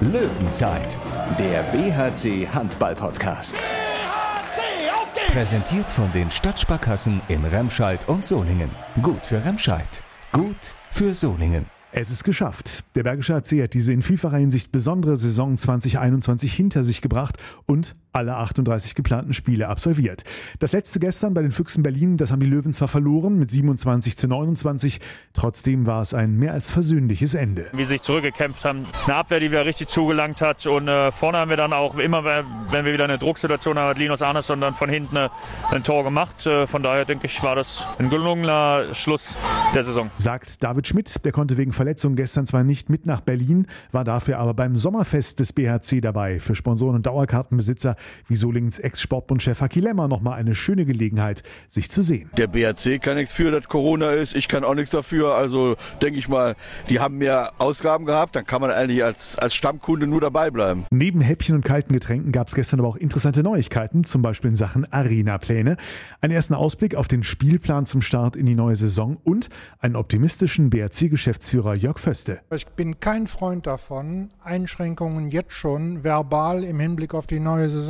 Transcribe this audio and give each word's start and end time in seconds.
Löwenzeit, 0.00 0.96
der 1.38 1.62
BHC 1.64 2.48
Handball 2.48 2.94
Podcast. 2.94 3.54
BHC, 3.58 4.90
auf 4.90 5.12
geht's! 5.12 5.30
Präsentiert 5.30 5.90
von 5.90 6.10
den 6.12 6.30
Stadtsparkassen 6.30 7.20
in 7.28 7.44
Remscheid 7.44 8.08
und 8.08 8.24
Solingen. 8.24 8.70
Gut 9.02 9.26
für 9.26 9.44
Remscheid, 9.44 10.02
gut 10.32 10.74
für 10.90 11.12
Solingen. 11.12 11.66
Es 11.92 12.08
ist 12.08 12.24
geschafft. 12.24 12.82
Der 12.94 13.02
Bergische 13.02 13.34
AC 13.34 13.62
hat 13.62 13.74
diese 13.74 13.92
in 13.92 14.00
vielfacher 14.00 14.38
Hinsicht 14.38 14.72
besondere 14.72 15.18
Saison 15.18 15.58
2021 15.58 16.54
hinter 16.54 16.82
sich 16.82 17.02
gebracht 17.02 17.36
und 17.66 17.94
alle 18.12 18.36
38 18.36 18.94
geplanten 18.94 19.32
Spiele 19.32 19.68
absolviert. 19.68 20.24
Das 20.58 20.72
letzte 20.72 20.98
gestern 21.00 21.34
bei 21.34 21.42
den 21.42 21.52
Füchsen 21.52 21.82
Berlin, 21.82 22.16
das 22.16 22.30
haben 22.30 22.40
die 22.40 22.46
Löwen 22.46 22.72
zwar 22.72 22.88
verloren 22.88 23.38
mit 23.38 23.50
27 23.50 24.16
zu 24.16 24.28
29, 24.28 25.00
trotzdem 25.32 25.86
war 25.86 26.02
es 26.02 26.14
ein 26.14 26.36
mehr 26.36 26.52
als 26.52 26.70
versöhnliches 26.70 27.34
Ende. 27.34 27.66
Wie 27.72 27.84
sie 27.84 27.90
sich 27.90 28.02
zurückgekämpft 28.02 28.64
haben, 28.64 28.84
eine 29.04 29.14
Abwehr, 29.14 29.40
die 29.40 29.50
wieder 29.50 29.64
richtig 29.64 29.88
zugelangt 29.88 30.40
hat 30.40 30.66
und 30.66 30.88
äh, 30.88 31.10
vorne 31.10 31.38
haben 31.38 31.50
wir 31.50 31.56
dann 31.56 31.72
auch 31.72 31.96
immer, 31.98 32.24
wenn 32.24 32.84
wir 32.84 32.92
wieder 32.92 33.04
eine 33.04 33.18
Drucksituation 33.18 33.78
haben, 33.78 33.88
hat 33.88 33.98
Linus 33.98 34.22
Arneson 34.22 34.60
dann 34.60 34.74
von 34.74 34.88
hinten 34.88 35.16
äh, 35.16 35.28
ein 35.70 35.84
Tor 35.84 36.04
gemacht. 36.04 36.46
Äh, 36.46 36.66
von 36.66 36.82
daher 36.82 37.04
denke 37.04 37.26
ich, 37.26 37.42
war 37.42 37.54
das 37.54 37.86
ein 37.98 38.10
gelungener 38.10 38.94
Schluss 38.94 39.36
der 39.74 39.84
Saison. 39.84 40.10
Sagt 40.16 40.62
David 40.62 40.86
Schmidt, 40.88 41.24
der 41.24 41.32
konnte 41.32 41.56
wegen 41.56 41.72
Verletzung 41.72 42.16
gestern 42.16 42.46
zwar 42.46 42.64
nicht 42.64 42.90
mit 42.90 43.06
nach 43.06 43.20
Berlin, 43.20 43.66
war 43.92 44.04
dafür 44.04 44.38
aber 44.38 44.54
beim 44.54 44.76
Sommerfest 44.76 45.40
des 45.40 45.52
BHC 45.52 46.00
dabei. 46.00 46.40
Für 46.40 46.54
Sponsoren 46.54 46.96
und 46.96 47.06
Dauerkartenbesitzer 47.06 47.96
wie 48.28 48.36
Solingens 48.36 48.78
Ex-Sportbundchef 48.78 49.60
Haki 49.60 49.80
Lemmer 49.80 50.08
nochmal 50.08 50.38
eine 50.38 50.54
schöne 50.54 50.84
Gelegenheit, 50.84 51.42
sich 51.68 51.90
zu 51.90 52.02
sehen. 52.02 52.30
Der 52.36 52.46
BHC 52.46 52.98
kann 52.98 53.16
nichts 53.16 53.32
für, 53.32 53.50
dass 53.50 53.68
Corona 53.68 54.10
ist. 54.12 54.34
Ich 54.34 54.48
kann 54.48 54.64
auch 54.64 54.74
nichts 54.74 54.90
dafür. 54.90 55.34
Also 55.34 55.76
denke 56.02 56.18
ich 56.18 56.28
mal, 56.28 56.56
die 56.88 57.00
haben 57.00 57.18
mehr 57.18 57.52
Ausgaben 57.58 58.06
gehabt. 58.06 58.36
Dann 58.36 58.46
kann 58.46 58.60
man 58.60 58.70
eigentlich 58.70 59.04
als, 59.04 59.38
als 59.38 59.54
Stammkunde 59.54 60.06
nur 60.06 60.20
dabei 60.20 60.50
bleiben. 60.50 60.84
Neben 60.90 61.20
Häppchen 61.20 61.54
und 61.54 61.64
kalten 61.64 61.92
Getränken 61.92 62.32
gab 62.32 62.48
es 62.48 62.54
gestern 62.54 62.80
aber 62.80 62.88
auch 62.88 62.96
interessante 62.96 63.42
Neuigkeiten, 63.42 64.04
zum 64.04 64.22
Beispiel 64.22 64.50
in 64.50 64.56
Sachen 64.56 64.90
Arena-Pläne. 64.92 65.76
Einen 66.20 66.32
ersten 66.32 66.54
Ausblick 66.54 66.94
auf 66.94 67.08
den 67.08 67.22
Spielplan 67.22 67.86
zum 67.86 68.02
Start 68.02 68.36
in 68.36 68.46
die 68.46 68.54
neue 68.54 68.76
Saison 68.76 69.18
und 69.24 69.48
einen 69.80 69.96
optimistischen 69.96 70.70
BHC-Geschäftsführer 70.70 71.74
Jörg 71.74 71.98
Föste. 71.98 72.40
Ich 72.54 72.66
bin 72.66 73.00
kein 73.00 73.26
Freund 73.26 73.66
davon, 73.66 74.30
Einschränkungen 74.42 75.30
jetzt 75.30 75.52
schon 75.52 76.04
verbal 76.04 76.64
im 76.64 76.80
Hinblick 76.80 77.14
auf 77.14 77.26
die 77.26 77.40
neue 77.40 77.68
Saison 77.68 77.89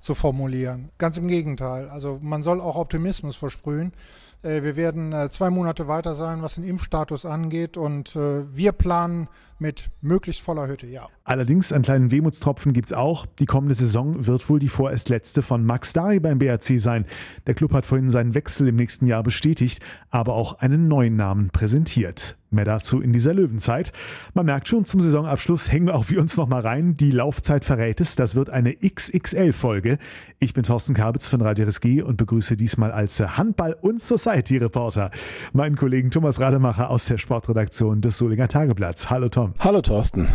zu 0.00 0.14
formulieren. 0.14 0.90
Ganz 0.98 1.16
im 1.16 1.28
Gegenteil. 1.28 1.88
Also 1.88 2.18
man 2.22 2.42
soll 2.42 2.60
auch 2.60 2.76
Optimismus 2.76 3.36
versprühen. 3.36 3.92
Äh, 4.42 4.62
wir 4.62 4.76
werden 4.76 5.12
äh, 5.12 5.30
zwei 5.30 5.50
Monate 5.50 5.88
weiter 5.88 6.14
sein, 6.14 6.42
was 6.42 6.56
den 6.56 6.64
Impfstatus 6.64 7.24
angeht. 7.24 7.76
Und 7.76 8.16
äh, 8.16 8.44
wir 8.54 8.72
planen 8.72 9.28
mit 9.62 9.90
möglichst 10.02 10.42
voller 10.42 10.66
Hütte, 10.66 10.86
ja. 10.86 11.08
Allerdings 11.24 11.72
einen 11.72 11.84
kleinen 11.84 12.10
Wehmutstropfen 12.10 12.72
gibt 12.72 12.88
es 12.88 12.92
auch. 12.92 13.24
Die 13.38 13.46
kommende 13.46 13.74
Saison 13.74 14.26
wird 14.26 14.48
wohl 14.50 14.58
die 14.58 14.68
vorerst 14.68 15.08
letzte 15.08 15.40
von 15.40 15.64
Max 15.64 15.92
Dari 15.92 16.18
beim 16.20 16.38
BRC 16.38 16.80
sein. 16.80 17.06
Der 17.46 17.54
Club 17.54 17.72
hat 17.72 17.86
vorhin 17.86 18.10
seinen 18.10 18.34
Wechsel 18.34 18.68
im 18.68 18.76
nächsten 18.76 19.06
Jahr 19.06 19.22
bestätigt, 19.22 19.80
aber 20.10 20.34
auch 20.34 20.58
einen 20.58 20.88
neuen 20.88 21.16
Namen 21.16 21.50
präsentiert. 21.50 22.36
Mehr 22.50 22.66
dazu 22.66 23.00
in 23.00 23.14
dieser 23.14 23.32
Löwenzeit. 23.32 23.92
Man 24.34 24.44
merkt 24.44 24.68
schon, 24.68 24.84
zum 24.84 25.00
Saisonabschluss 25.00 25.72
hängen 25.72 25.86
wir 25.86 25.94
auch 25.94 26.10
wir 26.10 26.20
uns 26.20 26.36
nochmal 26.36 26.60
rein. 26.60 26.98
Die 26.98 27.10
Laufzeit 27.10 27.64
verrät 27.64 28.00
es. 28.02 28.14
Das 28.14 28.34
wird 28.34 28.50
eine 28.50 28.76
XXL-Folge. 28.76 29.96
Ich 30.38 30.52
bin 30.52 30.62
Thorsten 30.62 30.92
Kabitz 30.92 31.26
von 31.26 31.40
Radio 31.40 31.64
RSG 31.64 32.02
und 32.02 32.18
begrüße 32.18 32.56
diesmal 32.56 32.92
als 32.92 33.20
Handball- 33.20 33.78
und 33.80 34.02
Society-Reporter 34.32 35.10
meinen 35.52 35.76
Kollegen 35.76 36.10
Thomas 36.10 36.40
Rademacher 36.40 36.88
aus 36.88 37.04
der 37.04 37.18
Sportredaktion 37.18 38.00
des 38.00 38.16
Solinger 38.16 38.48
Tageblatts. 38.48 39.10
Hallo 39.10 39.28
Tom. 39.28 39.52
Hallo 39.58 39.82
Thorsten. 39.82 40.26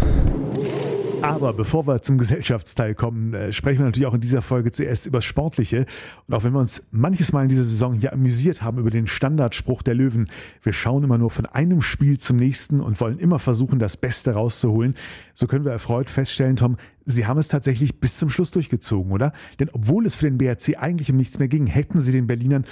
Aber 1.24 1.52
bevor 1.52 1.88
wir 1.88 2.04
zum 2.04 2.20
Gesellschaftsteil 2.20 2.94
kommen, 2.94 3.34
äh, 3.34 3.52
sprechen 3.52 3.80
wir 3.80 3.86
natürlich 3.86 4.06
auch 4.06 4.14
in 4.14 4.22
dieser 4.22 4.44
Folge 4.44 4.72
zuerst 4.72 5.08
über 5.08 5.18
das 5.18 5.26
Sportliche. 5.26 5.88
Und 6.28 6.36
auch 6.36 6.44
wenn 6.44 6.54
wir 6.54 6.60
uns 6.60 6.86
manches 6.92 7.34
Mal 7.34 7.44
in 7.44 7.50
dieser 7.50 7.64
Saison 7.64 7.94
hier 7.94 8.14
amüsiert 8.14 8.62
haben 8.62 8.78
über 8.78 8.92
den 8.92 9.08
Standardspruch 9.08 9.82
der 9.82 9.96
Löwen, 9.96 10.30
wir 10.62 10.74
schauen 10.74 11.04
immer 11.04 11.18
nur 11.18 11.32
von 11.32 11.48
einem 11.48 11.82
Spiel 11.82 12.20
zum 12.20 12.38
nächsten 12.38 12.82
und 12.82 13.02
wollen 13.02 13.18
immer 13.18 13.40
versuchen, 13.40 13.80
das 13.80 13.98
Beste 13.98 14.32
rauszuholen, 14.32 14.94
so 15.34 15.48
können 15.48 15.66
wir 15.66 15.72
erfreut 15.72 16.12
feststellen, 16.12 16.56
Tom, 16.56 16.78
Sie 17.10 17.26
haben 17.26 17.38
es 17.38 17.48
tatsächlich 17.48 18.02
bis 18.02 18.18
zum 18.18 18.30
Schluss 18.30 18.52
durchgezogen, 18.52 19.14
oder? 19.14 19.32
Denn 19.62 19.70
obwohl 19.72 20.06
es 20.06 20.14
für 20.14 20.26
den 20.26 20.38
BRC 20.38 20.78
eigentlich 20.78 21.10
um 21.10 21.16
nichts 21.16 21.40
mehr 21.40 21.48
ging, 21.48 21.66
hätten 21.66 22.02
sie 22.02 22.12
den 22.12 22.28
Berlinern 22.28 22.66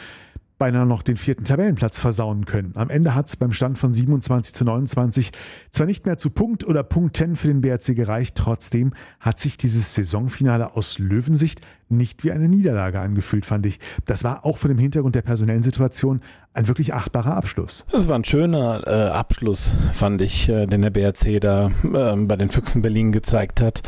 beinahe 0.58 0.86
noch 0.86 1.04
den 1.04 1.18
vierten 1.18 1.44
Tabellenplatz 1.44 1.98
versauen 1.98 2.46
können. 2.46 2.74
Am 2.76 2.90
Ende 2.90 3.14
hat 3.14 3.28
es 3.28 3.36
beim 3.36 3.52
Stand 3.52 3.78
von 3.78 3.94
27 3.94 4.54
zu 4.54 4.66
29 4.66 5.32
zwar 5.72 5.86
nicht 5.86 6.06
mehr 6.06 6.18
zu 6.18 6.30
Punkt 6.30 6.66
oder 6.66 6.84
Punkten 6.84 7.36
für 7.36 7.48
den 7.48 7.62
BRC 7.62 7.96
gereicht, 7.96 8.36
trotzdem 8.36 8.94
hat 9.20 9.40
sich 9.40 9.58
dieses 9.58 9.94
Saisonfinale 9.94 10.76
aus 10.76 11.00
Löwensicht 11.00 11.62
nicht 11.90 12.24
wie 12.24 12.32
eine 12.32 12.48
Niederlage 12.48 13.00
angefühlt, 13.00 13.46
fand 13.46 13.66
ich. 13.66 13.80
Das 14.06 14.24
war 14.24 14.46
auch 14.46 14.58
von 14.58 14.70
dem 14.70 14.78
Hintergrund 14.78 15.16
der 15.16 15.22
personellen 15.22 15.64
Situation 15.64 16.22
ein 16.54 16.68
wirklich 16.68 16.94
achtbarer 16.94 17.36
Abschluss. 17.36 17.86
Das 17.92 18.08
war 18.08 18.16
ein 18.16 18.24
schöner 18.24 18.82
äh, 18.88 19.10
Abschluss, 19.10 19.76
fand 19.94 20.22
ich, 20.22 20.48
äh, 20.48 20.66
den 20.68 20.82
der 20.82 20.90
BRC 20.90 21.42
da 21.42 21.68
äh, 21.84 22.16
bei 22.16 22.38
den 22.38 22.50
Füchsen 22.50 22.82
Berlin 22.82 23.12
gezeigt 23.12 23.62
hat. 23.62 23.84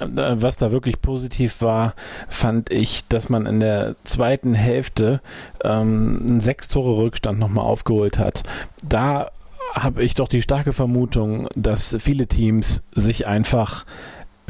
Äh, 0.00 0.06
was 0.08 0.56
da 0.56 0.72
wirklich 0.72 1.02
positiv 1.02 1.60
war, 1.60 1.94
fand 2.28 2.72
ich, 2.72 3.06
dass 3.08 3.28
man 3.28 3.46
in 3.46 3.60
der 3.60 3.94
zweiten 4.04 4.54
Hälfte 4.54 5.20
ähm, 5.62 6.24
einen 6.26 6.40
sechs 6.40 6.68
Tore 6.68 6.96
Rückstand 6.96 7.38
nochmal 7.38 7.66
aufgeholt 7.66 8.18
hat. 8.18 8.42
Da 8.82 9.30
habe 9.74 10.02
ich 10.02 10.14
doch 10.14 10.28
die 10.28 10.40
starke 10.40 10.72
Vermutung, 10.72 11.48
dass 11.54 11.94
viele 12.00 12.26
Teams 12.26 12.82
sich 12.94 13.26
einfach 13.26 13.84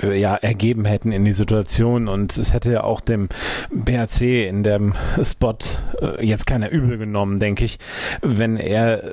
ja, 0.03 0.37
ergeben 0.37 0.85
hätten 0.85 1.13
in 1.13 1.25
die 1.25 1.33
Situation 1.33 2.09
und 2.09 2.37
es 2.37 2.53
hätte 2.53 2.73
ja 2.73 2.85
auch 2.85 3.01
dem 3.01 3.29
BRC 3.71 4.21
in 4.49 4.63
dem 4.63 4.95
Spot 5.23 5.57
äh, 6.01 6.25
jetzt 6.25 6.47
keiner 6.47 6.71
übel 6.71 6.99
genommen, 6.99 7.39
denke 7.39 7.65
ich, 7.65 7.79
wenn 8.23 8.57
er 8.57 9.05
äh, 9.05 9.09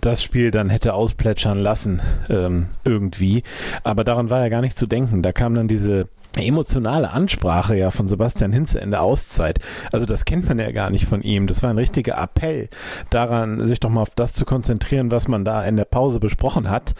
das 0.00 0.22
Spiel 0.22 0.50
dann 0.50 0.70
hätte 0.70 0.94
ausplätschern 0.94 1.58
lassen 1.58 2.00
ähm, 2.28 2.68
irgendwie. 2.84 3.42
Aber 3.82 4.04
daran 4.04 4.30
war 4.30 4.40
ja 4.40 4.48
gar 4.48 4.60
nicht 4.60 4.76
zu 4.76 4.86
denken. 4.86 5.22
Da 5.22 5.32
kam 5.32 5.54
dann 5.54 5.68
diese 5.68 6.08
emotionale 6.42 7.10
Ansprache 7.10 7.76
ja 7.76 7.90
von 7.90 8.08
Sebastian 8.08 8.52
Hinze 8.52 8.78
in 8.78 8.90
der 8.90 9.02
Auszeit. 9.02 9.58
Also 9.92 10.06
das 10.06 10.24
kennt 10.24 10.48
man 10.48 10.58
ja 10.58 10.70
gar 10.72 10.90
nicht 10.90 11.06
von 11.06 11.22
ihm. 11.22 11.46
Das 11.46 11.62
war 11.62 11.70
ein 11.70 11.78
richtiger 11.78 12.18
Appell 12.18 12.68
daran, 13.10 13.66
sich 13.66 13.80
doch 13.80 13.90
mal 13.90 14.02
auf 14.02 14.10
das 14.14 14.32
zu 14.32 14.44
konzentrieren, 14.44 15.10
was 15.10 15.28
man 15.28 15.44
da 15.44 15.64
in 15.64 15.76
der 15.76 15.84
Pause 15.84 16.20
besprochen 16.20 16.70
hat. 16.70 16.94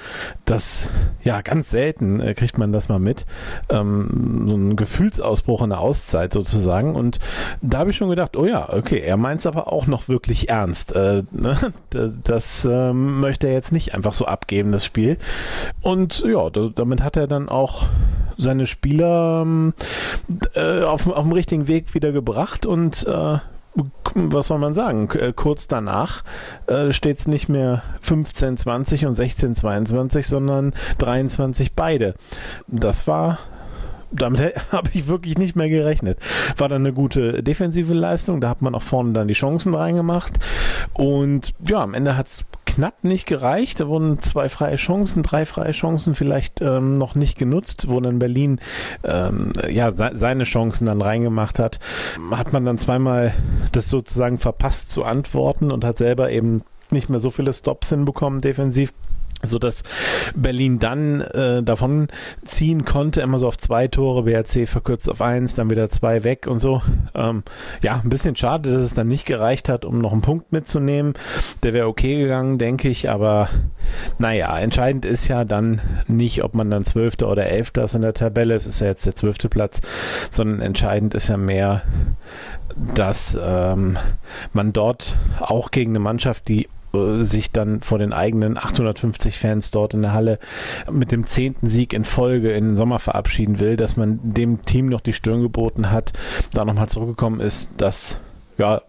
Das, 0.45 0.89
ja, 1.23 1.41
ganz 1.43 1.71
selten 1.71 2.21
äh, 2.21 2.35
kriegt 2.35 2.59
man 2.59 2.73
das 2.73 2.89
mal 2.89 2.99
mit. 2.99 3.27
Ähm, 3.69 4.45
so 4.47 4.55
ein 4.55 4.77
Gefühlsausbruch 4.77 5.63
in 5.63 5.71
der 5.71 5.81
Auszeit 5.81 6.33
sozusagen. 6.33 6.95
Und 6.95 7.19
da 7.63 7.79
habe 7.79 7.91
ich 7.91 7.97
schon 7.97 8.09
gedacht, 8.09 8.37
oh 8.37 8.47
ja, 8.47 8.73
okay, 8.73 9.01
er 9.01 9.17
meint 9.17 9.41
es 9.41 9.47
aber 9.47 9.73
auch 9.73 9.87
noch 9.87 10.09
wirklich 10.09 10.49
ernst. 10.49 10.95
Äh, 10.95 11.23
ne? 11.33 11.57
Das 12.25 12.65
äh, 12.65 12.93
möchte 12.93 13.49
er 13.49 13.53
jetzt 13.53 13.73
nicht 13.73 13.95
einfach 13.95 14.13
so 14.13 14.27
abgeben, 14.27 14.73
das 14.73 14.85
Spiel. 14.85 15.19
Und 15.83 16.25
ja, 16.25 16.51
das, 16.51 16.71
damit 16.75 17.03
hat 17.03 17.17
er 17.17 17.27
dann 17.27 17.49
auch 17.49 17.87
seine 18.37 18.67
Spieler 18.67 19.43
ähm, 19.43 19.75
äh, 20.55 20.83
auf, 20.83 21.07
auf 21.09 21.23
dem 21.23 21.33
richtigen 21.33 21.69
Weg 21.69 21.95
wieder 21.95 22.13
gebracht 22.13 22.67
und 22.67 23.07
äh, 23.07 23.39
was 24.15 24.47
soll 24.47 24.59
man 24.59 24.75
sagen? 24.75 25.11
Äh, 25.11 25.33
kurz 25.35 25.69
danach 25.69 26.25
äh, 26.67 26.93
steht 26.93 27.19
es 27.19 27.29
nicht 27.29 27.49
mehr 27.49 27.83
15, 28.01 28.57
20 28.57 29.07
und 29.07 29.15
16, 29.15 29.55
22, 29.55 30.27
sondern 30.27 30.73
23 30.99 31.75
beide. 31.75 32.15
Das 32.67 33.07
war 33.07 33.39
damit 34.13 34.55
habe 34.73 34.91
ich 34.95 35.09
wirklich 35.09 35.37
nicht 35.39 35.57
mehr 35.57 35.69
gerechnet. 35.69 36.19
War 36.57 36.69
dann 36.69 36.83
eine 36.83 36.93
gute 36.93 37.43
defensive 37.43 37.93
Leistung, 37.93 38.41
da 38.41 38.49
hat 38.49 38.63
man 38.63 38.75
auch 38.75 38.83
vorne 38.83 39.13
dann 39.13 39.29
die 39.29 39.35
Chancen 39.35 39.75
reingemacht. 39.75 40.35
Und 40.95 41.55
ja, 41.69 41.83
am 41.83 41.95
Ende 41.95 42.17
hat 42.17 42.29
es 42.29 42.45
knapp 42.77 43.05
nicht 43.05 43.27
gereicht. 43.27 43.81
Da 43.81 43.89
wurden 43.89 44.19
zwei 44.21 44.51
freie 44.51 44.77
Chancen, 44.77 45.23
drei 45.23 45.47
freie 45.47 45.73
Chancen 45.73 46.15
vielleicht 46.15 46.61
ähm, 46.61 46.99
noch 46.99 47.15
nicht 47.15 47.39
genutzt, 47.39 47.89
wo 47.89 48.01
dann 48.01 48.19
Berlin 48.19 48.61
ähm, 49.03 49.53
ja 49.71 49.93
se 49.97 50.11
seine 50.13 50.45
Chancen 50.45 50.87
dann 50.87 51.01
reingemacht 51.01 51.59
hat. 51.59 51.81
Hat 52.31 52.53
man 52.53 52.67
dann 52.67 52.79
zweimal 52.79 53.33
das 53.73 53.89
sozusagen 53.89 54.39
verpasst 54.39 54.91
zu 54.91 55.05
antworten 55.05 55.71
und 55.71 55.85
hat 55.85 55.99
selber 55.99 56.31
eben 56.31 56.63
nicht 56.91 57.09
mehr 57.09 57.19
so 57.19 57.31
viele 57.31 57.53
Stops 57.53 57.89
hinbekommen 57.89 58.43
defensiv 58.43 58.93
so 59.43 59.59
dass 59.59 59.85
Berlin 60.35 60.79
dann 60.79 61.21
äh, 61.21 61.63
davon 61.63 62.09
ziehen 62.45 62.85
konnte, 62.85 63.21
immer 63.21 63.39
so 63.39 63.49
auf 63.49 63.59
zwei 63.59 63.89
Tore, 63.89 64.23
BRC 64.25 64.69
verkürzt 64.69 65.11
auf 65.11 65.21
eins, 65.21 65.55
dann 65.55 65.71
wieder 65.71 65.89
zwei 65.91 66.25
weg 66.25 66.47
und 66.47 66.59
so. 66.59 66.83
Ähm, 67.15 67.43
ja, 67.83 68.01
ein 68.03 68.09
bisschen 68.09 68.37
schade, 68.37 68.73
dass 68.73 68.83
es 68.83 68.95
dann 68.95 69.09
nicht 69.09 69.27
gereicht 69.27 69.69
hat, 69.69 69.85
um 69.85 70.01
noch 70.01 70.13
einen 70.13 70.23
Punkt 70.23 70.53
mitzunehmen. 70.53 71.15
Der 71.63 71.73
wäre 71.73 71.87
okay 71.87 72.19
gegangen, 72.19 72.59
denke 72.59 72.89
ich, 72.89 73.11
aber 73.11 73.49
naja, 74.19 74.57
entscheidend 74.59 75.05
ist 75.05 75.29
ja 75.29 75.45
dann 75.45 75.81
nicht, 76.07 76.43
ob 76.43 76.55
man 76.55 76.71
dann 76.71 76.85
Zwölfter 76.85 77.29
oder 77.29 77.47
Elfter 77.47 77.85
ist 77.85 77.95
in 77.95 78.03
der 78.03 78.15
Tabelle, 78.15 78.55
es 78.55 78.67
ist 78.67 78.81
ja 78.81 78.89
jetzt 78.89 79.07
der 79.07 79.15
zwölfte 79.15 79.49
Platz, 79.49 79.81
sondern 80.31 80.61
entscheidend 80.61 81.15
ist 81.15 81.29
ja 81.29 81.37
mehr, 81.37 81.83
dass 82.95 83.39
ähm, 83.41 83.97
man 84.53 84.73
dort 84.73 85.17
auch 85.41 85.71
gegen 85.71 85.93
eine 85.93 85.99
Mannschaft, 86.01 86.49
die 86.49 86.69
sich 87.23 87.53
dann 87.53 87.81
vor 87.81 87.99
den 87.99 88.13
eigenen 88.13 88.57
850 88.57 89.39
Fans 89.39 89.71
dort 89.71 89.95
in 89.95 90.03
der 90.03 90.13
Halle 90.13 90.39
mit 90.91 91.13
dem 91.13 91.27
zehnten 91.27 91.67
Sieg 91.67 91.93
in 91.93 92.05
Folge 92.05 92.53
in 92.53 92.69
den 92.69 92.77
Sommer 92.77 92.99
verabschieden 92.99 93.61
will, 93.61 93.77
dass 93.77 93.97
man 93.97 94.19
dem 94.23 94.65
Team 94.65 94.87
noch 94.87 95.01
die 95.01 95.13
Stirn 95.13 95.43
geboten 95.43 95.91
hat, 95.91 96.13
da 96.53 96.65
nochmal 96.65 96.89
zurückgekommen 96.89 97.41
ist, 97.41 97.69
das 97.77 98.19
ja, 98.59 98.83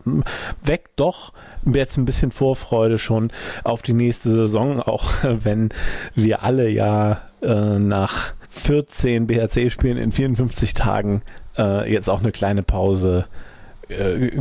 weckt 0.63 0.91
doch 0.95 1.33
jetzt 1.65 1.97
ein 1.97 2.05
bisschen 2.05 2.31
Vorfreude 2.31 2.97
schon 2.97 3.31
auf 3.63 3.81
die 3.81 3.93
nächste 3.93 4.29
Saison, 4.29 4.81
auch 4.81 5.11
wenn 5.23 5.69
wir 6.15 6.43
alle 6.43 6.69
ja 6.69 7.21
äh, 7.41 7.79
nach 7.79 8.33
14 8.49 9.27
BHC-Spielen 9.27 9.97
in 9.97 10.11
54 10.11 10.73
Tagen 10.73 11.21
äh, 11.57 11.91
jetzt 11.91 12.09
auch 12.09 12.21
eine 12.21 12.31
kleine 12.31 12.63
Pause 12.63 13.25
äh, 13.27 13.46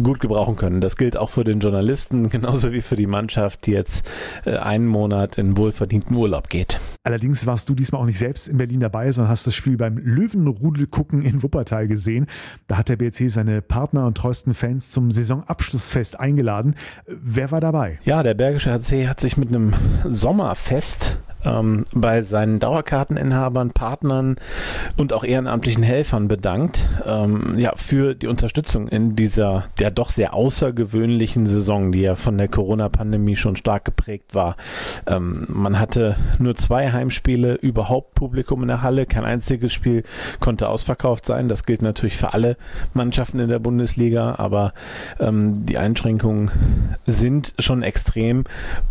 gut 0.02 0.20
gebrauchen 0.20 0.56
können. 0.56 0.80
Das 0.80 0.96
gilt 0.96 1.16
auch 1.16 1.30
für 1.30 1.44
den 1.44 1.60
Journalisten, 1.60 2.28
genauso 2.30 2.72
wie 2.72 2.80
für 2.80 2.96
die 2.96 3.06
Mannschaft, 3.06 3.66
die 3.66 3.72
jetzt 3.72 4.06
äh, 4.44 4.56
einen 4.56 4.86
Monat 4.86 5.38
in 5.38 5.56
wohlverdienten 5.56 6.16
Urlaub 6.16 6.48
geht. 6.48 6.80
Allerdings 7.04 7.46
warst 7.46 7.68
du 7.68 7.74
diesmal 7.74 8.02
auch 8.02 8.06
nicht 8.06 8.18
selbst 8.18 8.48
in 8.48 8.56
Berlin 8.56 8.80
dabei, 8.80 9.12
sondern 9.12 9.30
hast 9.30 9.46
das 9.46 9.54
Spiel 9.54 9.76
beim 9.76 9.98
Löwenrudel 9.98 10.86
gucken 10.86 11.22
in 11.22 11.42
Wuppertal 11.42 11.86
gesehen. 11.86 12.26
Da 12.66 12.78
hat 12.78 12.88
der 12.88 12.96
BRC 12.96 13.30
seine 13.30 13.62
Partner 13.62 14.06
und 14.06 14.16
treuesten 14.16 14.54
Fans 14.54 14.90
zum 14.90 15.10
Saisonabschlussfest 15.10 16.18
eingeladen. 16.18 16.74
Wer 17.06 17.50
war 17.50 17.60
dabei? 17.60 17.98
Ja, 18.04 18.22
der 18.22 18.34
Bergische 18.34 18.72
HC 18.72 19.08
hat 19.08 19.20
sich 19.20 19.36
mit 19.36 19.48
einem 19.50 19.72
Sommerfest 20.04 21.18
ähm, 21.46 21.86
bei 21.92 22.22
seinen 22.22 22.58
Dauerkarteninhabern, 22.58 23.70
Partnern 23.70 24.36
und 24.96 25.12
auch 25.12 25.24
ehrenamtlichen 25.24 25.82
Helfern 25.82 26.28
bedankt, 26.28 26.88
ähm, 27.06 27.54
ja, 27.58 27.72
für 27.76 28.14
die 28.14 28.26
Unterstützung 28.26 28.88
in 28.88 29.16
dieser 29.16 29.35
ja 29.36 29.90
doch 29.90 30.10
sehr 30.10 30.34
außergewöhnlichen 30.34 31.46
Saison, 31.46 31.92
die 31.92 32.02
ja 32.02 32.16
von 32.16 32.38
der 32.38 32.48
Corona-Pandemie 32.48 33.36
schon 33.36 33.56
stark 33.56 33.84
geprägt 33.84 34.34
war. 34.34 34.56
Ähm, 35.06 35.46
man 35.48 35.78
hatte 35.78 36.16
nur 36.38 36.54
zwei 36.54 36.92
Heimspiele, 36.92 37.54
überhaupt 37.54 38.14
Publikum 38.14 38.62
in 38.62 38.68
der 38.68 38.82
Halle, 38.82 39.06
kein 39.06 39.24
einziges 39.24 39.72
Spiel 39.72 40.02
konnte 40.40 40.68
ausverkauft 40.68 41.26
sein. 41.26 41.48
Das 41.48 41.64
gilt 41.64 41.82
natürlich 41.82 42.16
für 42.16 42.32
alle 42.32 42.56
Mannschaften 42.94 43.40
in 43.40 43.48
der 43.48 43.58
Bundesliga, 43.58 44.36
aber 44.38 44.72
ähm, 45.20 45.66
die 45.66 45.78
Einschränkungen 45.78 46.50
sind 47.06 47.54
schon 47.58 47.82
extrem 47.82 48.44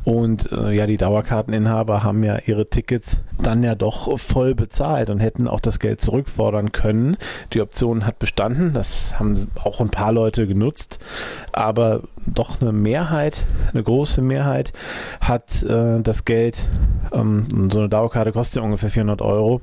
und 0.03 0.51
äh, 0.51 0.71
ja, 0.71 0.85
die 0.85 0.97
Dauerkarteninhaber 0.97 2.03
haben 2.03 2.23
ja 2.23 2.37
ihre 2.45 2.69
Tickets 2.69 3.21
dann 3.41 3.63
ja 3.63 3.75
doch 3.75 4.17
voll 4.19 4.55
bezahlt 4.55 5.09
und 5.09 5.19
hätten 5.19 5.47
auch 5.47 5.59
das 5.59 5.79
Geld 5.79 6.01
zurückfordern 6.01 6.71
können. 6.71 7.17
Die 7.53 7.61
Option 7.61 8.05
hat 8.05 8.19
bestanden, 8.19 8.73
das 8.73 9.19
haben 9.19 9.35
auch 9.63 9.81
ein 9.81 9.89
paar 9.89 10.11
Leute 10.11 10.34
genutzt, 10.43 10.99
aber 11.51 12.01
doch 12.25 12.61
eine 12.61 12.71
Mehrheit, 12.71 13.45
eine 13.71 13.83
große 13.83 14.21
Mehrheit 14.21 14.73
hat 15.21 15.63
äh, 15.63 16.01
das 16.01 16.25
Geld, 16.25 16.67
ähm, 17.11 17.47
so 17.71 17.79
eine 17.79 17.89
Dauerkarte 17.89 18.31
kostet 18.31 18.57
ja 18.57 18.61
ungefähr 18.63 18.89
400 18.89 19.21
Euro, 19.21 19.61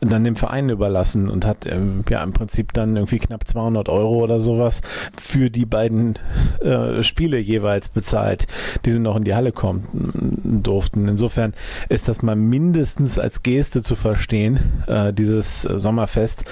dann 0.00 0.24
dem 0.24 0.36
Verein 0.36 0.68
überlassen 0.68 1.30
und 1.30 1.46
hat 1.46 1.66
ähm, 1.66 2.04
ja 2.08 2.22
im 2.22 2.32
Prinzip 2.32 2.72
dann 2.72 2.96
irgendwie 2.96 3.18
knapp 3.18 3.46
200 3.46 3.88
Euro 3.88 4.22
oder 4.22 4.40
sowas 4.40 4.82
für 5.16 5.50
die 5.50 5.66
beiden 5.66 6.18
äh, 6.60 7.02
Spiele 7.02 7.38
jeweils 7.38 7.88
bezahlt, 7.88 8.46
die 8.84 8.90
sie 8.90 9.00
noch 9.00 9.16
in 9.16 9.24
die 9.24 9.34
Halle 9.34 9.52
kommen 9.52 10.62
durften. 10.62 11.08
Insofern 11.08 11.54
ist 11.88 12.08
das 12.08 12.22
mal 12.22 12.36
mindestens 12.36 13.18
als 13.18 13.42
Geste 13.42 13.82
zu 13.82 13.94
verstehen, 13.94 14.58
äh, 14.86 15.12
dieses 15.12 15.62
Sommerfest, 15.62 16.44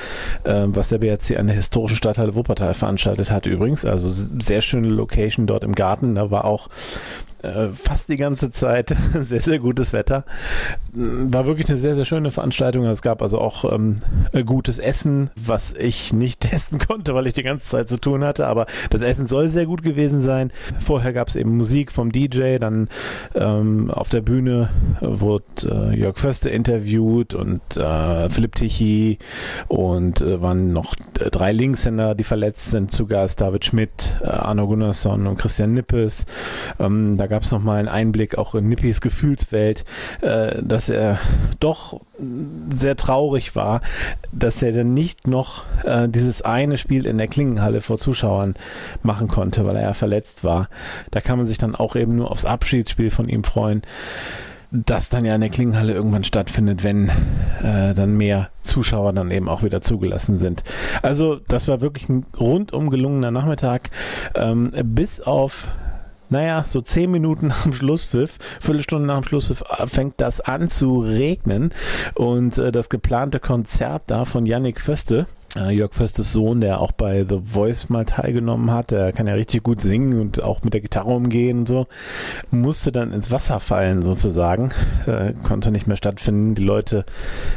äh, 0.44 0.64
was 0.66 0.88
der 0.88 0.98
BRC 0.98 1.38
an 1.38 1.46
der 1.46 1.56
historischen 1.56 1.96
Stadthalle 1.96 2.34
Wuppertal 2.34 2.75
veranstaltet 2.75 3.31
hat 3.31 3.41
übrigens. 3.50 3.84
Also 3.84 4.08
sehr 4.10 4.62
schöne 4.62 4.88
Location 4.88 5.46
dort 5.46 5.64
im 5.64 5.74
Garten. 5.74 6.14
Da 6.14 6.30
war 6.30 6.44
auch 6.44 6.68
äh, 7.42 7.68
fast 7.70 8.08
die 8.08 8.16
ganze 8.16 8.50
Zeit 8.50 8.94
sehr, 9.12 9.42
sehr 9.42 9.58
gutes 9.58 9.92
Wetter. 9.92 10.24
War 10.92 11.46
wirklich 11.46 11.68
eine 11.68 11.78
sehr, 11.78 11.96
sehr 11.96 12.04
schöne 12.04 12.30
Veranstaltung. 12.30 12.84
Es 12.86 13.02
gab 13.02 13.22
also 13.22 13.38
auch 13.38 13.70
ähm, 13.72 13.98
gutes 14.46 14.78
Essen, 14.78 15.30
was 15.36 15.72
ich 15.72 16.12
nicht 16.12 16.40
testen 16.40 16.78
konnte, 16.78 17.14
weil 17.14 17.26
ich 17.26 17.34
die 17.34 17.42
ganze 17.42 17.68
Zeit 17.68 17.88
zu 17.88 17.98
tun 17.98 18.24
hatte. 18.24 18.46
Aber 18.46 18.66
das 18.90 19.02
Essen 19.02 19.26
soll 19.26 19.48
sehr 19.48 19.66
gut 19.66 19.82
gewesen 19.82 20.20
sein. 20.20 20.52
Vorher 20.78 21.12
gab 21.12 21.28
es 21.28 21.36
eben 21.36 21.56
Musik 21.56 21.92
vom 21.92 22.12
DJ, 22.12 22.58
dann 22.58 22.88
ähm, 23.34 23.90
auf 23.90 24.08
der 24.08 24.20
Bühne 24.20 24.68
wurde 25.00 25.44
äh, 25.64 25.98
Jörg 25.98 26.18
Förste 26.18 26.48
interviewt 26.48 27.34
und 27.34 27.76
äh, 27.76 28.28
Philipp 28.30 28.54
Tichy 28.54 29.18
und 29.68 30.20
äh, 30.20 30.40
waren 30.42 30.72
noch 30.72 30.94
drei 30.94 31.52
Linkshänder, 31.52 32.14
die 32.14 32.24
verletzt 32.24 32.70
sind, 32.70 32.92
zu 32.92 33.06
Gast. 33.06 33.40
David 33.40 33.64
Schmidt, 33.64 34.16
äh, 34.22 34.26
Arno 34.26 34.66
Gunnarsson 34.66 35.26
und 35.26 35.38
Christian 35.38 35.72
Nippes. 35.72 36.26
Ähm, 36.78 37.16
da 37.16 37.26
gab 37.32 37.44
es 37.44 37.50
nochmal 37.50 37.79
einen 37.79 37.88
Einblick 37.88 38.37
auch 38.37 38.55
in 38.55 38.69
Nippis 38.69 39.00
Gefühlswelt, 39.00 39.87
äh, 40.20 40.62
dass 40.62 40.90
er 40.90 41.19
doch 41.61 42.02
sehr 42.69 42.94
traurig 42.94 43.56
war, 43.56 43.81
dass 44.32 44.62
er 44.62 44.73
dann 44.73 44.93
nicht 44.93 45.26
noch 45.26 45.64
äh, 45.84 46.11
dieses 46.11 46.43
eine 46.43 46.76
Spiel 46.76 47.06
in 47.06 47.17
der 47.17 47.29
Klingenhalle 47.29 47.81
vor 47.81 47.96
Zuschauern 47.96 48.55
machen 49.02 49.29
konnte, 49.29 49.64
weil 49.64 49.76
er 49.76 49.82
ja 49.82 49.94
verletzt 49.94 50.44
war. 50.44 50.69
Da 51.11 51.23
kann 51.23 51.38
man 51.38 51.46
sich 51.46 51.56
dann 51.56 51.75
auch 51.75 51.96
eben 51.96 52.17
nur 52.17 52.31
aufs 52.31 52.44
Abschiedsspiel 52.44 53.11
von 53.11 53.31
ihm 53.31 53.44
freuen 53.44 53.81
das 54.73 55.11
dann 55.11 55.26
ja 55.26 55.34
in 55.34 55.43
der 55.43 55.50
Klingenhalle 55.50 55.93
irgendwann 55.93 56.25
stattfindet, 56.25 56.82
wenn 56.82 57.11
äh, 57.62 57.93
dann 57.94 58.17
mehr 58.17 58.49
Zuschauer 58.62 59.12
dann 59.12 59.31
eben 59.31 59.46
auch 59.46 59.62
wieder 59.62 59.82
zugelassen 59.82 60.34
sind. 60.34 60.64
Also 61.02 61.37
das 61.46 61.69
war 61.69 61.82
wirklich 61.82 62.08
ein 62.08 62.25
rundum 62.40 62.88
gelungener 62.88 63.31
Nachmittag, 63.31 63.90
ähm, 64.34 64.73
bis 64.82 65.20
auf 65.20 65.69
naja, 66.32 66.64
so 66.64 66.81
zehn 66.81 67.11
Minuten 67.11 67.46
nach 67.49 67.62
dem 67.62 67.75
Schlusspfiff, 67.75 68.38
Viertelstunde 68.61 69.06
nach 69.06 69.20
dem 69.20 69.25
Schlusspfiff 69.25 69.62
äh, 69.79 69.87
fängt 69.87 70.14
das 70.17 70.40
an 70.40 70.69
zu 70.69 71.00
regnen. 71.00 71.73
Und 72.14 72.58
äh, 72.58 72.73
das 72.73 72.88
geplante 72.88 73.38
Konzert 73.38 74.05
da 74.08 74.25
von 74.25 74.46
Yannick 74.46 74.81
Föste, 74.81 75.26
äh, 75.56 75.70
Jörg 75.70 75.93
Föstes 75.93 76.32
Sohn, 76.32 76.61
der 76.61 76.81
auch 76.81 76.93
bei 76.93 77.26
The 77.29 77.40
Voice 77.44 77.90
mal 77.90 78.05
teilgenommen 78.05 78.70
hat, 78.70 78.90
der 78.90 79.12
kann 79.12 79.26
ja 79.26 79.34
richtig 79.34 79.62
gut 79.62 79.81
singen 79.81 80.20
und 80.20 80.43
auch 80.43 80.62
mit 80.62 80.73
der 80.73 80.81
Gitarre 80.81 81.11
umgehen 81.11 81.61
und 81.61 81.69
so, 81.69 81.87
musste 82.50 82.93
dann 82.93 83.12
ins 83.12 83.31
Wasser 83.31 83.61
fallen 83.61 84.02
sozusagen, 84.02 84.73
äh, 85.06 85.34
konnte 85.43 85.70
nicht 85.70 85.87
mehr 85.87 85.96
stattfinden. 85.96 86.55
Die 86.55 86.64
Leute, 86.64 87.05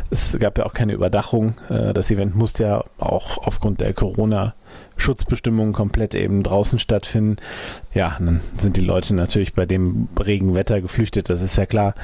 es 0.10 0.38
gab 0.40 0.58
ja 0.58 0.66
auch 0.66 0.74
keine 0.74 0.94
Überdachung, 0.94 1.56
äh, 1.70 1.94
das 1.94 2.12
Event 2.12 2.36
musste 2.36 2.64
ja 2.64 2.84
auch 2.98 3.38
aufgrund 3.40 3.80
der 3.80 3.94
Corona 3.94 4.54
Schutzbestimmungen 4.98 5.74
komplett 5.74 6.16
eben 6.16 6.44
draußen 6.44 6.80
stattfinden. 6.80 7.38
Ja, 7.94 8.16
dann 8.20 8.42
sind 8.58 8.78
die 8.78 8.82
Leute 8.82 9.14
natürlich 9.14 9.54
bei 9.54 9.66
dem 9.66 10.08
Regenwetter 10.20 10.82
geflüchtet, 10.82 11.30
das 11.30 11.42
ist 11.42 11.58
ja 11.58 11.66
klar. 11.66 11.96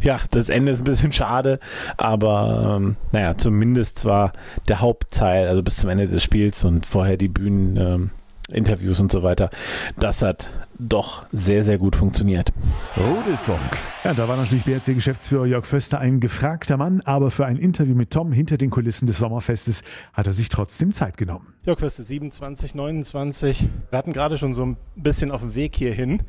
Ja, 0.00 0.20
das 0.30 0.48
Ende 0.48 0.72
ist 0.72 0.80
ein 0.80 0.84
bisschen 0.84 1.12
schade, 1.12 1.60
aber 1.96 2.76
ähm, 2.78 2.96
naja, 3.12 3.36
zumindest 3.36 4.04
war 4.04 4.32
der 4.68 4.80
Hauptteil, 4.80 5.48
also 5.48 5.62
bis 5.62 5.76
zum 5.76 5.90
Ende 5.90 6.08
des 6.08 6.22
Spiels 6.22 6.64
und 6.64 6.86
vorher 6.86 7.16
die 7.16 7.28
Bühnen. 7.28 7.76
Ähm, 7.76 8.10
Interviews 8.52 9.00
und 9.00 9.10
so 9.10 9.22
weiter. 9.22 9.50
Das 9.98 10.22
hat 10.22 10.50
doch 10.78 11.26
sehr, 11.32 11.64
sehr 11.64 11.78
gut 11.78 11.96
funktioniert. 11.96 12.52
Rudelfunk. 12.96 13.60
Ja, 14.04 14.14
da 14.14 14.28
war 14.28 14.36
natürlich 14.36 14.64
BRC-Geschäftsführer 14.64 15.46
Jörg 15.46 15.64
Föster 15.64 15.98
ein 15.98 16.20
gefragter 16.20 16.76
Mann, 16.76 17.00
aber 17.02 17.30
für 17.30 17.46
ein 17.46 17.56
Interview 17.56 17.94
mit 17.94 18.10
Tom 18.10 18.32
hinter 18.32 18.56
den 18.56 18.70
Kulissen 18.70 19.06
des 19.06 19.18
Sommerfestes 19.18 19.82
hat 20.12 20.26
er 20.26 20.32
sich 20.32 20.48
trotzdem 20.48 20.92
Zeit 20.92 21.16
genommen. 21.16 21.54
Jörg 21.64 21.78
Föster, 21.78 22.02
27, 22.02 22.74
29. 22.74 23.68
Wir 23.90 23.98
hatten 23.98 24.12
gerade 24.12 24.38
schon 24.38 24.54
so 24.54 24.64
ein 24.64 24.76
bisschen 24.96 25.30
auf 25.30 25.40
dem 25.40 25.54
Weg 25.54 25.76
hierhin 25.76 26.22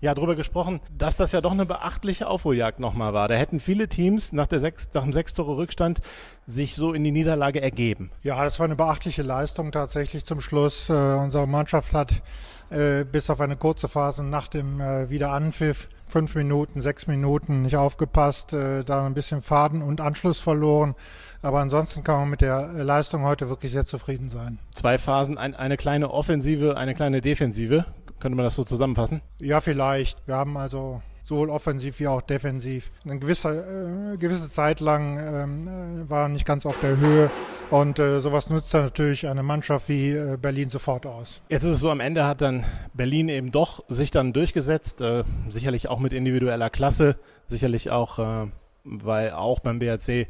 ja 0.00 0.14
darüber 0.14 0.34
gesprochen, 0.34 0.80
dass 0.96 1.16
das 1.16 1.32
ja 1.32 1.40
doch 1.40 1.52
eine 1.52 1.66
beachtliche 1.66 2.26
Aufholjagd 2.26 2.80
nochmal 2.80 3.12
war. 3.12 3.28
Da 3.28 3.34
hätten 3.34 3.60
viele 3.60 3.88
Teams 3.88 4.32
nach, 4.32 4.46
der 4.46 4.60
sechs, 4.60 4.88
nach 4.94 5.02
dem 5.02 5.12
sechs 5.12 5.34
Tore 5.34 5.56
Rückstand 5.56 6.00
sich 6.46 6.74
so 6.74 6.92
in 6.92 7.04
die 7.04 7.12
Niederlage 7.12 7.60
ergeben. 7.60 8.10
Ja, 8.22 8.42
das 8.42 8.58
war 8.58 8.64
eine 8.64 8.76
beachtliche 8.76 9.22
Leistung 9.22 9.72
tatsächlich 9.72 10.24
zum 10.24 10.40
Schluss. 10.40 10.88
Äh, 10.88 10.92
unsere 10.92 11.46
Mannschaft 11.46 11.92
hat 11.92 12.22
äh, 12.70 13.04
bis 13.04 13.30
auf 13.30 13.40
eine 13.40 13.56
kurze 13.56 13.88
Phase 13.88 14.24
nach 14.24 14.48
dem 14.48 14.80
äh, 14.80 15.10
Wiederanpfiff 15.10 15.88
fünf 16.10 16.34
Minuten, 16.34 16.80
sechs 16.80 17.06
Minuten 17.06 17.62
nicht 17.62 17.76
aufgepasst, 17.76 18.52
äh, 18.52 18.84
da 18.84 19.06
ein 19.06 19.14
bisschen 19.14 19.42
Faden 19.42 19.80
und 19.80 20.00
Anschluss 20.00 20.40
verloren. 20.40 20.94
Aber 21.42 21.60
ansonsten 21.60 22.04
kann 22.04 22.16
man 22.16 22.30
mit 22.30 22.42
der 22.42 22.68
Leistung 22.84 23.22
heute 23.22 23.48
wirklich 23.48 23.72
sehr 23.72 23.86
zufrieden 23.86 24.28
sein. 24.28 24.58
Zwei 24.74 24.98
Phasen, 24.98 25.38
ein, 25.38 25.54
eine 25.54 25.78
kleine 25.78 26.10
Offensive, 26.10 26.76
eine 26.76 26.94
kleine 26.94 27.22
Defensive. 27.22 27.86
Könnte 28.20 28.36
man 28.36 28.44
das 28.44 28.54
so 28.54 28.64
zusammenfassen? 28.64 29.22
Ja, 29.40 29.60
vielleicht. 29.60 30.26
Wir 30.26 30.36
haben 30.36 30.56
also 30.56 31.02
sowohl 31.22 31.50
offensiv 31.50 32.00
wie 32.00 32.08
auch 32.08 32.22
defensiv. 32.22 32.90
Eine 33.04 33.18
gewisse, 33.18 34.14
äh, 34.14 34.16
gewisse 34.16 34.48
Zeit 34.50 34.80
lang 34.80 35.18
ähm, 35.18 35.68
äh, 36.06 36.10
war 36.10 36.28
nicht 36.28 36.44
ganz 36.44 36.66
auf 36.66 36.78
der 36.80 36.96
Höhe 36.96 37.30
und 37.70 37.98
äh, 37.98 38.20
sowas 38.20 38.50
nutzt 38.50 38.74
dann 38.74 38.82
natürlich 38.82 39.26
eine 39.26 39.42
Mannschaft 39.42 39.88
wie 39.88 40.10
äh, 40.10 40.36
Berlin 40.36 40.68
sofort 40.68 41.06
aus. 41.06 41.40
Jetzt 41.48 41.64
ist 41.64 41.74
es 41.74 41.80
so, 41.80 41.90
am 41.90 42.00
Ende 42.00 42.26
hat 42.26 42.42
dann 42.42 42.64
Berlin 42.94 43.28
eben 43.28 43.52
doch 43.52 43.84
sich 43.88 44.10
dann 44.10 44.32
durchgesetzt, 44.32 45.00
äh, 45.00 45.24
sicherlich 45.48 45.88
auch 45.88 46.00
mit 46.00 46.12
individueller 46.12 46.68
Klasse, 46.68 47.16
sicherlich 47.46 47.90
auch, 47.90 48.18
äh, 48.18 48.50
weil 48.84 49.30
auch 49.30 49.60
beim 49.60 49.78
BRC 49.78 50.26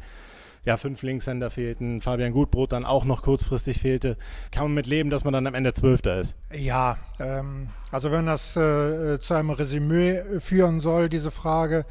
ja, 0.65 0.77
fünf 0.77 1.03
Linkshänder 1.03 1.51
fehlten, 1.51 2.01
Fabian 2.01 2.33
Gutbrot 2.33 2.73
dann 2.73 2.85
auch 2.85 3.05
noch 3.05 3.23
kurzfristig 3.23 3.81
fehlte. 3.81 4.17
Kann 4.51 4.65
man 4.65 4.75
mit 4.75 4.87
leben, 4.87 5.11
dass 5.11 5.25
man 5.25 5.33
dann 5.33 5.47
am 5.47 5.55
Ende 5.55 5.73
Zwölfter 5.73 6.21
ist? 6.21 6.37
Ja, 6.53 6.99
ähm, 7.19 7.71
also 7.91 8.11
wenn 8.11 8.27
das 8.27 8.57
äh, 8.57 9.19
zu 9.19 9.35
einem 9.35 9.51
Resümee 9.51 10.41
führen 10.41 10.81
soll, 10.81 11.09
diese 11.09 11.31
Frage, 11.31 11.87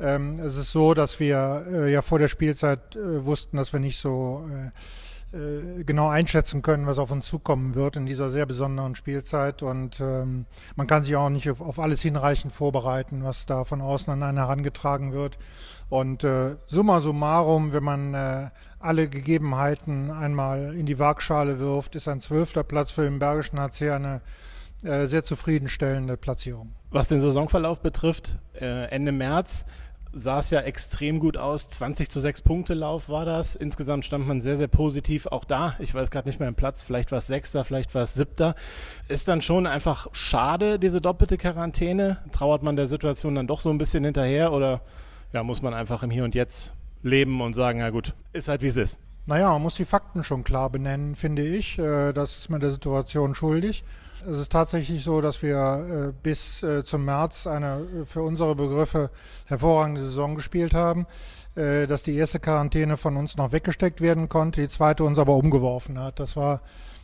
ähm, 0.00 0.34
es 0.34 0.56
ist 0.56 0.72
so, 0.72 0.94
dass 0.94 1.20
wir 1.20 1.64
äh, 1.70 1.92
ja 1.92 2.02
vor 2.02 2.18
der 2.18 2.28
Spielzeit 2.28 2.96
äh, 2.96 3.24
wussten, 3.24 3.56
dass 3.56 3.72
wir 3.72 3.80
nicht 3.80 3.98
so 3.98 4.44
äh, 4.50 4.70
genau 5.32 6.08
einschätzen 6.08 6.62
können, 6.62 6.86
was 6.86 6.98
auf 6.98 7.10
uns 7.10 7.26
zukommen 7.26 7.74
wird 7.74 7.96
in 7.96 8.06
dieser 8.06 8.28
sehr 8.28 8.46
besonderen 8.46 8.94
Spielzeit. 8.94 9.62
Und 9.62 10.00
ähm, 10.00 10.46
man 10.76 10.86
kann 10.86 11.02
sich 11.02 11.16
auch 11.16 11.30
nicht 11.30 11.50
auf, 11.50 11.60
auf, 11.60 11.78
alles 11.78 12.02
hinreichend 12.02 12.52
vorbereiten, 12.52 13.24
was 13.24 13.46
da 13.46 13.64
von 13.64 13.80
außen 13.80 14.12
an 14.12 14.22
einen 14.22 14.38
herangetragen 14.38 15.12
wird. 15.12 15.38
Und 15.88 16.24
äh, 16.24 16.56
summa 16.66 17.00
summarum, 17.00 17.72
wenn 17.72 17.84
man 17.84 18.14
äh, 18.14 18.50
alle 18.78 19.08
Gegebenheiten 19.08 20.10
einmal 20.10 20.74
in 20.74 20.86
die 20.86 20.98
Waagschale 20.98 21.58
wirft, 21.58 21.96
ist 21.96 22.08
ein 22.08 22.20
zwölfter 22.20 22.62
Platz 22.62 22.90
für 22.90 23.02
den 23.02 23.18
Bergischen 23.18 23.60
HC 23.60 23.90
eine 23.90 24.20
äh, 24.82 25.06
sehr 25.06 25.22
zufriedenstellende 25.22 26.16
Platzierung. 26.16 26.72
Was 26.90 27.08
den 27.08 27.20
Saisonverlauf 27.20 27.80
betrifft, 27.80 28.38
äh, 28.54 28.88
Ende 28.90 29.12
März 29.12 29.64
sah 30.12 30.38
es 30.38 30.50
ja 30.50 30.60
extrem 30.60 31.20
gut 31.20 31.36
aus. 31.36 31.68
20 31.70 32.10
zu 32.10 32.20
6 32.20 32.42
Punkte 32.42 32.74
Lauf 32.74 33.08
war 33.08 33.24
das. 33.24 33.56
Insgesamt 33.56 34.04
stand 34.04 34.26
man 34.26 34.40
sehr, 34.40 34.56
sehr 34.56 34.68
positiv. 34.68 35.26
Auch 35.26 35.44
da, 35.44 35.74
ich 35.78 35.94
weiß 35.94 36.10
gerade 36.10 36.28
nicht 36.28 36.38
mehr 36.38 36.48
im 36.48 36.54
Platz, 36.54 36.82
vielleicht 36.82 37.10
war 37.10 37.18
es 37.18 37.26
Sechster, 37.26 37.64
vielleicht 37.64 37.94
war 37.94 38.02
es 38.02 38.14
Siebter. 38.14 38.54
Ist 39.08 39.28
dann 39.28 39.42
schon 39.42 39.66
einfach 39.66 40.08
schade, 40.12 40.78
diese 40.78 41.00
doppelte 41.00 41.38
Quarantäne? 41.38 42.18
Trauert 42.32 42.62
man 42.62 42.76
der 42.76 42.86
Situation 42.86 43.34
dann 43.34 43.46
doch 43.46 43.60
so 43.60 43.70
ein 43.70 43.78
bisschen 43.78 44.04
hinterher 44.04 44.52
oder 44.52 44.82
ja, 45.32 45.42
muss 45.42 45.62
man 45.62 45.74
einfach 45.74 46.02
im 46.02 46.10
Hier 46.10 46.24
und 46.24 46.34
Jetzt 46.34 46.74
leben 47.02 47.40
und 47.40 47.54
sagen, 47.54 47.80
ja 47.80 47.90
gut, 47.90 48.14
ist 48.32 48.48
halt 48.48 48.62
wie 48.62 48.68
es 48.68 48.76
ist? 48.76 49.00
Naja, 49.26 49.50
man 49.50 49.62
muss 49.62 49.76
die 49.76 49.84
Fakten 49.84 50.24
schon 50.24 50.44
klar 50.44 50.68
benennen, 50.70 51.14
finde 51.14 51.42
ich. 51.46 51.78
Äh, 51.78 52.12
das 52.12 52.36
ist 52.36 52.50
man 52.50 52.60
der 52.60 52.72
Situation 52.72 53.34
schuldig. 53.34 53.84
Es 54.26 54.38
ist 54.38 54.52
tatsächlich 54.52 55.02
so, 55.02 55.20
dass 55.20 55.42
wir 55.42 56.10
äh, 56.10 56.12
bis 56.22 56.62
äh, 56.62 56.84
zum 56.84 57.04
März 57.04 57.46
eine 57.46 57.80
äh, 57.80 58.04
für 58.06 58.22
unsere 58.22 58.54
Begriffe 58.54 59.10
hervorragende 59.46 60.00
Saison 60.00 60.34
gespielt 60.34 60.74
haben, 60.74 61.06
dass 61.54 62.02
die 62.02 62.16
erste 62.16 62.40
Quarantäne 62.40 62.96
von 62.96 63.14
uns 63.18 63.36
noch 63.36 63.52
weggesteckt 63.52 64.00
werden 64.00 64.30
konnte, 64.30 64.62
die 64.62 64.68
zweite 64.68 65.04
uns 65.04 65.18
aber 65.18 65.34
umgeworfen 65.36 65.98
hat. 65.98 66.18
Das 66.18 66.34
war 66.34 66.62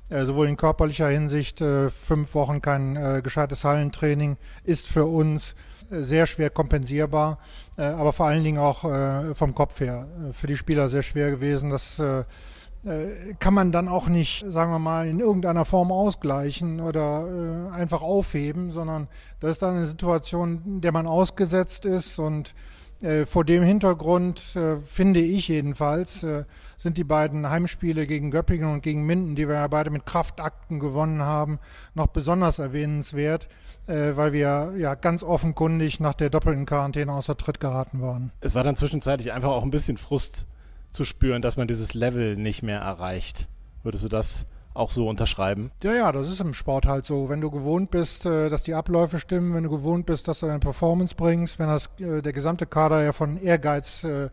sowohl 0.09 0.49
in 0.49 0.57
körperlicher 0.57 1.09
Hinsicht 1.09 1.59
fünf 1.59 2.35
Wochen 2.35 2.63
kein 2.63 3.23
gescheites 3.23 3.65
Hallentraining, 3.65 4.39
ist 4.65 4.87
für 4.87 5.05
uns 5.05 5.55
sehr 5.91 6.25
schwer 6.25 6.49
kompensierbar, 6.49 7.41
aber 7.77 8.15
vor 8.15 8.25
allen 8.25 8.43
Dingen 8.43 8.57
auch 8.57 8.87
vom 9.35 9.55
Kopf 9.55 9.81
her 9.81 10.09
für 10.33 10.47
die 10.47 10.57
Spieler 10.57 10.89
sehr 10.89 11.03
schwer 11.03 11.31
gewesen. 11.31 11.69
Das 11.69 11.99
äh, 11.99 12.25
kann 13.41 13.55
man 13.55 13.73
dann 13.73 13.89
auch 13.89 14.09
nicht, 14.09 14.45
sagen 14.49 14.71
wir 14.71 14.79
mal, 14.79 15.09
in 15.09 15.21
irgendeiner 15.21 15.65
Form 15.65 15.91
ausgleichen 15.91 16.81
oder 16.81 17.71
äh, 17.71 17.75
einfach 17.75 18.03
aufheben, 18.03 18.71
sondern 18.71 19.09
das 19.41 19.53
ist 19.53 19.63
dann 19.63 19.77
eine 19.77 19.87
Situation, 19.87 20.81
der 20.81 20.93
man 20.93 21.07
ausgesetzt 21.07 21.85
ist 21.85 22.19
und 22.19 22.55
äh, 23.01 23.27
vor 23.27 23.45
dem 23.45 23.63
Hintergrund 23.63 24.57
äh, 24.57 24.79
finde 24.81 25.21
ich 25.21 25.49
jedenfalls, 25.49 26.25
äh, 26.25 26.45
sind 26.77 26.97
die 26.97 27.05
beiden 27.05 27.49
Heimspiele 27.49 28.07
gegen 28.07 28.31
Göppingen 28.31 28.73
und 28.73 28.83
gegen 28.83 29.07
Minden, 29.07 29.37
die 29.37 29.47
wir 29.47 29.55
ja 29.55 29.69
beide 29.69 29.91
mit 29.91 30.05
Kraftakten 30.05 30.81
gewonnen 30.81 31.23
haben, 31.23 31.61
noch 31.95 32.09
besonders 32.09 32.59
erwähnenswert, 32.59 33.49
äh, 33.87 34.17
weil 34.17 34.33
wir 34.33 34.73
ja 34.77 34.95
ganz 34.97 35.23
offenkundig 35.23 36.01
nach 36.01 36.15
der 36.15 36.31
doppelten 36.31 36.67
Quarantäne 36.67 37.13
außer 37.13 37.37
Tritt 37.37 37.61
geraten 37.61 38.03
waren. 38.03 38.33
Es 38.41 38.57
war 38.57 38.65
dann 38.65 38.75
zwischenzeitlich 38.75 39.33
einfach 39.33 39.51
auch 39.51 39.63
ein 39.63 39.71
bisschen 39.71 39.97
Frust 39.97 40.47
zu 40.91 41.05
spüren, 41.05 41.43
dass 41.43 41.57
man 41.57 41.69
dieses 41.69 41.95
Level 41.95 42.37
nicht 42.37 42.63
mehr 42.63 42.81
erreicht. 42.81 43.49
Würdest 43.83 44.05
du 44.05 44.09
das 44.09 44.47
auch 44.75 44.91
so 44.91 45.09
unterschreiben? 45.09 45.71
Ja, 45.83 45.93
ja, 45.93 46.13
das 46.13 46.29
ist 46.29 46.41
im 46.41 46.55
Sport 46.55 46.87
halt 46.87 47.05
so. 47.05 47.29
Wenn 47.29 47.41
du 47.41 47.51
gewohnt 47.51 47.91
bist, 47.91 48.27
äh, 48.27 48.49
dass 48.49 48.63
die 48.63 48.75
Abläufe 48.75 49.19
stimmen, 49.19 49.55
wenn 49.55 49.65
du 49.65 49.71
gewohnt 49.71 50.07
bist, 50.07 50.29
dass 50.29 50.41
du 50.41 50.47
deine 50.47 50.61
Performance 50.61 51.15
bringst, 51.17 51.59
wenn 51.59 51.67
das, 51.67 51.91
äh, 51.99 52.23
der 52.23 52.33
gesamte 52.33 52.67
Kader 52.67 53.03
ja 53.03 53.13
von 53.13 53.37
Ehrgeiz 53.37 54.05
äh, 54.05 54.31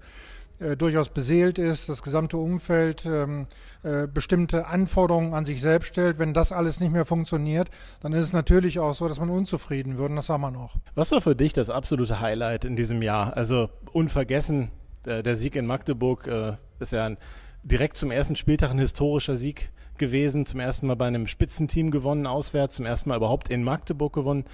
durchaus 0.78 1.10
beseelt 1.10 1.60
ist, 1.60 1.90
das 1.90 2.02
gesamte 2.02 2.38
Umfeld 2.38 3.06
ähm, 3.06 3.46
äh, 3.84 4.08
bestimmte 4.08 4.68
Anforderungen 4.68 5.34
an 5.34 5.44
sich 5.44 5.60
selbst 5.60 5.88
stellt. 5.90 6.18
Wenn 6.18 6.34
das 6.34 6.54
alles 6.54 6.80
nicht 6.80 6.94
mehr 6.94 7.06
funktioniert, 7.06 7.70
dann 8.02 8.14
ist 8.14 8.24
es 8.24 8.34
natürlich 8.34 8.80
auch 8.80 8.96
so, 8.96 9.10
dass 9.10 9.20
man 9.20 9.30
unzufrieden 9.30 9.98
wird 9.98 10.12
und 10.12 10.16
das 10.16 10.30
haben 10.30 10.42
wir 10.42 10.52
noch. 10.52 10.78
Was 10.94 11.12
war 11.12 11.20
für 11.20 11.36
dich 11.36 11.52
das 11.52 11.70
absolute 11.70 12.22
Highlight 12.22 12.64
in 12.64 12.78
diesem 12.78 13.02
Jahr? 13.02 13.36
Also 13.36 13.70
unvergessen 13.92 14.72
der, 15.06 15.24
der 15.24 15.36
Sieg 15.36 15.56
in 15.56 15.66
Magdeburg 15.66 16.28
äh, 16.28 16.54
ist 16.80 16.94
ja 16.94 17.06
ein, 17.06 17.18
direkt 17.64 17.98
zum 17.98 18.12
ersten 18.12 18.36
Spieltag 18.36 18.72
ein 18.72 18.80
historischer 18.80 19.36
Sieg 19.36 19.72
gewesen. 19.98 20.46
Zum 20.46 20.60
ersten 20.60 20.88
Mal 20.88 20.96
bei 20.96 21.08
einem 21.08 21.28
Spitzenteam 21.28 21.92
gewonnen, 21.92 22.28
auswärts, 22.28 22.76
zum 22.76 22.86
ersten 22.86 23.10
Mal 23.10 23.18
überhaupt 23.18 23.50
in 23.50 23.64
Magdeburg 23.64 24.14
gewonnen. 24.14 24.46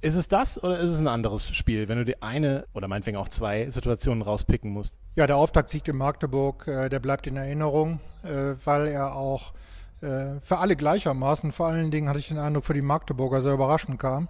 Ist 0.00 0.16
es 0.16 0.28
das 0.28 0.62
oder 0.62 0.78
ist 0.78 0.90
es 0.90 1.00
ein 1.00 1.08
anderes 1.08 1.48
Spiel, 1.48 1.88
wenn 1.88 1.98
du 1.98 2.04
die 2.04 2.22
eine 2.22 2.66
oder 2.74 2.88
meinetwegen 2.88 3.16
auch 3.16 3.28
zwei 3.28 3.68
Situationen 3.70 4.22
rauspicken 4.22 4.70
musst? 4.70 4.94
Ja, 5.14 5.26
der 5.26 5.36
Auftaktsieg 5.36 5.86
in 5.88 5.96
Magdeburg, 5.96 6.66
äh, 6.68 6.88
der 6.88 7.00
bleibt 7.00 7.26
in 7.26 7.36
Erinnerung, 7.36 8.00
äh, 8.22 8.54
weil 8.64 8.88
er 8.88 9.14
auch 9.14 9.52
äh, 10.02 10.40
für 10.42 10.58
alle 10.58 10.76
gleichermaßen, 10.76 11.52
vor 11.52 11.68
allen 11.68 11.90
Dingen 11.90 12.08
hatte 12.08 12.18
ich 12.18 12.28
den 12.28 12.38
Eindruck, 12.38 12.64
für 12.64 12.74
die 12.74 12.82
Magdeburger 12.82 13.42
sehr 13.42 13.54
überraschend 13.54 13.98
kam. 13.98 14.28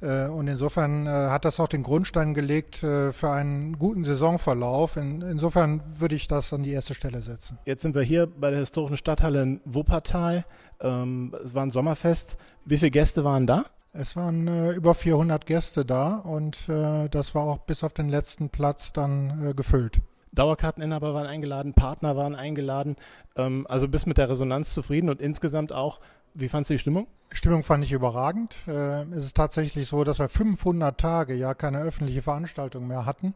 Äh, 0.00 0.28
und 0.28 0.48
insofern 0.48 1.06
äh, 1.06 1.10
hat 1.10 1.44
das 1.44 1.58
auch 1.60 1.68
den 1.68 1.82
Grundstein 1.82 2.34
gelegt 2.34 2.82
äh, 2.82 3.12
für 3.12 3.30
einen 3.30 3.78
guten 3.78 4.04
Saisonverlauf. 4.04 4.96
insofern 4.96 5.82
würde 5.96 6.14
ich 6.14 6.28
das 6.28 6.52
an 6.52 6.62
die 6.62 6.72
erste 6.72 6.94
Stelle 6.94 7.20
setzen. 7.20 7.58
Jetzt 7.64 7.82
sind 7.82 7.94
wir 7.94 8.02
hier 8.02 8.26
bei 8.26 8.50
der 8.50 8.60
historischen 8.60 8.96
Stadthalle 8.96 9.42
in 9.42 9.60
Wuppertal. 9.64 10.44
Ähm, 10.80 11.34
es 11.44 11.54
war 11.54 11.64
ein 11.64 11.70
Sommerfest. 11.70 12.36
Wie 12.64 12.78
viele 12.78 12.90
Gäste 12.90 13.24
waren 13.24 13.46
da? 13.46 13.64
Es 13.92 14.14
waren 14.16 14.46
äh, 14.46 14.72
über 14.72 14.94
400 14.94 15.46
Gäste 15.46 15.84
da 15.84 16.16
und 16.18 16.68
äh, 16.68 17.08
das 17.08 17.34
war 17.34 17.42
auch 17.42 17.58
bis 17.58 17.82
auf 17.82 17.92
den 17.94 18.08
letzten 18.08 18.50
Platz 18.50 18.92
dann 18.92 19.48
äh, 19.48 19.54
gefüllt. 19.54 20.00
Dauerkarteninhaber 20.32 21.14
waren 21.14 21.26
eingeladen, 21.26 21.72
Partner 21.72 22.16
waren 22.16 22.34
eingeladen. 22.34 22.96
Ähm, 23.36 23.66
also 23.68 23.88
bist 23.88 24.06
mit 24.06 24.18
der 24.18 24.28
Resonanz 24.28 24.72
zufrieden 24.72 25.08
und 25.08 25.20
insgesamt 25.20 25.72
auch 25.72 25.98
wie 26.38 26.48
fandst 26.48 26.70
du 26.70 26.74
die 26.74 26.78
Stimmung? 26.78 27.08
Stimmung 27.32 27.64
fand 27.64 27.84
ich 27.84 27.92
überragend. 27.92 28.56
Äh, 28.68 29.02
es 29.10 29.24
ist 29.24 29.36
tatsächlich 29.36 29.88
so, 29.88 30.04
dass 30.04 30.20
wir 30.20 30.28
500 30.28 30.98
Tage 30.98 31.34
ja 31.34 31.52
keine 31.52 31.80
öffentliche 31.80 32.22
Veranstaltung 32.22 32.86
mehr 32.86 33.04
hatten. 33.04 33.34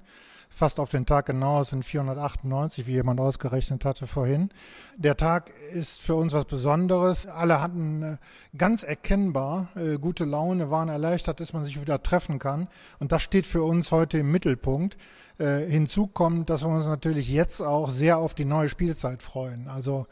Fast 0.48 0.78
auf 0.78 0.90
den 0.90 1.06
Tag 1.06 1.26
genau 1.26 1.64
sind 1.64 1.84
498, 1.84 2.86
wie 2.86 2.92
jemand 2.92 3.18
ausgerechnet 3.18 3.84
hatte 3.84 4.06
vorhin. 4.06 4.50
Der 4.96 5.16
Tag 5.16 5.50
ist 5.72 6.00
für 6.00 6.14
uns 6.14 6.32
was 6.32 6.44
Besonderes. 6.44 7.26
Alle 7.26 7.60
hatten 7.60 8.02
äh, 8.02 8.16
ganz 8.56 8.84
erkennbar 8.84 9.68
äh, 9.74 9.98
gute 9.98 10.24
Laune, 10.24 10.70
waren 10.70 10.88
erleichtert, 10.88 11.40
dass 11.40 11.52
man 11.52 11.64
sich 11.64 11.80
wieder 11.80 12.02
treffen 12.02 12.38
kann. 12.38 12.68
Und 13.00 13.10
das 13.10 13.22
steht 13.22 13.46
für 13.46 13.64
uns 13.64 13.90
heute 13.90 14.18
im 14.18 14.30
Mittelpunkt. 14.30 14.96
Hinzu 15.38 16.06
kommt, 16.06 16.50
dass 16.50 16.62
wir 16.62 16.68
uns 16.68 16.86
natürlich 16.86 17.28
jetzt 17.28 17.62
auch 17.62 17.90
sehr 17.90 18.18
auf 18.18 18.34
die 18.34 18.44
neue 18.44 18.68
Spielzeit 18.68 19.22
freuen. 19.22 19.66
Also 19.66 20.06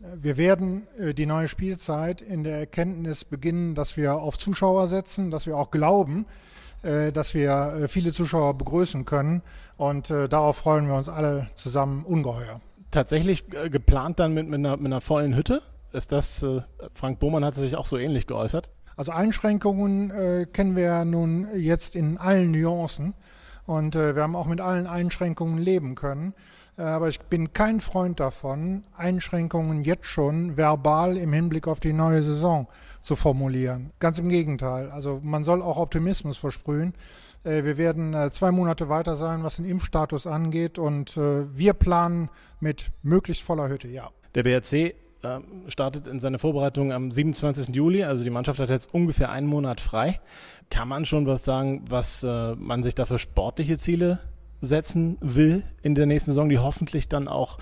wir 0.00 0.36
werden 0.36 0.86
äh, 0.98 1.14
die 1.14 1.26
neue 1.26 1.48
Spielzeit 1.48 2.20
in 2.20 2.44
der 2.44 2.58
Erkenntnis 2.58 3.24
beginnen, 3.24 3.74
dass 3.74 3.96
wir 3.96 4.16
auf 4.16 4.38
Zuschauer 4.38 4.88
setzen, 4.88 5.30
dass 5.30 5.46
wir 5.46 5.56
auch 5.56 5.70
glauben, 5.70 6.26
äh, 6.82 7.12
dass 7.12 7.34
wir 7.34 7.50
äh, 7.50 7.88
viele 7.88 8.12
Zuschauer 8.12 8.58
begrüßen 8.58 9.04
können. 9.04 9.42
Und 9.76 10.08
darauf 10.08 10.58
freuen 10.58 10.86
wir 10.86 10.94
uns 10.94 11.08
alle 11.08 11.48
zusammen 11.56 12.04
ungeheuer. 12.04 12.60
Tatsächlich 12.92 13.44
geplant 13.48 14.20
dann 14.20 14.32
mit, 14.32 14.46
mit, 14.46 14.60
einer, 14.60 14.76
mit 14.76 14.86
einer 14.86 15.00
vollen 15.00 15.34
Hütte? 15.34 15.62
Ist 15.92 16.12
das, 16.12 16.46
Frank 16.92 17.18
Bohmann 17.18 17.44
hat 17.44 17.56
sich 17.56 17.74
auch 17.74 17.86
so 17.86 17.98
ähnlich 17.98 18.28
geäußert? 18.28 18.70
Also 18.96 19.10
Einschränkungen 19.10 20.10
äh, 20.10 20.46
kennen 20.52 20.76
wir 20.76 21.04
nun 21.04 21.48
jetzt 21.56 21.96
in 21.96 22.18
allen 22.18 22.52
Nuancen. 22.52 23.14
Und 23.66 23.96
äh, 23.96 24.14
wir 24.14 24.22
haben 24.22 24.36
auch 24.36 24.46
mit 24.46 24.60
allen 24.60 24.86
Einschränkungen 24.86 25.58
leben 25.58 25.94
können. 25.94 26.34
Äh, 26.76 26.82
aber 26.82 27.08
ich 27.08 27.20
bin 27.20 27.52
kein 27.52 27.80
Freund 27.80 28.20
davon, 28.20 28.84
Einschränkungen 28.96 29.84
jetzt 29.84 30.06
schon 30.06 30.56
verbal 30.56 31.16
im 31.16 31.32
Hinblick 31.32 31.68
auf 31.68 31.80
die 31.80 31.92
neue 31.92 32.22
Saison 32.22 32.66
zu 33.00 33.16
formulieren. 33.16 33.90
Ganz 34.00 34.18
im 34.18 34.28
Gegenteil. 34.28 34.90
Also 34.90 35.20
man 35.22 35.44
soll 35.44 35.62
auch 35.62 35.76
Optimismus 35.76 36.36
versprühen. 36.36 36.94
Äh, 37.44 37.64
wir 37.64 37.76
werden 37.76 38.14
äh, 38.14 38.30
zwei 38.30 38.50
Monate 38.50 38.88
weiter 38.88 39.16
sein, 39.16 39.44
was 39.44 39.56
den 39.56 39.64
Impfstatus 39.64 40.26
angeht. 40.26 40.78
Und 40.78 41.16
wir 41.16 41.72
planen 41.74 42.28
mit 42.60 42.90
möglichst 43.02 43.42
voller 43.42 43.68
Hütte, 43.68 43.88
ja. 43.88 44.10
Der 44.34 44.42
BRC 44.42 44.94
startet 45.68 46.06
in 46.06 46.20
seine 46.20 46.38
Vorbereitung 46.38 46.92
am 46.92 47.10
27. 47.10 47.74
Juli. 47.74 48.04
Also 48.04 48.24
die 48.24 48.30
Mannschaft 48.30 48.60
hat 48.60 48.68
jetzt 48.68 48.92
ungefähr 48.92 49.30
einen 49.30 49.46
Monat 49.46 49.80
frei. 49.80 50.20
Kann 50.70 50.88
man 50.88 51.06
schon 51.06 51.26
was 51.26 51.44
sagen, 51.44 51.82
was 51.88 52.22
man 52.22 52.82
sich 52.82 52.94
da 52.94 53.06
für 53.06 53.18
sportliche 53.18 53.78
Ziele 53.78 54.18
setzen 54.64 55.16
will 55.20 55.62
in 55.82 55.94
der 55.94 56.06
nächsten 56.06 56.32
Saison, 56.32 56.48
die 56.48 56.58
hoffentlich 56.58 57.08
dann 57.08 57.28
auch 57.28 57.58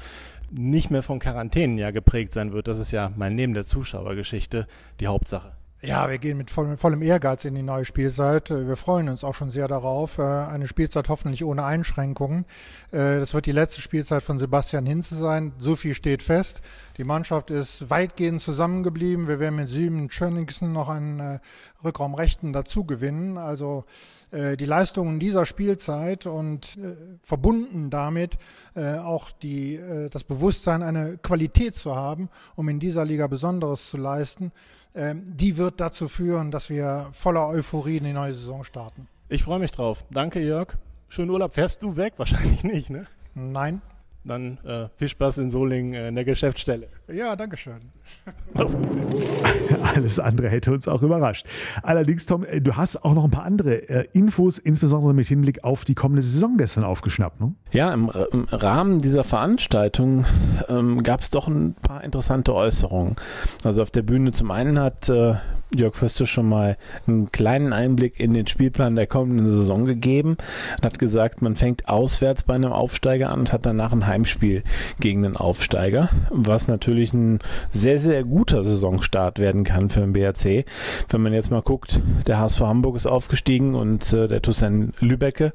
nicht 0.51 0.91
mehr 0.91 1.03
von 1.03 1.19
Quarantänen 1.19 1.79
ja 1.79 1.91
geprägt 1.91 2.33
sein 2.33 2.53
wird. 2.53 2.69
Das 2.69 2.79
ist 2.79 2.93
ja 2.93 3.13
mal 3.17 3.31
neben 3.31 3.55
der 3.55 3.65
Zuschauergeschichte 3.65 4.67
die 5.01 5.07
Hauptsache. 5.07 5.53
Ja, 5.85 6.09
wir 6.09 6.19
gehen 6.19 6.39
mit 6.39 6.49
vollem, 6.49 6.79
vollem, 6.79 7.03
Ehrgeiz 7.03 7.45
in 7.45 7.57
die 7.57 7.63
neue 7.63 7.85
Spielzeit. 7.85 8.51
Wir 8.51 8.77
freuen 8.77 9.09
uns 9.09 9.25
auch 9.25 9.35
schon 9.35 9.51
sehr 9.51 9.67
darauf. 9.67 10.19
Äh, 10.19 10.23
eine 10.23 10.69
Spielzeit 10.69 11.09
hoffentlich 11.09 11.43
ohne 11.43 11.65
Einschränkungen. 11.65 12.45
Äh, 12.93 13.19
das 13.19 13.35
wird 13.35 13.47
die 13.47 13.53
letzte 13.53 13.81
Spielzeit 13.81 14.23
von 14.23 14.39
Sebastian 14.39 14.87
Hinze 14.87 15.17
sein. 15.17 15.53
So 15.59 15.75
viel 15.75 15.95
steht 15.95 16.23
fest. 16.23 16.63
Die 16.99 17.05
Mannschaft 17.05 17.51
ist 17.51 17.91
weitgehend 17.91 18.41
zusammengeblieben. 18.41 19.27
Wir 19.27 19.41
werden 19.41 19.57
mit 19.57 19.69
Sümen 19.69 20.09
Schönigsen 20.09 20.73
noch 20.73 20.89
einen 20.89 21.19
äh, 21.19 21.39
Rückraumrechten 21.83 22.53
dazu 22.53 22.85
gewinnen. 22.85 23.37
Also 23.37 23.85
die 24.33 24.65
Leistungen 24.65 25.21
dieser 25.21 25.45
Spielzeit 25.45 26.27
und 26.27 26.79
verbunden 27.23 27.91
damit 27.91 28.39
auch 28.75 29.31
die, 29.31 29.79
das 30.11 30.25
Bewusstsein, 30.25 30.83
eine 30.83 31.19
Qualität 31.19 31.75
zu 31.75 31.95
haben, 31.95 32.31
um 32.57 32.69
in 32.71 32.81
dieser 32.81 33.05
Liga 33.05 33.27
Besonderes 33.27 33.91
zu 33.91 33.99
leisten, 33.99 34.53
ähm, 34.95 35.23
die 35.27 35.57
wird 35.57 35.81
dazu 35.81 36.09
führen, 36.09 36.51
dass 36.51 36.69
wir 36.69 37.09
voller 37.13 37.49
Euphorie 37.49 37.97
in 37.97 38.05
die 38.05 38.13
neue 38.13 38.35
Saison 38.35 38.65
starten. 38.65 39.09
Ich 39.29 39.43
freue 39.43 39.59
mich 39.59 39.71
drauf. 39.71 40.05
Danke, 40.11 40.41
Jörg. 40.41 40.77
Schönen 41.09 41.31
Urlaub. 41.31 41.55
Fährst 41.55 41.83
du 41.83 41.97
weg? 41.97 42.15
Wahrscheinlich 42.19 42.63
nicht, 42.63 42.91
ne? 42.91 43.07
Nein. 43.35 43.81
Dann 44.25 44.59
äh, 44.65 44.89
viel 44.97 45.09
Spaß 45.09 45.39
in 45.39 45.51
Solingen 45.51 45.95
äh, 45.95 46.09
in 46.09 46.15
der 46.15 46.25
Geschäftsstelle. 46.25 46.89
Ja, 47.09 47.35
danke 47.35 47.57
schön. 47.57 47.81
Alles 49.95 50.19
andere 50.19 50.49
hätte 50.49 50.73
uns 50.73 50.89
auch 50.89 51.03
überrascht. 51.03 51.47
Allerdings, 51.83 52.27
Tom, 52.27 52.45
äh, 52.45 52.61
du 52.61 52.77
hast 52.77 53.05
auch 53.05 53.15
noch 53.15 53.25
ein 53.25 53.31
paar 53.31 53.45
andere 53.45 53.89
äh, 53.89 54.09
Infos, 54.13 54.59
insbesondere 54.59 55.15
mit 55.15 55.27
Hinblick 55.27 55.65
auf 55.65 55.85
die 55.85 55.95
kommende 55.95 56.23
Saison 56.23 56.57
gestern 56.57 56.85
aufgeschnappt. 56.85 57.41
Ne? 57.41 57.55
Ja, 57.73 57.93
im, 57.93 58.11
im, 58.33 58.45
Rahmen 58.51 59.01
dieser 59.01 59.25
Veranstaltung 59.25 60.25
ähm, 60.69 61.03
gab 61.03 61.21
es 61.21 61.31
doch 61.31 61.49
ein 61.49 61.75
paar 61.75 62.05
interessante 62.05 62.55
Äußerungen. 62.55 63.17
Also 63.65 63.83
auf 63.83 63.91
der 63.91 64.03
Bühne 64.03 64.33
zum 64.33 64.51
einen 64.51 64.79
hat 64.79 65.09
äh, 65.09 65.35
Jörg 65.75 65.95
Föste 65.95 66.27
schon 66.27 66.49
mal 66.49 66.77
einen 67.07 67.33
kleinen 67.33 67.73
Einblick 67.73 68.21
in 68.21 68.35
den 68.35 68.47
Spielplan 68.47 68.97
der 68.97 69.07
kommenden 69.07 69.51
Saison 69.51 69.87
gegeben 69.87 70.37
und 70.77 70.85
hat 70.85 70.99
gesagt, 70.99 71.43
man 71.43 71.57
fängt 71.57 71.89
auswärts 71.89 72.43
bei 72.43 72.55
einem 72.55 72.73
Aufsteiger 72.73 73.31
an 73.31 73.41
und 73.41 73.53
hat 73.53 73.67
danach 73.67 73.93
ein 73.93 74.07
Heimspiel 74.07 74.63
gegen 75.01 75.23
den 75.23 75.37
Aufsteiger, 75.37 76.09
was 76.31 76.69
natürlich 76.69 77.13
ein 77.13 77.39
sehr, 77.71 77.99
sehr 77.99 78.25
guter 78.25 78.65
Saisonstart 78.65 79.39
werden 79.39 79.65
kann 79.65 79.91
für 79.91 80.01
den 80.01 80.13
BRC. 80.13 80.65
Wenn 81.09 81.23
man 81.23 81.33
jetzt 81.33 81.51
mal 81.51 81.63
guckt, 81.63 82.01
der 82.27 82.39
HSV 82.39 82.61
Hamburg 82.61 82.97
ist 82.97 83.07
aufgestiegen 83.07 83.75
und 83.75 84.13
äh, 84.13 84.29
der 84.29 84.43
Toussaint 84.43 84.95
Lübecke. 85.01 85.53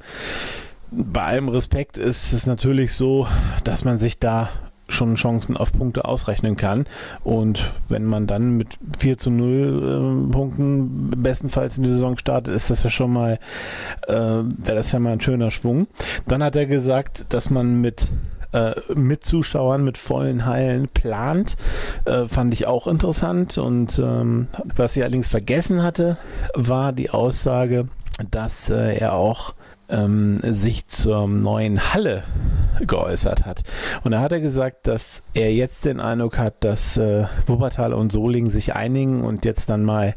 Bei 0.89 1.23
allem 1.23 1.49
Respekt 1.49 1.97
ist 1.97 2.31
es 2.31 2.47
natürlich 2.47 2.93
so, 2.93 3.27
dass 3.65 3.83
man 3.83 3.99
sich 3.99 4.19
da 4.19 4.49
schon 4.87 5.15
Chancen 5.15 5.57
auf 5.57 5.71
Punkte 5.73 6.05
ausrechnen 6.05 6.55
kann. 6.55 6.85
Und 7.23 7.71
wenn 7.89 8.05
man 8.05 8.27
dann 8.27 8.51
mit 8.51 8.69
4 8.97 9.17
zu 9.17 9.31
0 9.31 10.29
äh, 10.29 10.31
Punkten 10.31 11.11
bestenfalls 11.17 11.77
in 11.77 11.83
die 11.83 11.91
Saison 11.91 12.17
startet, 12.17 12.53
ist 12.53 12.69
das 12.69 12.83
ja 12.83 12.89
schon 12.89 13.11
mal, 13.11 13.39
äh, 14.07 14.13
wäre 14.13 14.75
das 14.75 14.91
ja 14.91 14.99
mal 14.99 15.13
ein 15.13 15.21
schöner 15.21 15.51
Schwung. 15.51 15.87
Dann 16.25 16.43
hat 16.43 16.55
er 16.55 16.65
gesagt, 16.65 17.25
dass 17.29 17.49
man 17.49 17.81
mit 17.81 18.09
äh, 18.53 18.75
mit 18.95 19.25
Zuschauern, 19.25 19.83
mit 19.83 19.97
vollen 19.97 20.45
Hallen 20.45 20.87
plant, 20.87 21.57
äh, 22.05 22.25
fand 22.25 22.53
ich 22.53 22.65
auch 22.65 22.87
interessant. 22.87 23.57
Und 23.57 23.99
ähm, 23.99 24.47
was 24.75 24.95
ich 24.95 25.03
allerdings 25.03 25.27
vergessen 25.27 25.83
hatte, 25.83 26.17
war 26.53 26.93
die 26.93 27.09
Aussage, 27.09 27.89
dass 28.31 28.69
äh, 28.69 28.97
er 28.97 29.13
auch 29.13 29.53
ähm, 29.89 30.39
sich 30.41 30.87
zur 30.87 31.27
neuen 31.27 31.93
Halle 31.93 32.23
geäußert 32.85 33.45
hat. 33.45 33.63
Und 34.03 34.11
da 34.11 34.19
hat 34.19 34.31
er 34.31 34.39
gesagt, 34.39 34.87
dass 34.87 35.23
er 35.33 35.53
jetzt 35.53 35.85
den 35.85 35.99
Eindruck 35.99 36.37
hat, 36.37 36.63
dass 36.63 36.97
äh, 36.97 37.25
Wuppertal 37.47 37.93
und 37.93 38.11
Solingen 38.11 38.49
sich 38.49 38.75
einigen 38.75 39.23
und 39.23 39.45
jetzt 39.45 39.69
dann 39.69 39.83
mal 39.83 40.13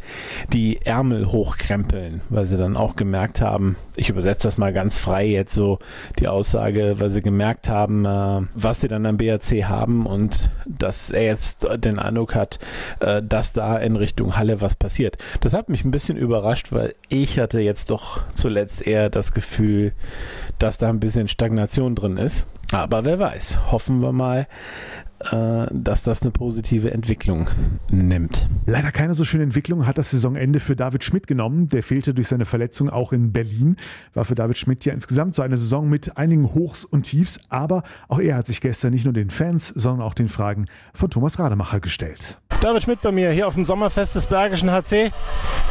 die 0.52 0.80
Ärmel 0.84 1.32
hochkrempeln, 1.32 2.20
weil 2.28 2.44
sie 2.44 2.58
dann 2.58 2.76
auch 2.76 2.96
gemerkt 2.96 3.40
haben, 3.40 3.76
ich 4.00 4.08
übersetze 4.08 4.48
das 4.48 4.56
mal 4.56 4.72
ganz 4.72 4.96
frei 4.96 5.26
jetzt 5.26 5.54
so, 5.54 5.78
die 6.18 6.26
Aussage, 6.26 6.94
weil 6.98 7.10
sie 7.10 7.20
gemerkt 7.20 7.68
haben, 7.68 8.06
äh, 8.06 8.46
was 8.54 8.80
sie 8.80 8.88
dann 8.88 9.04
am 9.04 9.18
BRC 9.18 9.64
haben 9.64 10.06
und 10.06 10.50
dass 10.66 11.10
er 11.10 11.24
jetzt 11.24 11.66
den 11.76 11.98
Eindruck 11.98 12.34
hat, 12.34 12.58
äh, 13.00 13.22
dass 13.22 13.52
da 13.52 13.76
in 13.76 13.96
Richtung 13.96 14.38
Halle 14.38 14.62
was 14.62 14.74
passiert. 14.74 15.18
Das 15.42 15.52
hat 15.52 15.68
mich 15.68 15.84
ein 15.84 15.90
bisschen 15.90 16.16
überrascht, 16.16 16.72
weil 16.72 16.94
ich 17.10 17.38
hatte 17.38 17.60
jetzt 17.60 17.90
doch 17.90 18.22
zuletzt 18.32 18.86
eher 18.86 19.10
das 19.10 19.32
Gefühl, 19.32 19.92
dass 20.58 20.78
da 20.78 20.88
ein 20.88 21.00
bisschen 21.00 21.28
Stagnation 21.28 21.94
drin 21.94 22.16
ist. 22.16 22.46
Aber 22.72 23.04
wer 23.04 23.18
weiß, 23.18 23.70
hoffen 23.70 24.00
wir 24.00 24.12
mal, 24.12 24.46
dass 25.20 26.02
das 26.02 26.22
eine 26.22 26.30
positive 26.30 26.92
Entwicklung 26.92 27.48
nimmt. 27.90 28.48
Leider 28.66 28.90
keine 28.90 29.12
so 29.14 29.24
schöne 29.24 29.44
Entwicklung 29.44 29.86
hat 29.86 29.98
das 29.98 30.10
Saisonende 30.10 30.60
für 30.60 30.76
David 30.76 31.04
Schmidt 31.04 31.26
genommen. 31.26 31.68
Der 31.68 31.82
fehlte 31.82 32.14
durch 32.14 32.28
seine 32.28 32.46
Verletzung 32.46 32.88
auch 32.88 33.12
in 33.12 33.32
Berlin. 33.32 33.76
War 34.14 34.24
für 34.24 34.34
David 34.34 34.56
Schmidt 34.56 34.84
ja 34.84 34.94
insgesamt 34.94 35.34
so 35.34 35.42
eine 35.42 35.58
Saison 35.58 35.88
mit 35.88 36.16
einigen 36.16 36.54
Hochs 36.54 36.84
und 36.84 37.02
Tiefs. 37.02 37.40
Aber 37.50 37.82
auch 38.08 38.18
er 38.18 38.36
hat 38.36 38.46
sich 38.46 38.60
gestern 38.60 38.92
nicht 38.92 39.04
nur 39.04 39.12
den 39.12 39.30
Fans, 39.30 39.68
sondern 39.68 40.06
auch 40.06 40.14
den 40.14 40.28
Fragen 40.28 40.66
von 40.94 41.10
Thomas 41.10 41.38
Rademacher 41.38 41.80
gestellt. 41.80 42.38
David 42.60 42.82
Schmidt 42.82 43.00
bei 43.00 43.10
mir 43.10 43.30
hier 43.30 43.48
auf 43.48 43.54
dem 43.54 43.64
Sommerfest 43.64 44.14
des 44.14 44.26
Bergischen 44.26 44.70
HC. 44.70 45.12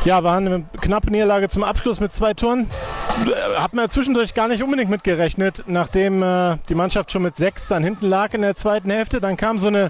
Ja, 0.06 0.24
war 0.24 0.38
eine 0.38 0.64
knappe 0.82 1.12
Niederlage 1.12 1.48
zum 1.48 1.64
Abschluss 1.64 2.00
mit 2.00 2.14
zwei 2.14 2.34
Toren. 2.34 2.68
Hat 3.58 3.74
man 3.74 3.90
zwischendurch 3.90 4.34
gar 4.34 4.48
nicht 4.48 4.64
unbedingt 4.64 4.90
mitgerechnet, 4.90 5.66
nachdem 5.68 6.24
äh, 6.24 6.58
die 6.68 6.74
Mannschaft 6.74 7.12
schon 7.12 7.22
mit 7.22 7.36
sechs 7.36 7.68
dann 7.68 7.84
hinten 7.84 8.08
lag 8.08 8.34
in 8.34 8.42
der 8.42 8.56
zweiten 8.56 8.90
Hälfte. 8.90 9.22
Dann 9.22 9.38
kam 9.40 9.58
so 9.58 9.68
eine 9.68 9.90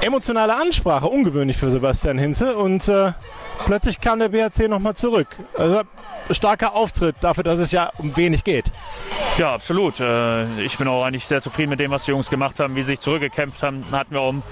emotionale 0.00 0.54
Ansprache, 0.54 1.08
ungewöhnlich 1.08 1.56
für 1.56 1.70
Sebastian 1.70 2.16
Hinze. 2.16 2.56
Und 2.56 2.88
äh, 2.88 3.12
plötzlich 3.66 4.00
kam 4.00 4.20
der 4.20 4.28
BHC 4.28 4.68
nochmal 4.68 4.94
zurück. 4.94 5.26
Also 5.56 5.82
starker 6.30 6.74
Auftritt 6.74 7.16
dafür, 7.20 7.44
dass 7.44 7.58
es 7.58 7.72
ja 7.72 7.90
um 7.98 8.16
wenig 8.16 8.44
geht. 8.44 8.70
Ja, 9.38 9.54
absolut. 9.54 10.00
Äh, 10.00 10.62
ich 10.62 10.76
bin 10.78 10.88
auch 10.88 11.04
eigentlich 11.04 11.26
sehr 11.26 11.40
zufrieden 11.40 11.70
mit 11.70 11.80
dem, 11.80 11.90
was 11.90 12.04
die 12.04 12.10
Jungs 12.10 12.28
gemacht 12.30 12.58
haben, 12.60 12.74
wie 12.74 12.82
sie 12.82 12.92
sich 12.92 13.00
zurückgekämpft 13.00 13.62
haben. 13.62 13.84
Hatten 13.92 14.14
wir 14.14 14.20
auch 14.20 14.32
ein 14.32 14.42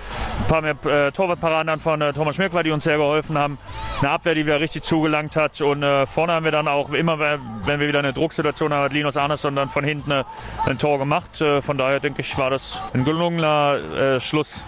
paar 0.48 0.62
mehr 0.62 0.76
äh, 0.84 1.12
Torwartparaden 1.12 1.80
von 1.80 2.00
äh, 2.00 2.12
Thomas 2.12 2.36
Schmirkwa, 2.36 2.62
die 2.62 2.70
uns 2.70 2.84
sehr 2.84 2.96
geholfen 2.96 3.36
haben. 3.36 3.58
Eine 4.00 4.10
Abwehr, 4.10 4.34
die 4.34 4.46
wieder 4.46 4.60
richtig 4.60 4.82
zugelangt 4.82 5.36
hat. 5.36 5.60
Und 5.60 5.84
vorne 6.06 6.32
haben 6.32 6.44
wir 6.44 6.52
dann 6.52 6.68
auch 6.68 6.90
immer, 6.90 7.18
wenn 7.18 7.80
wir 7.80 7.88
wieder 7.88 7.98
eine 7.98 8.12
Drucksituation 8.12 8.72
haben, 8.72 8.84
hat 8.84 8.92
Linus 8.92 9.16
Arneson 9.16 9.56
dann 9.56 9.70
von 9.70 9.84
hinten 9.84 10.24
ein 10.66 10.78
Tor 10.78 10.98
gemacht. 10.98 11.42
Von 11.60 11.78
daher 11.78 12.00
denke 12.00 12.20
ich, 12.20 12.36
war 12.36 12.50
das 12.50 12.80
ein 12.92 13.04
gelungener 13.04 14.20
Schluss 14.20 14.62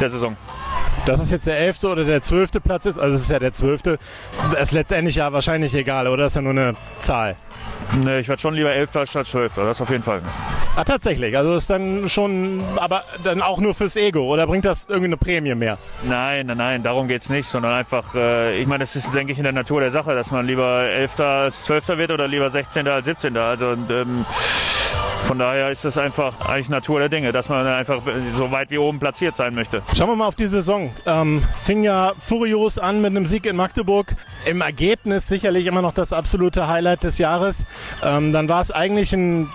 der 0.00 0.08
Saison. 0.08 0.36
Dass 1.04 1.20
es 1.20 1.32
jetzt 1.32 1.46
der 1.48 1.58
elfte 1.58 1.88
oder 1.88 2.04
der 2.04 2.22
zwölfte 2.22 2.60
Platz 2.60 2.86
ist, 2.86 2.98
also 2.98 3.16
es 3.16 3.22
ist 3.22 3.30
ja 3.30 3.40
der 3.40 3.52
zwölfte, 3.52 3.98
ist 4.60 4.72
letztendlich 4.72 5.16
ja 5.16 5.32
wahrscheinlich 5.32 5.74
egal, 5.74 6.06
oder? 6.06 6.24
Das 6.24 6.32
ist 6.32 6.36
ja 6.36 6.42
nur 6.42 6.52
eine 6.52 6.74
Zahl. 7.00 7.34
Nee, 8.04 8.20
ich 8.20 8.28
werde 8.28 8.40
schon 8.40 8.54
lieber 8.54 8.72
elfter 8.72 9.04
statt 9.04 9.26
zwölfter, 9.26 9.64
das 9.64 9.80
auf 9.80 9.90
jeden 9.90 10.04
Fall. 10.04 10.22
Ah, 10.76 10.84
tatsächlich. 10.84 11.36
Also 11.36 11.56
ist 11.56 11.68
dann 11.68 12.08
schon, 12.08 12.62
aber 12.76 13.02
dann 13.24 13.42
auch 13.42 13.58
nur 13.58 13.74
fürs 13.74 13.96
Ego 13.96 14.32
oder 14.32 14.46
bringt 14.46 14.64
das 14.64 14.84
irgendwie 14.84 15.06
eine 15.06 15.16
Prämie 15.16 15.54
mehr? 15.54 15.76
Nein, 16.04 16.46
nein, 16.46 16.56
nein, 16.56 16.82
darum 16.82 17.08
geht 17.08 17.22
es 17.22 17.28
nicht, 17.28 17.48
sondern 17.48 17.72
einfach, 17.72 18.14
äh, 18.14 18.58
ich 18.58 18.66
meine, 18.66 18.84
das 18.84 18.94
ist, 18.94 19.12
denke 19.12 19.32
ich, 19.32 19.38
in 19.38 19.44
der 19.44 19.52
Natur 19.52 19.80
der 19.80 19.90
Sache, 19.90 20.14
dass 20.14 20.30
man 20.30 20.46
lieber 20.46 20.84
elfter 20.84 21.26
als 21.26 21.64
zwölfter 21.64 21.98
wird 21.98 22.12
oder 22.12 22.28
lieber 22.28 22.48
sechzehnter 22.50 22.94
als 22.94 23.04
siebzehnter. 23.06 23.42
Also 23.42 23.70
und, 23.70 23.90
ähm, 23.90 24.24
von 25.32 25.38
daher 25.38 25.70
ist 25.70 25.82
es 25.86 25.96
einfach 25.96 26.46
eigentlich 26.46 26.68
Natur 26.68 26.98
der 26.98 27.08
Dinge, 27.08 27.32
dass 27.32 27.48
man 27.48 27.66
einfach 27.66 28.02
so 28.36 28.50
weit 28.50 28.70
wie 28.70 28.76
oben 28.76 28.98
platziert 28.98 29.34
sein 29.34 29.54
möchte. 29.54 29.82
Schauen 29.96 30.10
wir 30.10 30.16
mal 30.16 30.26
auf 30.26 30.34
die 30.34 30.46
Saison. 30.46 30.90
Ähm, 31.06 31.42
fing 31.58 31.82
ja 31.82 32.12
furios 32.20 32.78
an 32.78 33.00
mit 33.00 33.12
einem 33.12 33.24
Sieg 33.24 33.46
in 33.46 33.56
Magdeburg. 33.56 34.14
Im 34.44 34.60
Ergebnis 34.60 35.28
sicherlich 35.28 35.64
immer 35.64 35.80
noch 35.80 35.94
das 35.94 36.12
absolute 36.12 36.68
Highlight 36.68 37.04
des 37.04 37.16
Jahres. 37.16 37.64
Ähm, 38.04 38.34
dann 38.34 38.50
war 38.50 38.60
es 38.60 38.72
eigentlich 38.72 39.14
ein, 39.14 39.48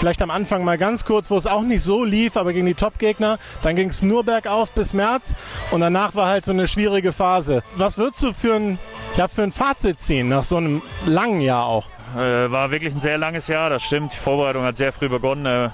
vielleicht 0.00 0.20
am 0.20 0.32
Anfang 0.32 0.64
mal 0.64 0.78
ganz 0.78 1.04
kurz, 1.04 1.30
wo 1.30 1.36
es 1.36 1.46
auch 1.46 1.62
nicht 1.62 1.82
so 1.82 2.02
lief, 2.02 2.36
aber 2.36 2.52
gegen 2.52 2.66
die 2.66 2.74
Top-Gegner. 2.74 3.38
Dann 3.62 3.76
ging 3.76 3.90
es 3.90 4.02
nur 4.02 4.24
bergauf 4.24 4.72
bis 4.72 4.94
März 4.94 5.36
und 5.70 5.80
danach 5.80 6.16
war 6.16 6.26
halt 6.26 6.44
so 6.44 6.50
eine 6.50 6.66
schwierige 6.66 7.12
Phase. 7.12 7.62
Was 7.76 7.98
würdest 7.98 8.20
du 8.24 8.32
für 8.32 8.56
ein, 8.56 8.80
ja, 9.14 9.28
für 9.28 9.44
ein 9.44 9.52
Fazit 9.52 10.00
ziehen 10.00 10.28
nach 10.28 10.42
so 10.42 10.56
einem 10.56 10.82
langen 11.06 11.40
Jahr 11.40 11.66
auch? 11.66 11.84
Äh, 12.16 12.50
war 12.50 12.70
wirklich 12.70 12.94
ein 12.94 13.00
sehr 13.00 13.18
langes 13.18 13.46
Jahr, 13.48 13.70
das 13.70 13.82
stimmt. 13.82 14.12
Die 14.12 14.16
Vorbereitung 14.16 14.62
hat 14.64 14.76
sehr 14.76 14.92
früh 14.92 15.08
begonnen. 15.08 15.46
Äh, 15.46 15.70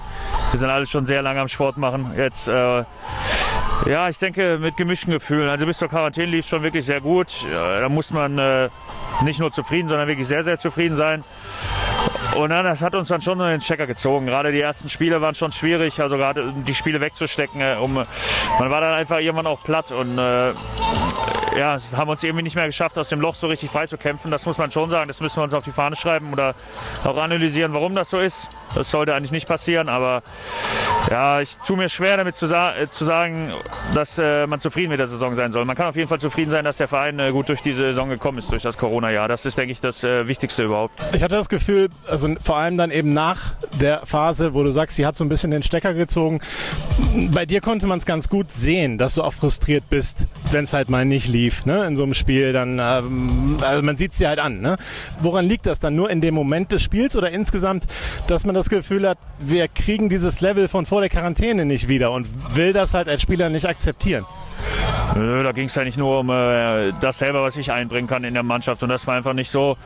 wir 0.51 0.59
sind 0.59 0.69
alle 0.69 0.85
schon 0.85 1.05
sehr 1.05 1.21
lange 1.21 1.39
am 1.41 1.47
Sport 1.47 1.77
machen. 1.77 2.13
Jetzt, 2.17 2.47
äh, 2.47 2.83
ja, 3.85 4.09
ich 4.09 4.17
denke 4.17 4.57
mit 4.57 4.77
gemischten 4.77 5.13
Gefühlen. 5.13 5.49
Also 5.49 5.65
bis 5.65 5.77
zur 5.77 5.89
Quarantäne 5.89 6.27
lief 6.27 6.45
es 6.45 6.49
schon 6.49 6.63
wirklich 6.63 6.85
sehr 6.85 7.01
gut. 7.01 7.45
da 7.51 7.87
muss 7.89 8.11
man 8.11 8.37
äh, 8.37 8.69
nicht 9.23 9.39
nur 9.39 9.51
zufrieden, 9.51 9.87
sondern 9.87 10.07
wirklich 10.07 10.27
sehr, 10.27 10.43
sehr 10.43 10.57
zufrieden 10.57 10.95
sein. 10.95 11.23
Und 12.35 12.49
dann, 12.49 12.65
das 12.65 12.81
hat 12.81 12.95
uns 12.95 13.07
dann 13.07 13.21
schon 13.21 13.39
in 13.39 13.47
den 13.47 13.59
Checker 13.61 13.87
gezogen. 13.87 14.25
Gerade 14.25 14.51
die 14.51 14.59
ersten 14.59 14.89
Spiele 14.89 15.21
waren 15.21 15.35
schon 15.35 15.53
schwierig, 15.53 16.01
also 16.01 16.17
gerade 16.17 16.51
die 16.67 16.75
Spiele 16.75 16.99
wegzustecken. 16.99 17.61
Äh, 17.61 17.77
um, 17.79 17.93
man 17.93 18.71
war 18.71 18.81
dann 18.81 18.93
einfach 18.93 19.19
irgendwann 19.19 19.47
auch 19.47 19.63
platt 19.63 19.91
und 19.91 20.17
äh, 20.17 20.53
ja, 21.57 21.79
haben 21.95 22.09
uns 22.09 22.23
irgendwie 22.23 22.43
nicht 22.43 22.55
mehr 22.55 22.65
geschafft, 22.65 22.97
aus 22.97 23.09
dem 23.09 23.21
Loch 23.21 23.35
so 23.35 23.47
richtig 23.47 23.69
frei 23.69 23.87
zu 23.87 23.97
kämpfen. 23.97 24.31
Das 24.31 24.45
muss 24.45 24.57
man 24.57 24.71
schon 24.71 24.89
sagen. 24.89 25.07
Das 25.07 25.21
müssen 25.21 25.37
wir 25.37 25.43
uns 25.43 25.53
auf 25.53 25.63
die 25.63 25.71
Fahne 25.71 25.95
schreiben 25.95 26.31
oder 26.31 26.55
auch 27.03 27.17
analysieren, 27.17 27.73
warum 27.73 27.95
das 27.95 28.09
so 28.09 28.19
ist. 28.19 28.49
Das 28.73 28.89
sollte 28.89 29.15
eigentlich 29.15 29.31
nicht 29.31 29.47
passieren, 29.47 29.89
aber 29.89 30.21
Ja, 31.09 31.39
ich 31.39 31.55
tue 31.67 31.77
mir 31.77 31.87
schwer 31.87 32.17
damit 32.17 32.35
zu, 32.35 32.47
sa 32.47 32.75
äh, 32.75 32.89
zu 32.89 33.05
sagen, 33.05 33.51
dass 33.93 34.17
äh, 34.17 34.47
man 34.47 34.59
zufrieden 34.59 34.89
mit 34.89 34.99
der 34.99 35.05
Saison 35.05 35.35
sein 35.35 35.51
soll. 35.51 35.63
Man 35.65 35.75
kann 35.75 35.85
auf 35.85 35.95
jeden 35.95 36.09
Fall 36.09 36.19
zufrieden 36.19 36.49
sein, 36.49 36.63
dass 36.65 36.77
der 36.77 36.87
Verein 36.87 37.19
äh, 37.19 37.31
gut 37.31 37.47
durch 37.47 37.61
die 37.61 37.73
Saison 37.73 38.09
gekommen 38.09 38.39
ist, 38.39 38.51
durch 38.51 38.63
das 38.63 38.77
Corona-Jahr. 38.79 39.27
Das 39.27 39.45
ist, 39.45 39.55
denke 39.55 39.71
ich, 39.71 39.79
das 39.79 40.03
äh, 40.03 40.27
Wichtigste 40.27 40.63
überhaupt. 40.63 40.99
Ich 41.13 41.21
hatte 41.21 41.35
das 41.35 41.47
Gefühl, 41.47 41.89
also 42.09 42.33
vor 42.41 42.57
allem 42.57 42.77
dann 42.77 42.89
eben 42.89 43.13
nach 43.13 43.53
der 43.79 44.03
Phase, 44.05 44.55
wo 44.55 44.63
du 44.63 44.71
sagst, 44.71 44.95
sie 44.95 45.05
hat 45.05 45.15
so 45.15 45.23
ein 45.23 45.29
bisschen 45.29 45.51
den 45.51 45.61
Stecker 45.61 45.93
gezogen. 45.93 46.39
Bei 47.31 47.45
dir 47.45 47.61
konnte 47.61 47.85
man 47.85 47.99
es 47.99 48.05
ganz 48.07 48.27
gut 48.27 48.49
sehen, 48.49 48.97
dass 48.97 49.15
du 49.15 49.23
auch 49.23 49.33
frustriert 49.33 49.83
bist, 49.91 50.27
wenn 50.51 50.63
es 50.63 50.73
halt 50.73 50.89
mal 50.89 51.05
nicht 51.05 51.27
lief, 51.27 51.65
ne? 51.65 51.85
In 51.85 51.95
so 51.95 52.03
einem 52.03 52.15
Spiel, 52.15 52.51
dann, 52.51 52.79
ähm, 52.79 53.57
also 53.61 53.83
man 53.83 53.95
sieht 53.95 54.13
es 54.13 54.17
dir 54.17 54.29
halt 54.29 54.39
an, 54.39 54.59
ne? 54.59 54.77
Woran 55.19 55.45
liegt 55.45 55.67
das 55.67 55.79
dann? 55.79 55.95
Nur 55.95 56.09
in 56.09 56.19
dem 56.19 56.33
Moment 56.33 56.71
des 56.71 56.81
Spiels 56.81 57.15
oder 57.15 57.29
insgesamt, 57.29 57.85
dass 58.27 58.43
man 58.43 58.55
das 58.55 58.69
Gefühl 58.69 59.07
hat, 59.07 59.19
wir 59.39 59.67
kriegen 59.67 60.09
dieses 60.09 60.41
Level 60.41 60.67
von 60.67 60.87
vor 60.95 61.01
der 61.01 61.09
Quarantäne 61.09 61.65
nicht 61.65 61.89
wieder 61.89 62.13
und 62.13 62.25
will 62.55 62.71
das 62.71 62.93
halt 62.93 63.09
als 63.09 63.21
Spieler 63.21 63.49
nicht 63.49 63.65
akzeptieren? 63.65 64.25
Da 65.15 65.51
ging 65.51 65.65
es 65.65 65.75
ja 65.75 65.83
nicht 65.83 65.97
nur 65.97 66.19
um 66.19 66.29
äh, 66.29 66.91
das 66.99 67.19
selber, 67.19 67.41
was 67.41 67.55
ich 67.55 67.71
einbringen 67.71 68.07
kann 68.07 68.23
in 68.23 68.33
der 68.33 68.43
Mannschaft. 68.43 68.83
Und 68.83 68.89
das 68.89 69.07
war 69.07 69.15
einfach 69.15 69.33
nicht 69.33 69.49
so, 69.49 69.77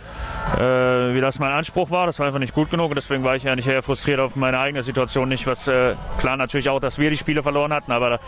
äh, 0.58 0.60
wie 0.60 1.22
das 1.22 1.38
mein 1.38 1.52
Anspruch 1.52 1.92
war. 1.92 2.08
Das 2.08 2.18
war 2.20 2.26
einfach 2.26 2.40
nicht 2.40 2.54
gut 2.54 2.72
genug. 2.72 2.90
Und 2.90 2.96
deswegen 2.96 3.24
war 3.24 3.36
ich 3.36 3.44
ja 3.44 3.56
nicht 3.56 3.68
eher 3.68 3.84
frustriert 3.84 4.20
auf 4.20 4.36
meine 4.36 4.60
eigene 4.60 4.82
Situation. 4.82 5.30
Nicht, 5.30 5.46
was 5.46 5.68
äh, 5.68 5.94
klar 6.20 6.38
natürlich 6.38 6.70
auch, 6.70 6.80
dass 6.80 6.98
wir 6.98 7.10
die 7.10 7.18
Spiele 7.18 7.44
verloren 7.44 7.72
hatten, 7.72 7.92
aber 7.92 8.20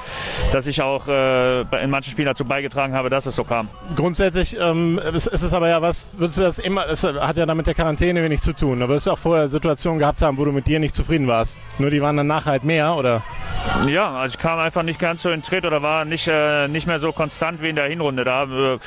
dass 0.51 0.67
ich 0.67 0.82
auch 0.82 1.08
äh, 1.08 1.62
in 1.84 1.89
manchen 1.89 2.12
Spielen 2.12 2.27
dazu 2.27 2.45
beigetragen 2.45 2.93
habe, 2.93 3.10
dass 3.10 3.25
es 3.25 3.36
so 3.36 3.43
kam. 3.43 3.67
Grundsätzlich 3.95 4.58
ähm, 4.60 4.99
ist, 5.13 5.27
ist, 5.27 5.41
es 5.41 5.54
aber 5.54 5.69
ja 5.69 5.82
was, 5.82 6.08
würdest 6.13 6.38
du 6.38 6.43
das 6.43 6.60
immer, 6.60 6.88
es 6.88 7.04
hat 7.04 7.38
ja 7.38 7.45
damit 7.45 7.67
der 7.67 7.73
Quarantäne 7.73 8.23
wenig 8.23 8.41
zu 8.41 8.54
tun. 8.54 8.80
Da 8.80 8.89
wirst 8.89 9.08
du 9.08 9.12
auch 9.12 9.17
vorher 9.17 9.47
Situationen 9.47 9.99
gehabt 9.99 10.21
haben, 10.21 10.38
wo 10.38 10.45
du 10.45 10.51
mit 10.51 10.67
dir 10.67 10.80
nicht 10.80 10.93
zufrieden 10.93 11.27
warst. 11.27 11.58
Nur 11.80 11.89
die 11.89 12.01
waren 12.01 12.17
danach 12.17 12.45
halt 12.45 12.63
mehr, 12.63 12.95
oder? 12.95 13.23
Ja, 13.88 14.12
also 14.12 14.36
ich 14.36 14.41
kam 14.41 14.60
einfach 14.60 14.84
nicht 14.84 14.99
ganz 14.99 15.23
so 15.23 15.32
in 15.32 15.41
Tritt 15.41 15.65
oder 15.65 15.82
war 15.82 16.06
nicht, 16.06 16.27
äh, 16.32 16.67
nicht 16.67 16.88
mehr 16.88 17.00
so 17.00 17.12
konstant 17.12 17.62
wie 17.62 17.70
in 17.70 17.76
der 17.76 17.86
Hinrunde. 17.86 18.24
Da 18.24 18.44
äh, 18.44 18.80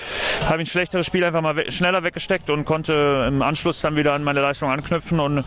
habe 0.48 0.62
ich 0.62 0.66
ein 0.66 0.66
schlechteres 0.66 1.06
Spiel 1.06 1.24
einfach 1.24 1.40
mal 1.40 1.56
we 1.56 1.70
schneller 1.70 2.02
weggesteckt 2.02 2.50
und 2.50 2.64
konnte 2.64 3.24
im 3.26 3.42
Anschluss 3.42 3.80
dann 3.80 3.96
wieder 3.96 4.12
an 4.12 4.24
meine 4.24 4.40
Leistung 4.40 4.70
anknüpfen. 4.70 5.20
Und 5.20 5.44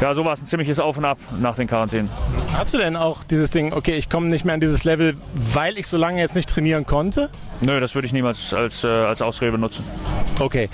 ja, 0.00 0.14
so 0.14 0.24
war 0.24 0.32
es 0.32 0.42
ein 0.42 0.46
ziemliches 0.46 0.78
Auf 0.78 0.96
und 0.96 1.04
Ab 1.04 1.18
nach 1.40 1.56
den 1.56 1.66
Quarantänen. 1.66 2.10
Hast 2.56 2.74
du 2.74 2.78
denn 2.78 2.96
auch 2.96 3.24
dieses 3.24 3.50
Ding, 3.50 3.72
okay, 3.72 3.94
ich 3.94 4.08
komme 4.08 4.28
nicht 4.28 4.44
mehr 4.44 4.54
an 4.54 4.60
dieses 4.60 4.84
Level, 4.84 5.16
weil 5.34 5.78
ich 5.78 5.86
so 5.86 5.96
lange 5.96 6.20
jetzt 6.20 6.36
nicht 6.36 6.48
trainieren 6.48 6.86
konnte? 6.86 7.30
Nö, 7.60 7.80
das 7.80 7.94
würde 7.94 8.06
ich 8.06 8.12
niemals 8.12 8.54
als, 8.54 8.84
äh, 8.84 8.88
als 8.88 9.22
Ausrede 9.22 9.52
benutzen. 9.52 9.84
Okay. 10.40 10.68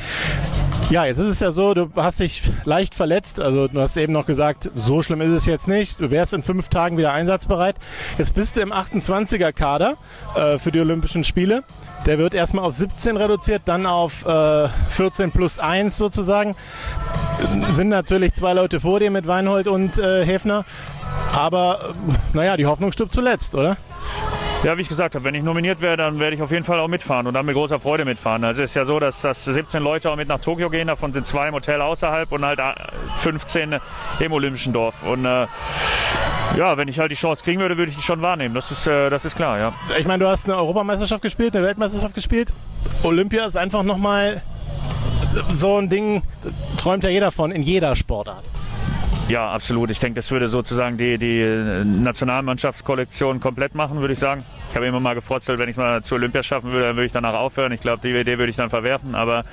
Ja, 0.91 1.07
jetzt 1.07 1.19
ist 1.19 1.29
es 1.29 1.41
ja 1.41 1.51
so, 1.51 1.73
du 1.73 1.91
hast 1.97 2.21
dich 2.21 2.43
leicht 2.65 2.95
verletzt. 2.95 3.41
Also 3.41 3.69
du 3.69 3.81
hast 3.81 3.97
eben 3.97 4.13
noch 4.13 4.27
gesagt, 4.27 4.71
so 4.75 5.03
schlimm 5.03 5.23
ist 5.23 5.31
es 5.31 5.47
jetzt 5.47 5.67
nicht. 5.67 5.99
Du 5.99 6.11
wärst 6.11 6.35
in 6.35 6.43
fünf 6.43 6.69
Tagen 6.69 6.99
wieder 6.99 7.13
einsatzbereit. 7.13 7.77
Jetzt 8.19 8.35
bist 8.35 8.57
du 8.57 8.61
im 8.61 8.73
28er 8.73 9.53
Kader 9.53 9.97
äh, 10.37 10.59
für 10.59 10.73
die 10.73 10.81
Olympischen 10.81 11.25
Spiele. 11.25 11.65
Der 12.07 12.19
wird 12.19 12.35
erstmal 12.35 12.65
auf 12.65 12.75
17 12.75 13.17
reduziert, 13.17 13.63
dann 13.65 13.87
auf 13.87 14.27
äh, 14.27 14.69
14 14.69 15.31
plus 15.31 15.59
1 15.59 15.97
sozusagen. 15.97 16.55
Sind 17.71 17.89
natürlich 17.89 18.35
zwei 18.35 18.53
Leute 18.53 18.81
vor 18.81 19.01
dir 19.01 19.11
mit 19.11 19.27
Weinhold 19.27 19.69
und 19.69 19.99
äh, 19.99 20.25
Häfner. 20.25 20.67
Aber 21.35 21.81
äh, 21.81 22.37
naja, 22.37 22.57
die 22.57 22.67
Hoffnung 22.67 22.93
stirbt 22.93 23.13
zuletzt, 23.13 23.55
oder? 23.55 23.77
Ja, 24.65 24.79
wie 24.79 24.81
ich 24.81 24.89
gesagt 24.89 25.15
habe, 25.15 25.25
wenn 25.25 25.35
ich 25.35 25.43
nominiert 25.43 25.83
werde, 25.83 26.05
dann 26.05 26.19
werde 26.19 26.37
ich 26.37 26.41
auf 26.41 26.51
jeden 26.51 26.65
Fall 26.65 26.81
auch 26.81 26.89
mitfahren 26.89 27.27
und 27.27 27.35
dann 27.35 27.45
mit 27.45 27.55
großer 27.55 27.79
Freude 27.79 28.07
mitfahren. 28.07 28.45
Also 28.45 28.63
es 28.63 28.71
ist 28.71 28.75
ja 28.75 28.87
so, 28.87 28.99
dass, 28.99 29.21
dass 29.21 29.45
17 29.45 29.83
Leute 29.83 30.11
auch 30.11 30.17
mit 30.17 30.27
nach 30.29 30.41
Tokio 30.41 30.71
gehen, 30.71 30.87
davon 30.87 31.13
sind 31.13 31.27
zwei 31.27 31.49
im 31.49 31.55
Hotel 31.55 31.83
außerhalb 31.83 32.33
und 32.33 32.47
halt 32.47 32.61
15 33.21 33.77
im 34.21 34.33
Olympischen 34.33 34.73
Dorf. 34.73 34.95
Und 35.03 35.27
äh, 35.27 35.47
ja, 36.57 36.79
wenn 36.79 36.89
ich 36.89 36.99
halt 36.99 37.13
die 37.13 37.17
Chance 37.17 37.45
kriegen 37.45 37.61
würde, 37.61 37.77
würde 37.77 37.91
ich 37.91 37.97
die 37.97 38.03
schon 38.03 38.23
wahrnehmen. 38.23 38.55
Das 38.55 38.71
ist, 38.71 38.87
äh, 38.87 39.11
das 39.11 39.27
ist 39.27 39.37
klar, 39.37 39.59
ja. 39.59 39.75
Ich 39.99 40.07
meine, 40.07 40.25
du 40.25 40.31
hast 40.31 40.47
eine 40.47 40.57
Europameisterschaft 40.57 41.21
gespielt, 41.21 41.55
eine 41.55 41.67
Weltmeisterschaft 41.67 42.15
gespielt. 42.15 42.51
Olympia 43.03 43.45
ist 43.45 43.59
einfach 43.59 43.83
nochmal 43.83 44.41
so 45.51 45.77
ein 45.77 45.91
Ding, 45.91 46.23
träumt 46.79 47.05
ja 47.05 47.11
jeder 47.11 47.33
von, 47.33 47.53
in 47.53 47.63
jeder 47.63 47.95
Sportart. 47.97 48.45
Ja, 49.29 49.51
absolut. 49.51 49.91
Ich 49.91 49.99
denke, 50.01 50.17
das 50.17 50.31
würde 50.31 50.49
sozusagen 50.49 50.99
die, 50.99 51.17
die 51.17 51.47
Nationalmannschaftskollektion 51.85 53.41
komplett 53.41 53.75
machen, 53.75 54.01
würde 54.01 54.13
ich 54.13 54.19
sagen. 54.19 54.45
Ich 54.75 54.77
habe 54.77 54.87
immer 54.89 54.99
mal 54.99 55.15
gefrotzelt, 55.15 55.61
wenn 55.61 55.69
ich 55.69 55.75
es 55.75 55.77
mal 55.77 56.03
zu 56.03 56.17
Olympia 56.17 56.43
schaffen 56.43 56.73
würde, 56.73 56.87
dann 56.87 56.97
würde 56.97 57.07
ich 57.07 57.13
danach 57.13 57.35
aufhören. 57.35 57.71
Ich 57.71 57.81
glaube, 57.81 58.01
die 58.03 58.11
Idee 58.11 58.39
würde 58.39 58.51
ich 58.51 58.57
dann 58.57 58.71
verwerfen. 58.71 59.15
Aber 59.15 59.45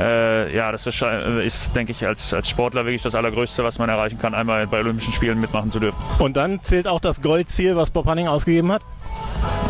äh, 0.00 0.56
ja, 0.56 0.72
das 0.72 0.86
ist, 0.86 1.02
ist, 1.02 1.76
denke 1.76 1.92
ich, 1.92 2.06
als, 2.06 2.32
als 2.32 2.48
Sportler 2.48 2.86
wirklich 2.86 3.02
das 3.02 3.14
Allergrößte, 3.14 3.62
was 3.62 3.78
man 3.78 3.90
erreichen 3.90 4.18
kann, 4.18 4.32
einmal 4.32 4.66
bei 4.66 4.78
Olympischen 4.78 5.12
Spielen 5.12 5.38
mitmachen 5.38 5.70
zu 5.70 5.80
dürfen. 5.80 5.98
Und 6.18 6.38
dann 6.38 6.62
zählt 6.62 6.88
auch 6.88 7.00
das 7.00 7.20
Goldziel, 7.20 7.76
was 7.76 7.90
Bob 7.90 8.06
Hanning 8.06 8.26
ausgegeben 8.26 8.72
hat? 8.72 8.80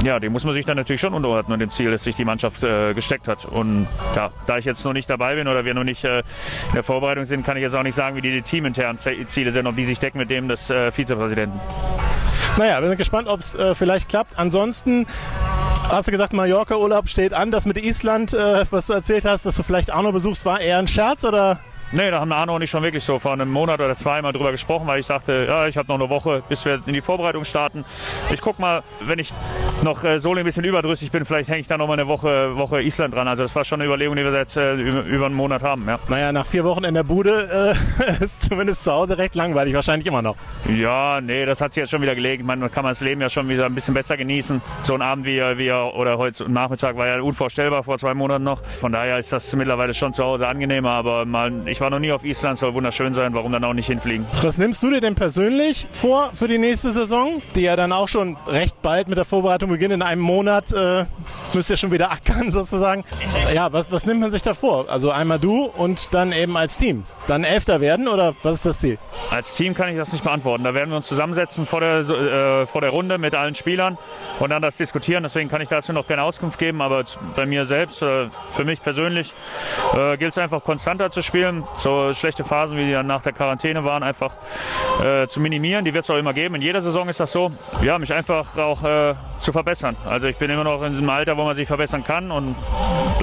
Ja, 0.04 0.20
dem 0.20 0.30
muss 0.30 0.44
man 0.44 0.54
sich 0.54 0.64
dann 0.64 0.76
natürlich 0.76 1.00
schon 1.00 1.12
unterordnen, 1.12 1.58
dem 1.58 1.72
Ziel, 1.72 1.90
das 1.90 2.04
sich 2.04 2.14
die 2.14 2.24
Mannschaft 2.24 2.62
äh, 2.62 2.94
gesteckt 2.94 3.26
hat. 3.26 3.46
Und 3.46 3.88
ja, 4.14 4.30
da 4.46 4.58
ich 4.58 4.64
jetzt 4.64 4.84
noch 4.84 4.92
nicht 4.92 5.10
dabei 5.10 5.34
bin 5.34 5.48
oder 5.48 5.64
wir 5.64 5.74
noch 5.74 5.82
nicht 5.82 6.04
äh, 6.04 6.18
in 6.18 6.74
der 6.74 6.84
Vorbereitung 6.84 7.24
sind, 7.24 7.44
kann 7.44 7.56
ich 7.56 7.64
jetzt 7.64 7.74
auch 7.74 7.82
nicht 7.82 7.96
sagen, 7.96 8.14
wie 8.14 8.20
die, 8.20 8.30
die 8.30 8.42
teaminternen 8.42 9.00
Ziele 9.26 9.50
sind, 9.50 9.66
ob 9.66 9.74
die 9.74 9.86
sich 9.86 9.98
decken 9.98 10.18
mit 10.18 10.30
dem 10.30 10.46
des 10.46 10.70
äh, 10.70 10.92
Vizepräsidenten. 10.92 11.58
Naja, 12.56 12.80
wir 12.80 12.88
sind 12.88 12.98
gespannt, 12.98 13.26
ob 13.26 13.40
es 13.40 13.56
äh, 13.56 13.74
vielleicht 13.74 14.08
klappt. 14.08 14.38
Ansonsten 14.38 15.06
hast 15.90 16.06
du 16.06 16.12
gesagt, 16.12 16.32
Mallorca-Urlaub 16.32 17.08
steht 17.08 17.32
an. 17.32 17.50
Das 17.50 17.66
mit 17.66 17.76
Island, 17.76 18.32
äh, 18.32 18.64
was 18.70 18.86
du 18.86 18.92
erzählt 18.92 19.24
hast, 19.24 19.44
dass 19.44 19.56
du 19.56 19.64
vielleicht 19.64 19.90
Arno 19.90 20.12
besuchst, 20.12 20.46
war 20.46 20.60
eher 20.60 20.78
ein 20.78 20.86
Scherz 20.86 21.24
oder 21.24 21.58
Nee, 21.92 22.10
da 22.10 22.20
haben 22.20 22.32
Arno 22.32 22.56
und 22.56 22.62
ich 22.62 22.70
schon 22.70 22.82
wirklich 22.82 23.04
so 23.04 23.18
vor 23.18 23.32
einem 23.32 23.50
Monat 23.50 23.80
oder 23.80 23.94
zwei 23.94 24.20
mal 24.22 24.32
drüber 24.32 24.50
gesprochen, 24.52 24.86
weil 24.86 25.00
ich 25.00 25.06
sagte, 25.06 25.46
ja, 25.48 25.68
ich 25.68 25.76
habe 25.76 25.88
noch 25.88 26.00
eine 26.00 26.08
Woche, 26.08 26.42
bis 26.48 26.64
wir 26.64 26.80
in 26.86 26.94
die 26.94 27.00
Vorbereitung 27.00 27.44
starten. 27.44 27.84
Ich 28.32 28.40
guck 28.40 28.58
mal, 28.58 28.82
wenn 29.00 29.18
ich 29.18 29.32
noch 29.82 30.02
äh, 30.02 30.18
so 30.18 30.34
ein 30.34 30.44
bisschen 30.44 30.64
überdrüssig 30.64 31.10
bin, 31.10 31.24
vielleicht 31.24 31.48
hänge 31.48 31.60
ich 31.60 31.68
da 31.68 31.76
noch 31.76 31.86
mal 31.86 31.94
eine 31.94 32.08
Woche, 32.08 32.56
Woche 32.56 32.82
Island 32.82 33.14
dran. 33.14 33.28
Also 33.28 33.42
das 33.42 33.54
war 33.54 33.64
schon 33.64 33.80
eine 33.80 33.88
Überlegung, 33.88 34.16
die 34.16 34.24
wir 34.24 34.32
jetzt 34.32 34.56
äh, 34.56 34.74
über, 34.74 35.02
über, 35.02 35.26
einen 35.26 35.34
Monat 35.34 35.62
haben. 35.62 35.86
Ja. 35.86 35.98
Naja, 36.08 36.32
nach 36.32 36.46
vier 36.46 36.64
Wochen 36.64 36.84
in 36.84 36.94
der 36.94 37.04
Bude 37.04 37.76
äh, 38.00 38.24
ist 38.24 38.42
zumindest 38.42 38.84
zu 38.84 38.92
Hause 38.92 39.18
recht 39.18 39.34
langweilig, 39.34 39.74
wahrscheinlich 39.74 40.06
immer 40.06 40.22
noch. 40.22 40.36
Ja, 40.68 41.20
nee, 41.20 41.44
das 41.44 41.60
hat 41.60 41.74
sich 41.74 41.82
jetzt 41.82 41.90
schon 41.90 42.02
wieder 42.02 42.14
gelegt. 42.14 42.44
Man 42.44 42.70
kann 42.72 42.84
das 42.84 43.00
Leben 43.00 43.20
ja 43.20 43.30
schon 43.30 43.48
wieder 43.48 43.66
ein 43.66 43.74
bisschen 43.74 43.94
besser 43.94 44.16
genießen. 44.16 44.60
So 44.82 44.94
ein 44.94 45.02
Abend 45.02 45.26
wie, 45.26 45.38
wie 45.58 45.70
oder 45.70 46.18
heute 46.18 46.50
Nachmittag 46.50 46.96
war 46.96 47.06
ja 47.06 47.20
unvorstellbar 47.20 47.84
vor 47.84 47.98
zwei 47.98 48.14
Monaten 48.14 48.44
noch. 48.44 48.62
Von 48.80 48.92
daher 48.92 49.18
ist 49.18 49.32
das 49.32 49.54
mittlerweile 49.54 49.94
schon 49.94 50.12
zu 50.12 50.24
Hause 50.24 50.48
angenehmer, 50.48 50.90
aber 50.90 51.24
mal, 51.24 51.52
ich 51.74 51.80
war 51.80 51.90
noch 51.90 51.98
nie 51.98 52.12
auf 52.12 52.24
Island, 52.24 52.56
soll 52.56 52.72
wunderschön 52.72 53.14
sein, 53.14 53.34
warum 53.34 53.50
dann 53.50 53.64
auch 53.64 53.72
nicht 53.72 53.88
hinfliegen? 53.88 54.24
Was 54.42 54.58
nimmst 54.58 54.80
du 54.84 54.90
dir 54.90 55.00
denn 55.00 55.16
persönlich 55.16 55.88
vor 55.90 56.30
für 56.32 56.46
die 56.46 56.58
nächste 56.58 56.92
Saison, 56.92 57.42
die 57.56 57.62
ja 57.62 57.74
dann 57.74 57.90
auch 57.90 58.06
schon 58.06 58.36
recht 58.46 58.80
bald 58.80 59.08
mit 59.08 59.18
der 59.18 59.24
Vorbereitung 59.24 59.70
beginnt? 59.70 59.92
In 59.92 60.00
einem 60.00 60.22
Monat 60.22 60.72
äh, 60.72 61.04
müsst 61.52 61.70
ihr 61.70 61.76
schon 61.76 61.90
wieder 61.90 62.12
ackern 62.12 62.50
sozusagen. 62.52 63.02
Ja, 63.52 63.72
was, 63.72 63.90
was 63.90 64.06
nimmt 64.06 64.20
man 64.20 64.30
sich 64.30 64.42
da 64.42 64.54
vor? 64.54 64.88
Also 64.88 65.10
einmal 65.10 65.40
du 65.40 65.64
und 65.64 66.14
dann 66.14 66.30
eben 66.30 66.56
als 66.56 66.78
Team. 66.78 67.02
Dann 67.26 67.42
Elfter 67.42 67.80
werden 67.80 68.06
oder 68.06 68.36
was 68.44 68.58
ist 68.58 68.66
das 68.66 68.78
Ziel? 68.78 68.98
Als 69.32 69.56
Team 69.56 69.74
kann 69.74 69.88
ich 69.88 69.96
das 69.96 70.12
nicht 70.12 70.22
beantworten. 70.22 70.62
Da 70.62 70.74
werden 70.74 70.90
wir 70.90 70.96
uns 70.96 71.08
zusammensetzen 71.08 71.66
vor 71.66 71.80
der, 71.80 71.98
äh, 71.98 72.66
vor 72.66 72.82
der 72.82 72.90
Runde 72.90 73.18
mit 73.18 73.34
allen 73.34 73.56
Spielern 73.56 73.98
und 74.38 74.50
dann 74.50 74.62
das 74.62 74.76
diskutieren. 74.76 75.24
Deswegen 75.24 75.50
kann 75.50 75.60
ich 75.60 75.68
dazu 75.68 75.92
noch 75.92 76.06
keine 76.06 76.22
Auskunft 76.22 76.60
geben, 76.60 76.80
aber 76.80 77.04
bei 77.34 77.46
mir 77.46 77.66
selbst, 77.66 78.00
äh, 78.00 78.26
für 78.50 78.64
mich 78.64 78.80
persönlich, 78.80 79.32
äh, 79.94 80.16
gilt 80.18 80.30
es 80.30 80.38
einfach 80.38 80.62
konstanter 80.62 81.10
zu 81.10 81.20
spielen. 81.20 81.63
So 81.78 82.12
schlechte 82.14 82.44
Phasen, 82.44 82.76
wie 82.78 82.86
die 82.86 82.92
dann 82.92 83.06
nach 83.06 83.22
der 83.22 83.32
Quarantäne 83.32 83.84
waren, 83.84 84.02
einfach 84.02 84.32
äh, 85.02 85.26
zu 85.26 85.40
minimieren. 85.40 85.84
Die 85.84 85.94
wird 85.94 86.04
es 86.04 86.10
auch 86.10 86.16
immer 86.16 86.32
geben. 86.32 86.54
In 86.54 86.62
jeder 86.62 86.80
Saison 86.80 87.08
ist 87.08 87.20
das 87.20 87.32
so. 87.32 87.50
Ja, 87.82 87.98
mich 87.98 88.12
einfach 88.12 88.56
auch 88.56 88.82
äh, 88.82 89.14
zu 89.40 89.52
verbessern. 89.52 89.96
Also 90.06 90.26
ich 90.26 90.36
bin 90.36 90.50
immer 90.50 90.64
noch 90.64 90.82
in 90.82 90.92
diesem 90.92 91.08
Alter, 91.08 91.36
wo 91.36 91.44
man 91.44 91.56
sich 91.56 91.66
verbessern 91.68 92.04
kann 92.04 92.30
und 92.30 92.54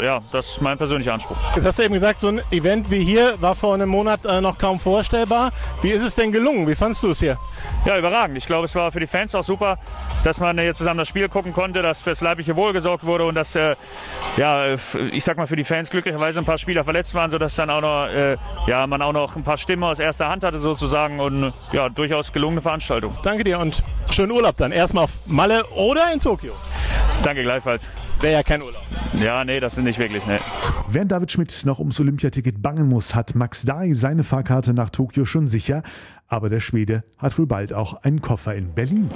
ja, 0.02 0.20
das 0.32 0.48
ist 0.52 0.62
mein 0.62 0.78
persönlicher 0.78 1.14
Anspruch. 1.14 1.38
Jetzt 1.56 1.66
hast 1.66 1.80
du 1.80 1.84
eben 1.84 1.94
gesagt, 1.94 2.22
so 2.22 2.30
ein 2.30 2.42
Event 2.52 2.90
wie 2.90 3.04
hier 3.04 3.42
war 3.42 3.56
vor 3.56 3.74
einem 3.74 3.90
Monat 3.90 4.26
äh, 4.26 4.42
noch 4.42 4.58
kaum 4.58 4.80
vorstellbar. 4.80 5.52
Wie 5.82 5.90
ist 5.90 6.04
es 6.04 6.16
denn 6.16 6.32
gelungen? 6.32 6.68
Wie 6.68 6.76
fandest 6.76 7.04
du 7.04 7.12
es 7.12 7.20
hier? 7.20 7.38
Ja, 7.86 7.98
überragend. 7.98 8.38
Ich 8.38 8.46
glaube, 8.46 8.66
es 8.66 8.76
war 8.76 8.92
für 8.92 9.00
die 9.00 9.08
Fans 9.08 9.34
auch 9.34 9.44
super, 9.44 9.78
dass 10.24 10.40
man 10.40 10.60
hier 10.60 10.74
zusammen 10.76 11.00
das 11.00 11.08
Spiel 11.08 11.28
gucken 11.30 11.54
konnte, 11.54 11.82
dass 11.82 12.02
fürs 12.02 12.22
leibliche 12.22 12.56
Wohl 12.56 12.74
gesorgt 12.74 13.06
wurde 13.06 13.26
und 13.26 13.36
dass, 13.36 13.56
äh, 13.56 13.76
ja, 14.38 14.76
ich 15.12 15.24
sag 15.24 15.38
mal, 15.38 15.48
für 15.48 15.56
die 15.56 15.64
Fans 15.64 15.90
glücklicherweise 15.90 16.40
ein 16.40 16.46
paar 16.46 16.58
Spieler 16.58 16.84
verletzt 16.84 17.16
waren, 17.16 17.32
sodass 17.32 17.56
dann 17.56 17.70
auch 17.70 17.82
noch, 17.82 18.08
äh, 18.34 18.70
ja, 18.70 18.86
man 18.88 19.02
auch 19.02 19.14
noch 19.14 19.36
ein 19.36 19.44
paar 19.44 19.58
Stimmen 19.58 19.84
aus 19.84 20.00
erster 20.00 20.28
Hand 20.28 20.44
hatte 20.44 20.60
sozusagen 20.60 21.20
und 21.20 21.54
ja, 21.72 21.90
durchaus 21.90 22.32
gelungene 22.32 22.62
Veranstaltung. 22.62 23.16
Danke 23.24 23.44
dir 23.44 23.60
und 23.60 23.84
schönen 24.10 24.32
Urlaub 24.32 24.58
dann. 24.58 24.72
Erstmal 24.72 25.06
auf 25.06 25.12
Malle 25.28 25.66
oder 25.76 26.12
in 26.14 26.20
Tokio. 26.20 26.54
Danke 27.24 27.44
gleichfalls. 27.44 27.90
Wäre 28.20 28.34
ja 28.34 28.44
kein 28.44 28.62
Urlaub. 28.62 28.82
Ja, 29.14 29.44
nee, 29.44 29.60
das 29.60 29.78
ist 29.78 29.84
nicht 29.84 30.00
wirklich, 30.00 30.26
ne. 30.26 30.38
Während 30.90 31.12
David 31.12 31.32
Schmidt 31.32 31.66
noch 31.66 31.80
ums 31.80 32.00
Olympiaticket 32.00 32.62
bangen 32.62 32.88
muss, 32.88 33.16
hat 33.16 33.36
Max 33.36 33.66
Dahi 33.66 33.94
seine 33.96 34.24
Fahrkarte 34.24 34.74
nach 34.74 34.90
Tokio 34.90 35.26
schon 35.26 35.48
sicher. 35.48 35.84
Aber 36.32 36.48
der 36.48 36.62
Schwede 36.62 37.04
hat 37.18 37.38
wohl 37.38 37.46
bald 37.46 37.74
auch 37.74 38.04
einen 38.04 38.22
Koffer 38.22 38.56
in 38.56 38.74
Berlin. 38.74 39.10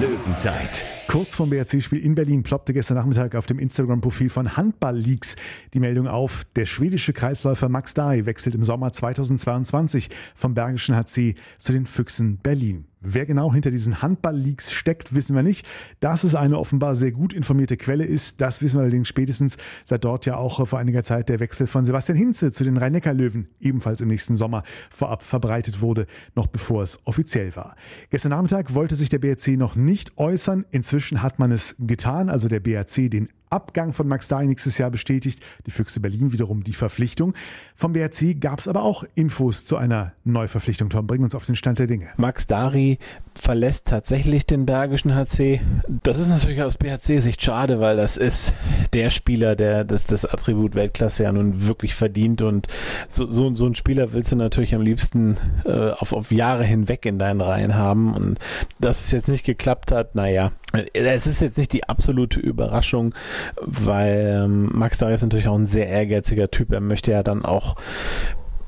Löwenzeit. 0.00 0.94
Kurz 1.06 1.34
vom 1.34 1.50
BRC-Spiel 1.50 1.98
in 1.98 2.14
Berlin 2.14 2.42
ploppte 2.42 2.72
gestern 2.72 2.96
Nachmittag 2.96 3.34
auf 3.34 3.44
dem 3.44 3.58
Instagram-Profil 3.58 4.30
von 4.30 4.56
Handball 4.56 4.96
Leaks 4.96 5.36
die 5.74 5.80
Meldung 5.80 6.08
auf, 6.08 6.44
der 6.56 6.64
schwedische 6.64 7.12
Kreisläufer 7.12 7.68
Max 7.68 7.92
Dahi 7.92 8.24
wechselt 8.24 8.54
im 8.54 8.64
Sommer 8.64 8.90
2022 8.90 10.08
vom 10.34 10.54
Bergischen 10.54 10.96
HC 10.96 11.34
zu 11.58 11.72
den 11.74 11.84
Füchsen 11.84 12.38
Berlin. 12.38 12.86
Wer 13.04 13.26
genau 13.26 13.52
hinter 13.52 13.72
diesen 13.72 14.00
Handball-Leaks 14.00 14.70
steckt, 14.70 15.12
wissen 15.12 15.34
wir 15.34 15.42
nicht. 15.42 15.66
Dass 15.98 16.22
es 16.22 16.36
eine 16.36 16.56
offenbar 16.56 16.94
sehr 16.94 17.10
gut 17.10 17.34
informierte 17.34 17.76
Quelle 17.76 18.04
ist, 18.04 18.40
das 18.40 18.62
wissen 18.62 18.76
wir 18.76 18.82
allerdings 18.82 19.08
spätestens, 19.08 19.56
seit 19.84 20.04
dort 20.04 20.24
ja 20.24 20.36
auch 20.36 20.66
vor 20.68 20.78
einiger 20.78 21.02
Zeit 21.02 21.28
der 21.28 21.40
Wechsel 21.40 21.66
von 21.66 21.84
Sebastian 21.84 22.16
Hinze 22.16 22.52
zu 22.52 22.62
den 22.62 22.76
Rhein-Neckar-Löwen 22.76 23.48
ebenfalls 23.58 24.00
im 24.00 24.06
nächsten 24.06 24.36
Sommer 24.36 24.62
vorab 24.88 25.24
verbreitet 25.24 25.80
wurde, 25.80 26.06
noch 26.36 26.46
bevor 26.46 26.61
es 26.70 26.98
offiziell 27.04 27.54
war. 27.56 27.76
Gestern 28.10 28.30
Nachmittag 28.30 28.74
wollte 28.74 28.96
sich 28.96 29.08
der 29.08 29.18
BRC 29.18 29.58
noch 29.58 29.76
nicht 29.76 30.16
äußern. 30.18 30.64
Inzwischen 30.70 31.22
hat 31.22 31.38
man 31.38 31.52
es 31.52 31.74
getan, 31.78 32.28
also 32.28 32.48
der 32.48 32.60
BRC 32.60 33.10
den 33.10 33.28
Abgang 33.52 33.92
von 33.92 34.08
Max 34.08 34.28
Dahi 34.28 34.46
nächstes 34.46 34.78
Jahr 34.78 34.90
bestätigt, 34.90 35.40
die 35.66 35.70
Füchse 35.70 36.00
Berlin 36.00 36.32
wiederum 36.32 36.64
die 36.64 36.72
Verpflichtung. 36.72 37.34
Vom 37.76 37.92
BRC 37.92 38.40
gab 38.40 38.58
es 38.58 38.68
aber 38.68 38.82
auch 38.82 39.04
Infos 39.14 39.64
zu 39.64 39.76
einer 39.76 40.12
Neuverpflichtung. 40.24 40.88
Tom, 40.88 41.06
bring 41.06 41.22
uns 41.22 41.34
auf 41.34 41.46
den 41.46 41.56
Stand 41.56 41.78
der 41.78 41.86
Dinge. 41.86 42.08
Max 42.16 42.46
Dari 42.46 42.98
verlässt 43.38 43.86
tatsächlich 43.86 44.46
den 44.46 44.66
Bergischen 44.66 45.14
HC. 45.14 45.60
Das 46.02 46.18
ist 46.18 46.28
natürlich 46.28 46.62
aus 46.62 46.76
BHC-Sicht 46.76 47.42
schade, 47.42 47.80
weil 47.80 47.96
das 47.96 48.16
ist 48.16 48.54
der 48.92 49.10
Spieler, 49.10 49.56
der 49.56 49.84
das, 49.84 50.04
das 50.04 50.24
Attribut 50.24 50.74
Weltklasse 50.74 51.24
ja 51.24 51.32
nun 51.32 51.66
wirklich 51.66 51.94
verdient 51.94 52.42
und 52.42 52.68
so, 53.08 53.26
so, 53.26 53.54
so 53.54 53.66
einen 53.66 53.74
Spieler 53.74 54.12
willst 54.12 54.32
du 54.32 54.36
natürlich 54.36 54.74
am 54.74 54.82
liebsten 54.82 55.36
äh, 55.64 55.90
auf, 55.90 56.12
auf 56.12 56.30
Jahre 56.30 56.64
hinweg 56.64 57.04
in 57.06 57.18
deinen 57.18 57.40
Reihen 57.40 57.74
haben 57.74 58.14
und 58.14 58.38
dass 58.80 59.04
es 59.04 59.12
jetzt 59.12 59.28
nicht 59.28 59.44
geklappt 59.44 59.92
hat, 59.92 60.14
naja, 60.14 60.52
es 60.92 61.26
ist 61.26 61.40
jetzt 61.40 61.58
nicht 61.58 61.72
die 61.72 61.88
absolute 61.88 62.40
Überraschung, 62.40 63.14
weil 63.60 64.42
ähm, 64.44 64.70
Max 64.72 64.98
Darius 64.98 65.22
natürlich 65.22 65.48
auch 65.48 65.58
ein 65.58 65.66
sehr 65.66 65.88
ehrgeiziger 65.88 66.50
Typ. 66.50 66.72
Er 66.72 66.80
möchte 66.80 67.12
ja 67.12 67.22
dann 67.22 67.44
auch 67.44 67.76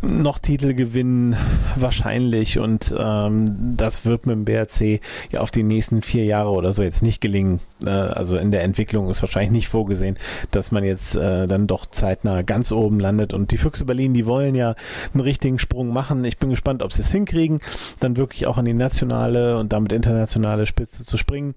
noch 0.05 0.39
Titel 0.39 0.75
gewinnen, 0.75 1.37
wahrscheinlich. 1.77 2.59
Und 2.59 2.95
ähm, 2.99 3.75
das 3.77 4.05
wird 4.05 4.27
mit 4.27 4.37
dem 4.37 4.45
BRC 4.45 5.01
ja 5.31 5.41
auf 5.41 5.51
die 5.51 5.63
nächsten 5.63 6.03
vier 6.03 6.25
Jahre 6.25 6.51
oder 6.51 6.73
so 6.73 6.83
jetzt 6.83 7.03
nicht 7.03 7.21
gelingen. 7.21 7.61
Äh, 7.85 7.91
also 7.91 8.37
in 8.37 8.51
der 8.51 8.63
Entwicklung 8.63 9.09
ist 9.11 9.23
wahrscheinlich 9.23 9.53
nicht 9.53 9.69
vorgesehen, 9.69 10.19
dass 10.51 10.73
man 10.73 10.85
jetzt 10.85 11.17
äh, 11.17 11.47
dann 11.47 11.67
doch 11.67 11.87
zeitnah 11.87 12.43
ganz 12.43 12.73
oben 12.73 13.01
landet. 13.01 13.33
Und 13.33 13.51
die 13.51 13.59
Füchse 13.59 13.85
Berlin, 13.85 14.15
die 14.15 14.27
wollen 14.27 14.55
ja 14.55 14.75
einen 15.13 15.21
richtigen 15.21 15.59
Sprung 15.59 15.93
machen. 15.93 16.25
Ich 16.25 16.39
bin 16.39 16.51
gespannt, 16.51 16.83
ob 16.83 16.93
sie 16.93 17.03
es 17.03 17.11
hinkriegen, 17.11 17.61
dann 18.01 18.17
wirklich 18.17 18.47
auch 18.47 18.59
an 18.59 18.65
die 18.65 18.75
nationale 18.75 19.59
und 19.59 19.73
damit 19.73 19.93
internationale 19.93 20.67
Spitze 20.67 21.05
zu 21.05 21.17
springen. 21.17 21.55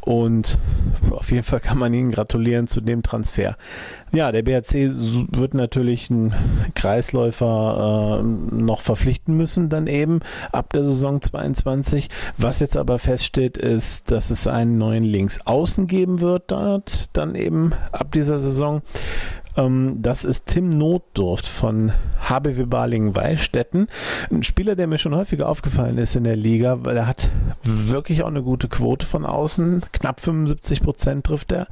Und 0.00 0.58
auf 1.10 1.30
jeden 1.30 1.44
Fall 1.44 1.60
kann 1.60 1.78
man 1.78 1.92
ihnen 1.94 2.10
gratulieren 2.10 2.66
zu 2.66 2.80
dem 2.80 3.02
Transfer. 3.02 3.56
Ja, 4.12 4.32
der 4.32 4.42
BRC 4.42 4.72
wird 5.36 5.54
natürlich 5.54 6.10
einen 6.10 6.34
Kreisläufer 6.74 8.20
äh, 8.20 8.54
noch 8.54 8.80
verpflichten 8.80 9.36
müssen, 9.36 9.68
dann 9.68 9.86
eben 9.86 10.20
ab 10.50 10.72
der 10.72 10.84
Saison 10.84 11.20
22. 11.20 12.08
Was 12.36 12.60
jetzt 12.60 12.76
aber 12.76 12.98
feststeht, 12.98 13.58
ist, 13.58 14.10
dass 14.10 14.30
es 14.30 14.46
einen 14.46 14.78
neuen 14.78 15.04
Linksaußen 15.04 15.86
geben 15.86 16.20
wird, 16.20 16.44
dort 16.50 17.16
dann 17.16 17.34
eben 17.34 17.74
ab 17.92 18.12
dieser 18.12 18.38
Saison. 18.38 18.82
Ähm, 19.58 19.98
das 20.00 20.24
ist 20.24 20.46
Tim 20.46 20.78
Notdurft 20.78 21.46
von 21.46 21.92
HBW 22.20 22.64
Balingen-Weilstätten. 22.64 23.88
Ein 24.30 24.42
Spieler, 24.42 24.76
der 24.76 24.86
mir 24.86 24.98
schon 24.98 25.14
häufiger 25.14 25.48
aufgefallen 25.48 25.98
ist 25.98 26.16
in 26.16 26.24
der 26.24 26.36
Liga, 26.36 26.78
weil 26.84 26.96
er 26.96 27.06
hat 27.06 27.30
wirklich 27.62 28.22
auch 28.22 28.28
eine 28.28 28.42
gute 28.42 28.68
Quote 28.68 29.04
von 29.04 29.26
außen. 29.26 29.84
Knapp 29.92 30.20
75 30.20 30.82
Prozent 30.82 31.26
trifft 31.26 31.52
er. 31.52 31.66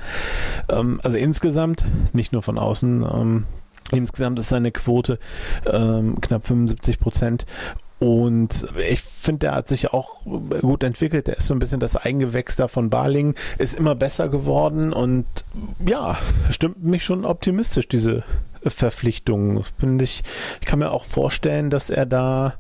Ähm, 0.69 1.01
also 1.03 1.17
insgesamt, 1.17 1.87
nicht 2.13 2.33
nur 2.33 2.43
von 2.43 2.59
außen. 2.59 3.07
Ähm, 3.11 3.47
insgesamt 3.93 4.39
ist 4.41 4.49
seine 4.49 4.73
Quote 4.73 5.21
knapp 5.63 6.47
75 6.47 6.99
Prozent 6.99 7.47
und 7.99 8.67
ich 8.77 9.01
finde, 9.01 9.39
der 9.41 9.55
hat 9.55 9.69
sich 9.69 9.93
auch 9.93 10.21
gut 10.61 10.83
entwickelt. 10.83 11.27
Der 11.27 11.39
ist 11.39 11.47
so 11.47 11.55
ein 11.55 11.59
bisschen 11.59 11.81
das 11.81 11.97
Eingewächs 11.97 12.57
da 12.57 12.69
von 12.69 12.91
Barling, 12.91 13.35
ist 13.59 13.75
immer 13.75 13.95
besser 13.95 14.29
geworden 14.29 14.93
und 14.93 15.27
ja, 15.85 16.19
stimmt 16.51 16.85
mich 16.85 17.05
schon 17.05 17.25
optimistisch, 17.25 17.89
diese 17.89 18.23
Verpflichtung. 18.63 19.65
Ich, 20.01 20.23
ich 20.61 20.67
kann 20.67 20.81
mir 20.81 20.91
auch 20.91 21.05
vorstellen, 21.05 21.71
dass 21.71 21.89
er 21.89 22.05
da 22.05 22.55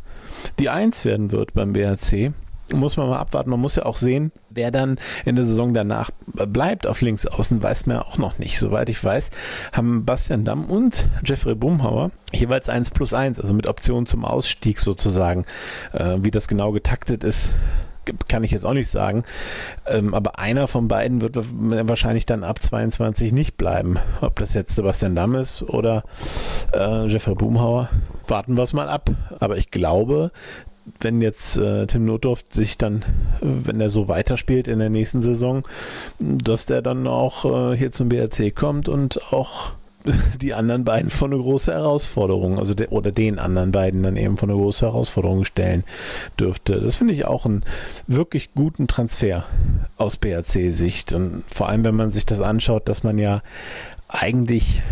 die 0.58 0.70
Eins 0.70 1.04
werden 1.04 1.32
wird 1.32 1.52
beim 1.54 1.72
BRC 1.72 2.32
muss 2.72 2.96
man 2.96 3.08
mal 3.08 3.18
abwarten. 3.18 3.50
Man 3.50 3.60
muss 3.60 3.76
ja 3.76 3.84
auch 3.84 3.96
sehen, 3.96 4.32
wer 4.50 4.70
dann 4.70 4.98
in 5.24 5.36
der 5.36 5.44
Saison 5.44 5.74
danach 5.74 6.10
bleibt 6.26 6.86
auf 6.86 7.00
links 7.00 7.26
außen, 7.26 7.62
weiß 7.62 7.86
man 7.86 7.98
ja 7.98 8.02
auch 8.02 8.18
noch 8.18 8.38
nicht. 8.38 8.58
Soweit 8.58 8.88
ich 8.88 9.02
weiß, 9.02 9.30
haben 9.72 10.04
Bastian 10.04 10.44
Damm 10.44 10.66
und 10.66 11.08
Jeffrey 11.24 11.54
Bumhauer 11.54 12.10
jeweils 12.32 12.68
1 12.68 12.90
plus 12.90 13.14
1, 13.14 13.40
also 13.40 13.54
mit 13.54 13.66
Option 13.66 14.06
zum 14.06 14.24
Ausstieg 14.24 14.80
sozusagen. 14.80 15.44
Äh, 15.92 16.18
wie 16.20 16.30
das 16.30 16.48
genau 16.48 16.72
getaktet 16.72 17.24
ist, 17.24 17.52
kann 18.28 18.44
ich 18.44 18.50
jetzt 18.50 18.64
auch 18.64 18.72
nicht 18.72 18.88
sagen. 18.88 19.24
Ähm, 19.86 20.14
aber 20.14 20.38
einer 20.38 20.68
von 20.68 20.88
beiden 20.88 21.20
wird 21.20 21.36
wahrscheinlich 21.36 22.26
dann 22.26 22.44
ab 22.44 22.62
22 22.62 23.32
nicht 23.32 23.56
bleiben. 23.56 23.98
Ob 24.20 24.38
das 24.38 24.54
jetzt 24.54 24.74
Sebastian 24.74 25.16
Damm 25.16 25.34
ist 25.34 25.62
oder 25.62 26.04
äh, 26.72 27.06
Jeffrey 27.06 27.34
Boomhauer, 27.34 27.90
warten 28.28 28.56
wir 28.56 28.62
es 28.62 28.72
mal 28.72 28.88
ab. 28.88 29.10
Aber 29.40 29.56
ich 29.56 29.70
glaube, 29.70 30.30
wenn 31.00 31.20
jetzt 31.20 31.56
äh, 31.56 31.86
Tim 31.86 32.04
Notdorf 32.04 32.44
sich 32.50 32.78
dann, 32.78 33.04
wenn 33.40 33.80
er 33.80 33.90
so 33.90 34.08
weiterspielt 34.08 34.68
in 34.68 34.78
der 34.78 34.90
nächsten 34.90 35.20
Saison, 35.20 35.62
dass 36.18 36.66
der 36.66 36.82
dann 36.82 37.06
auch 37.06 37.44
äh, 37.72 37.76
hier 37.76 37.90
zum 37.90 38.08
BRC 38.08 38.54
kommt 38.54 38.88
und 38.88 39.32
auch 39.32 39.72
die 40.40 40.54
anderen 40.54 40.84
beiden 40.84 41.10
vor 41.10 41.28
eine 41.28 41.38
große 41.38 41.72
Herausforderung, 41.72 42.58
also 42.58 42.74
de, 42.74 42.88
oder 42.88 43.12
den 43.12 43.38
anderen 43.38 43.72
beiden 43.72 44.02
dann 44.02 44.16
eben 44.16 44.36
vor 44.36 44.48
eine 44.48 44.58
große 44.58 44.86
Herausforderung 44.86 45.44
stellen 45.44 45.84
dürfte. 46.38 46.80
Das 46.80 46.96
finde 46.96 47.14
ich 47.14 47.24
auch 47.24 47.46
einen 47.46 47.64
wirklich 48.06 48.50
guten 48.54 48.86
Transfer 48.86 49.44
aus 49.96 50.16
BRC-Sicht. 50.16 51.12
Und 51.12 51.42
vor 51.52 51.68
allem, 51.68 51.84
wenn 51.84 51.96
man 51.96 52.10
sich 52.10 52.26
das 52.26 52.40
anschaut, 52.40 52.88
dass 52.88 53.02
man 53.02 53.18
ja 53.18 53.42
eigentlich 54.16 54.82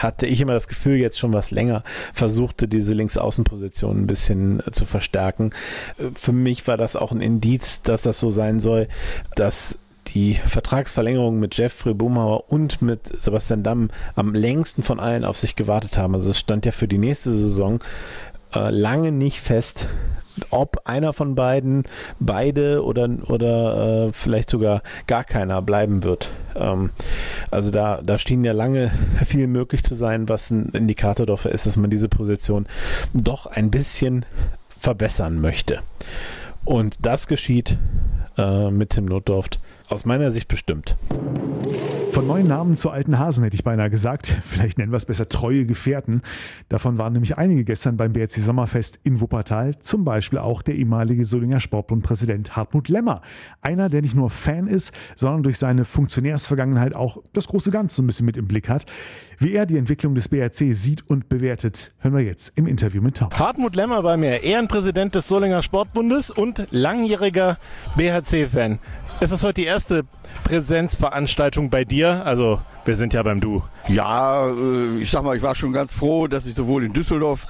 hatte 0.00 0.26
ich 0.26 0.40
immer 0.40 0.54
das 0.54 0.68
Gefühl, 0.68 0.96
jetzt 0.96 1.18
schon 1.18 1.32
was 1.32 1.50
länger 1.50 1.82
versuchte, 2.12 2.68
diese 2.68 2.94
Linksaußenposition 2.94 4.02
ein 4.02 4.06
bisschen 4.06 4.60
äh, 4.66 4.70
zu 4.70 4.84
verstärken. 4.84 5.50
Äh, 5.98 6.10
für 6.14 6.32
mich 6.32 6.66
war 6.66 6.76
das 6.76 6.96
auch 6.96 7.12
ein 7.12 7.20
Indiz, 7.20 7.82
dass 7.82 8.02
das 8.02 8.18
so 8.18 8.30
sein 8.30 8.60
soll, 8.60 8.88
dass 9.36 9.78
die 10.08 10.34
Vertragsverlängerung 10.34 11.38
mit 11.38 11.56
Jeffrey 11.56 11.94
Bumauer 11.94 12.50
und 12.50 12.82
mit 12.82 13.22
Sebastian 13.22 13.62
Damm 13.62 13.90
am 14.16 14.34
längsten 14.34 14.82
von 14.82 14.98
allen 14.98 15.24
auf 15.24 15.36
sich 15.36 15.54
gewartet 15.54 15.98
haben. 15.98 16.14
Also 16.14 16.30
es 16.30 16.38
stand 16.38 16.66
ja 16.66 16.72
für 16.72 16.88
die 16.88 16.98
nächste 16.98 17.30
Saison 17.30 17.80
äh, 18.54 18.70
lange 18.70 19.12
nicht 19.12 19.40
fest, 19.40 19.88
ob 20.50 20.82
einer 20.84 21.12
von 21.12 21.34
beiden, 21.34 21.84
beide 22.18 22.84
oder, 22.84 23.08
oder 23.26 24.06
äh, 24.08 24.12
vielleicht 24.12 24.50
sogar 24.50 24.82
gar 25.06 25.24
keiner 25.24 25.60
bleiben 25.62 26.02
wird. 26.02 26.30
Ähm, 26.54 26.90
also 27.50 27.70
da, 27.70 28.00
da 28.02 28.18
schien 28.18 28.44
ja 28.44 28.52
lange 28.52 28.90
viel 29.24 29.46
möglich 29.46 29.82
zu 29.82 29.94
sein, 29.94 30.28
was 30.28 30.50
ein 30.50 30.70
Indikator 30.70 31.26
dafür 31.26 31.52
ist, 31.52 31.66
dass 31.66 31.76
man 31.76 31.90
diese 31.90 32.08
Position 32.08 32.66
doch 33.12 33.46
ein 33.46 33.70
bisschen 33.70 34.24
verbessern 34.78 35.40
möchte. 35.40 35.80
Und 36.64 37.04
das 37.04 37.26
geschieht 37.26 37.78
äh, 38.36 38.70
mit 38.70 38.90
Tim 38.90 39.06
Notdorft 39.06 39.60
aus 39.90 40.04
meiner 40.04 40.30
Sicht 40.30 40.48
bestimmt. 40.48 40.96
Von 42.12 42.26
neuen 42.26 42.48
Namen 42.48 42.76
zu 42.76 42.90
alten 42.90 43.18
Hasen 43.18 43.44
hätte 43.44 43.54
ich 43.54 43.62
beinahe 43.62 43.88
gesagt. 43.88 44.26
Vielleicht 44.44 44.78
nennen 44.78 44.92
wir 44.92 44.96
es 44.96 45.06
besser 45.06 45.28
treue 45.28 45.64
Gefährten. 45.64 46.22
Davon 46.68 46.98
waren 46.98 47.12
nämlich 47.12 47.38
einige 47.38 47.64
gestern 47.64 47.96
beim 47.96 48.12
BRC 48.12 48.32
Sommerfest 48.32 48.98
in 49.04 49.20
Wuppertal. 49.20 49.78
Zum 49.78 50.04
Beispiel 50.04 50.38
auch 50.38 50.62
der 50.62 50.74
ehemalige 50.74 51.24
Solinger 51.24 51.60
Sportbundpräsident 51.60 52.56
Hartmut 52.56 52.88
Lemmer. 52.88 53.22
Einer, 53.62 53.88
der 53.88 54.02
nicht 54.02 54.14
nur 54.14 54.30
Fan 54.30 54.66
ist, 54.66 54.92
sondern 55.16 55.42
durch 55.42 55.58
seine 55.58 55.84
Funktionärsvergangenheit 55.84 56.94
auch 56.94 57.22
das 57.32 57.46
große 57.48 57.70
Ganze 57.70 58.02
ein 58.02 58.06
bisschen 58.06 58.26
mit 58.26 58.36
im 58.36 58.48
Blick 58.48 58.68
hat. 58.68 58.86
Wie 59.38 59.54
er 59.54 59.64
die 59.64 59.78
Entwicklung 59.78 60.14
des 60.14 60.28
BRC 60.28 60.74
sieht 60.74 61.08
und 61.08 61.28
bewertet, 61.28 61.92
hören 62.00 62.14
wir 62.14 62.22
jetzt 62.22 62.58
im 62.58 62.66
Interview 62.66 63.00
mit 63.00 63.16
Tom. 63.16 63.30
Hartmut 63.30 63.74
Lemmer 63.74 64.02
bei 64.02 64.16
mir, 64.16 64.42
Ehrenpräsident 64.42 65.14
des 65.14 65.28
Solinger 65.28 65.62
Sportbundes 65.62 66.30
und 66.30 66.66
langjähriger 66.70 67.56
BHC-Fan. 67.96 68.78
Es 69.22 69.32
ist 69.32 69.44
heute 69.44 69.60
die 69.60 69.66
erste 69.66 70.04
Präsenzveranstaltung 70.44 71.68
bei 71.68 71.84
dir, 71.84 72.24
also 72.24 72.58
Wir 72.84 72.96
sind 72.96 73.12
ja 73.12 73.22
beim 73.22 73.40
Du. 73.40 73.62
Ja, 73.88 74.48
äh, 74.48 74.98
ich 74.98 75.10
sag 75.10 75.22
mal, 75.22 75.36
ich 75.36 75.42
war 75.42 75.54
schon 75.54 75.72
ganz 75.72 75.92
froh, 75.92 76.26
dass 76.26 76.46
ich 76.46 76.54
sowohl 76.54 76.84
in 76.84 76.92
Düsseldorf 76.92 77.46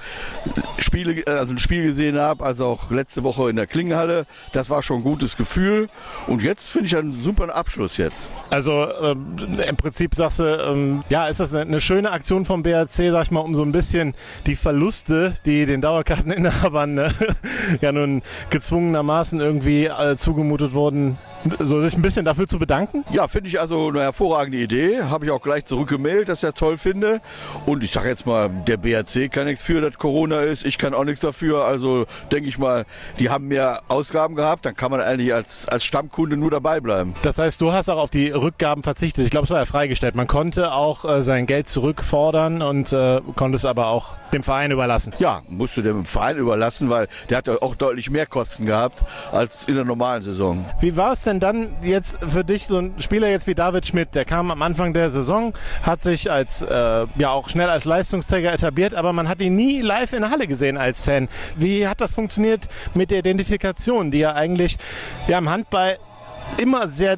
Spiele, 0.77 1.23
also 1.27 1.53
ein 1.53 1.57
Spiel 1.57 1.83
gesehen 1.83 2.17
habe, 2.17 2.43
als 2.43 2.59
auch 2.59 2.91
letzte 2.91 3.23
Woche 3.23 3.49
in 3.49 3.55
der 3.55 3.67
Klingenhalle. 3.67 4.25
Das 4.51 4.69
war 4.69 4.83
schon 4.83 4.97
ein 4.97 5.03
gutes 5.03 5.37
Gefühl. 5.37 5.89
Und 6.27 6.43
jetzt 6.43 6.67
finde 6.67 6.87
ich 6.87 6.97
einen 6.97 7.13
super 7.13 7.53
Abschluss 7.55 7.97
jetzt. 7.97 8.29
Also 8.49 8.87
ähm, 9.01 9.35
im 9.67 9.77
Prinzip 9.77 10.15
sagst 10.15 10.39
du, 10.39 10.43
ähm, 10.43 11.03
ja, 11.09 11.27
ist 11.27 11.39
das 11.39 11.53
eine, 11.53 11.61
eine, 11.61 11.81
schöne 11.81 12.11
Aktion 12.11 12.45
vom 12.45 12.63
BRC, 12.63 13.11
sag 13.11 13.23
ich 13.23 13.31
mal, 13.31 13.39
um 13.39 13.55
so 13.55 13.63
ein 13.63 13.71
bisschen 13.71 14.13
die 14.45 14.55
Verluste, 14.55 15.35
die 15.45 15.65
den 15.65 15.81
Dauerkarteninhabern 15.81 16.93
ne, 16.93 17.13
ja 17.81 17.91
nun 17.91 18.21
gezwungenermaßen 18.49 19.39
irgendwie 19.39 19.85
äh, 19.85 20.15
zugemutet 20.17 20.73
wurden, 20.73 21.17
so 21.59 21.81
sich 21.81 21.97
ein 21.97 22.01
bisschen 22.01 22.25
dafür 22.25 22.47
zu 22.47 22.59
bedanken? 22.59 23.03
Ja, 23.11 23.27
finde 23.27 23.49
ich 23.49 23.59
also 23.59 23.89
eine 23.89 24.01
hervorragende 24.01 24.57
Idee. 24.59 25.01
Habe 25.21 25.27
ich 25.27 25.33
auch 25.33 25.43
gleich 25.43 25.65
zurückgemeldet, 25.65 26.29
dass 26.29 26.39
ich 26.39 26.49
das 26.49 26.55
toll 26.55 26.79
finde. 26.79 27.21
Und 27.67 27.83
ich 27.83 27.91
sage 27.91 28.09
jetzt 28.09 28.25
mal, 28.25 28.49
der 28.49 28.77
BRC 28.77 29.31
kann 29.31 29.45
nichts 29.45 29.61
für, 29.61 29.79
dass 29.79 29.99
Corona 29.99 30.41
ist. 30.41 30.65
Ich 30.65 30.79
kann 30.79 30.95
auch 30.95 31.03
nichts 31.03 31.19
dafür. 31.19 31.63
Also 31.63 32.07
denke 32.31 32.49
ich 32.49 32.57
mal, 32.57 32.87
die 33.19 33.29
haben 33.29 33.47
mehr 33.47 33.83
Ausgaben 33.87 34.33
gehabt. 34.33 34.65
Dann 34.65 34.75
kann 34.75 34.89
man 34.89 34.99
eigentlich 34.99 35.31
als, 35.31 35.67
als 35.67 35.83
Stammkunde 35.83 36.37
nur 36.37 36.49
dabei 36.49 36.79
bleiben. 36.79 37.13
Das 37.21 37.37
heißt, 37.37 37.61
du 37.61 37.71
hast 37.71 37.87
auch 37.89 37.99
auf 37.99 38.09
die 38.09 38.31
Rückgaben 38.31 38.81
verzichtet. 38.81 39.25
Ich 39.25 39.29
glaube, 39.29 39.43
es 39.43 39.51
war 39.51 39.59
ja 39.59 39.65
freigestellt. 39.65 40.15
Man 40.15 40.25
konnte 40.25 40.71
auch 40.71 41.05
äh, 41.05 41.21
sein 41.21 41.45
Geld 41.45 41.69
zurückfordern 41.69 42.63
und 42.63 42.91
äh, 42.91 43.21
konnte 43.35 43.57
es 43.57 43.65
aber 43.65 43.89
auch 43.89 44.15
dem 44.33 44.41
Verein 44.41 44.71
überlassen. 44.71 45.13
Ja, 45.19 45.43
musste 45.49 45.83
dem 45.83 46.03
Verein 46.03 46.37
überlassen, 46.37 46.89
weil 46.89 47.07
der 47.29 47.37
hat 47.37 47.47
auch 47.47 47.75
deutlich 47.75 48.09
mehr 48.09 48.25
Kosten 48.25 48.65
gehabt 48.65 49.03
als 49.31 49.65
in 49.65 49.75
der 49.75 49.85
normalen 49.85 50.23
Saison. 50.23 50.65
Wie 50.79 50.97
war 50.97 51.11
es 51.11 51.21
denn 51.21 51.39
dann 51.39 51.75
jetzt 51.83 52.17
für 52.27 52.43
dich 52.43 52.65
so 52.65 52.79
ein 52.79 52.95
Spieler 52.97 53.29
jetzt 53.29 53.45
wie 53.45 53.53
David 53.53 53.85
Schmidt? 53.85 54.15
Der 54.15 54.25
kam 54.25 54.49
am 54.49 54.63
Anfang 54.63 54.95
der 54.95 55.10
Saison, 55.11 55.53
hat 55.83 56.01
sich 56.01 56.31
als 56.31 56.61
äh, 56.61 57.05
ja 57.15 57.29
auch 57.29 57.49
schnell 57.49 57.69
als 57.69 57.85
Leistungsträger 57.85 58.53
etabliert, 58.53 58.93
aber 58.93 59.13
man 59.13 59.27
hat 59.27 59.41
ihn 59.41 59.55
nie 59.55 59.81
live 59.81 60.13
in 60.13 60.21
der 60.21 60.31
Halle 60.31 60.47
gesehen 60.47 60.77
als 60.77 61.01
Fan. 61.01 61.27
Wie 61.55 61.87
hat 61.87 62.01
das 62.01 62.13
funktioniert 62.13 62.67
mit 62.93 63.11
der 63.11 63.19
Identifikation, 63.19 64.11
die 64.11 64.19
ja 64.19 64.33
eigentlich 64.33 64.77
ja 65.27 65.37
im 65.37 65.49
Handball 65.49 65.97
immer 66.57 66.87
sehr 66.87 67.17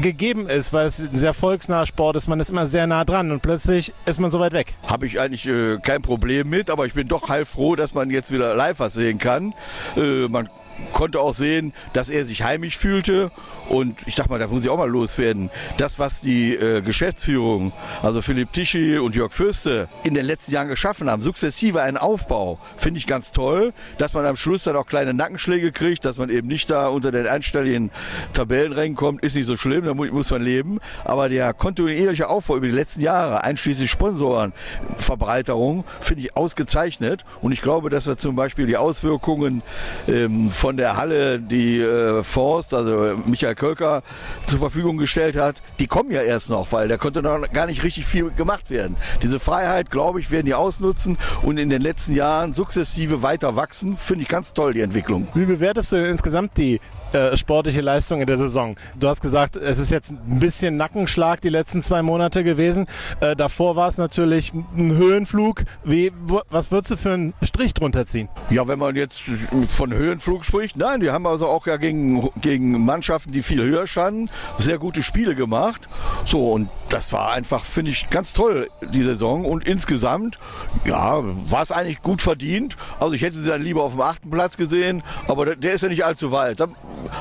gegeben 0.00 0.48
ist, 0.48 0.72
weil 0.72 0.86
es 0.86 0.98
ein 0.98 1.16
sehr 1.16 1.32
volksnaher 1.32 1.86
Sport 1.86 2.16
ist. 2.16 2.28
Man 2.28 2.40
ist 2.40 2.50
immer 2.50 2.66
sehr 2.66 2.86
nah 2.86 3.04
dran 3.04 3.30
und 3.30 3.42
plötzlich 3.42 3.92
ist 4.06 4.20
man 4.20 4.30
so 4.30 4.40
weit 4.40 4.52
weg. 4.52 4.74
Habe 4.86 5.06
ich 5.06 5.20
eigentlich 5.20 5.46
äh, 5.46 5.78
kein 5.78 6.02
Problem 6.02 6.50
mit, 6.50 6.70
aber 6.70 6.86
ich 6.86 6.94
bin 6.94 7.08
doch 7.08 7.28
heilfroh, 7.28 7.76
dass 7.76 7.94
man 7.94 8.10
jetzt 8.10 8.32
wieder 8.32 8.54
live 8.54 8.80
was 8.80 8.94
sehen 8.94 9.18
kann. 9.18 9.54
Äh, 9.96 10.28
man 10.28 10.48
konnte 10.92 11.20
auch 11.20 11.34
sehen, 11.34 11.72
dass 11.92 12.10
er 12.10 12.24
sich 12.24 12.42
heimisch 12.42 12.76
fühlte. 12.76 13.30
Und 13.68 13.98
ich 14.06 14.16
sag 14.16 14.28
mal, 14.28 14.38
da 14.38 14.48
muss 14.48 14.64
ich 14.64 14.70
auch 14.70 14.76
mal 14.76 14.90
loswerden. 14.90 15.50
Das, 15.78 15.98
was 15.98 16.20
die 16.20 16.54
äh, 16.54 16.82
Geschäftsführung, 16.82 17.72
also 18.02 18.20
Philipp 18.20 18.52
Tischi 18.52 18.98
und 18.98 19.14
Jörg 19.14 19.32
Fürste, 19.32 19.88
in 20.04 20.14
den 20.14 20.26
letzten 20.26 20.52
Jahren 20.52 20.68
geschaffen 20.68 21.08
haben, 21.08 21.22
sukzessive 21.22 21.80
einen 21.80 21.96
Aufbau, 21.96 22.58
finde 22.76 22.98
ich 22.98 23.06
ganz 23.06 23.32
toll, 23.32 23.72
dass 23.98 24.14
man 24.14 24.26
am 24.26 24.36
Schluss 24.36 24.64
dann 24.64 24.76
auch 24.76 24.86
kleine 24.86 25.14
Nackenschläge 25.14 25.72
kriegt, 25.72 26.04
dass 26.04 26.18
man 26.18 26.28
eben 26.28 26.48
nicht 26.48 26.68
da 26.70 26.88
unter 26.88 27.12
den 27.12 27.26
einstelligen 27.26 27.90
Tabellenrängen 28.32 28.96
kommt, 28.96 29.22
ist 29.22 29.36
nicht 29.36 29.46
so 29.46 29.56
schlimm, 29.56 29.84
da 29.84 29.94
muss 29.94 30.30
man 30.30 30.42
leben. 30.42 30.78
Aber 31.04 31.28
der 31.28 31.54
kontinuierliche 31.54 32.28
Aufbau 32.28 32.56
über 32.56 32.66
die 32.66 32.72
letzten 32.72 33.00
Jahre, 33.00 33.44
einschließlich 33.44 33.90
Sponsoren, 33.90 34.52
Verbreiterung, 34.96 35.84
finde 36.00 36.24
ich 36.24 36.36
ausgezeichnet. 36.36 37.24
Und 37.40 37.52
ich 37.52 37.62
glaube, 37.62 37.90
dass 37.90 38.06
wir 38.06 38.18
zum 38.18 38.36
Beispiel 38.36 38.66
die 38.66 38.76
Auswirkungen 38.76 39.62
ähm, 40.08 40.50
von 40.62 40.76
der 40.76 40.96
Halle, 40.96 41.40
die 41.40 41.80
äh, 41.80 42.22
Forst, 42.22 42.72
also 42.72 43.20
Michael 43.26 43.56
Kölker 43.56 44.04
zur 44.46 44.60
Verfügung 44.60 44.96
gestellt 44.96 45.36
hat, 45.36 45.60
die 45.80 45.88
kommen 45.88 46.12
ja 46.12 46.22
erst 46.22 46.50
noch, 46.50 46.70
weil 46.70 46.86
da 46.86 46.98
konnte 46.98 47.20
noch 47.20 47.50
gar 47.52 47.66
nicht 47.66 47.82
richtig 47.82 48.06
viel 48.06 48.30
gemacht 48.30 48.70
werden. 48.70 48.96
Diese 49.24 49.40
Freiheit, 49.40 49.90
glaube 49.90 50.20
ich, 50.20 50.30
werden 50.30 50.46
die 50.46 50.54
ausnutzen 50.54 51.18
und 51.42 51.58
in 51.58 51.68
den 51.68 51.82
letzten 51.82 52.14
Jahren 52.14 52.52
sukzessive 52.52 53.24
weiter 53.24 53.56
wachsen. 53.56 53.96
Finde 53.96 54.22
ich 54.22 54.28
ganz 54.28 54.52
toll, 54.52 54.72
die 54.72 54.82
Entwicklung. 54.82 55.26
Wie 55.34 55.46
bewertest 55.46 55.90
du 55.90 55.96
denn 55.96 56.12
insgesamt 56.12 56.56
die 56.56 56.80
äh, 57.12 57.36
sportliche 57.36 57.80
Leistung 57.80 58.20
in 58.20 58.26
der 58.26 58.38
Saison? 58.38 58.76
Du 58.98 59.08
hast 59.08 59.22
gesagt, 59.22 59.56
es 59.56 59.78
ist 59.78 59.90
jetzt 59.90 60.10
ein 60.10 60.40
bisschen 60.40 60.76
Nackenschlag 60.76 61.40
die 61.40 61.48
letzten 61.48 61.82
zwei 61.82 62.02
Monate 62.02 62.44
gewesen. 62.44 62.86
Äh, 63.20 63.36
davor 63.36 63.76
war 63.76 63.88
es 63.88 63.98
natürlich 63.98 64.52
ein 64.52 64.96
Höhenflug. 64.96 65.64
Wie, 65.84 66.12
was 66.50 66.70
würdest 66.70 66.92
du 66.92 66.96
für 66.96 67.12
einen 67.12 67.34
Strich 67.42 67.74
drunter 67.74 68.06
ziehen? 68.06 68.28
Ja, 68.50 68.66
wenn 68.68 68.78
man 68.78 68.96
jetzt 68.96 69.20
von 69.68 69.92
Höhenflug 69.92 70.44
spricht, 70.44 70.76
nein, 70.76 71.00
wir 71.00 71.12
haben 71.12 71.26
also 71.26 71.46
auch 71.46 71.66
ja 71.66 71.76
gegen, 71.76 72.30
gegen 72.40 72.84
Mannschaften, 72.84 73.32
die 73.32 73.42
viel 73.42 73.62
höher 73.62 73.86
standen, 73.86 74.30
sehr 74.58 74.78
gute 74.78 75.02
Spiele 75.02 75.34
gemacht. 75.34 75.82
So, 76.24 76.52
und 76.52 76.68
das 76.92 77.12
war 77.12 77.30
einfach, 77.32 77.64
finde 77.64 77.90
ich, 77.90 78.10
ganz 78.10 78.34
toll, 78.34 78.68
die 78.82 79.02
Saison. 79.02 79.46
Und 79.46 79.66
insgesamt, 79.66 80.38
ja, 80.84 81.20
war 81.22 81.62
es 81.62 81.72
eigentlich 81.72 82.02
gut 82.02 82.20
verdient. 82.20 82.76
Also 83.00 83.14
ich 83.14 83.22
hätte 83.22 83.36
sie 83.36 83.48
dann 83.48 83.62
lieber 83.62 83.82
auf 83.82 83.92
dem 83.92 84.02
achten 84.02 84.30
Platz 84.30 84.58
gesehen, 84.58 85.02
aber 85.26 85.56
der, 85.56 85.72
ist 85.72 85.82
ja 85.82 85.88
nicht 85.88 86.04
allzu 86.04 86.32
weit. 86.32 86.60
Da 86.60 86.68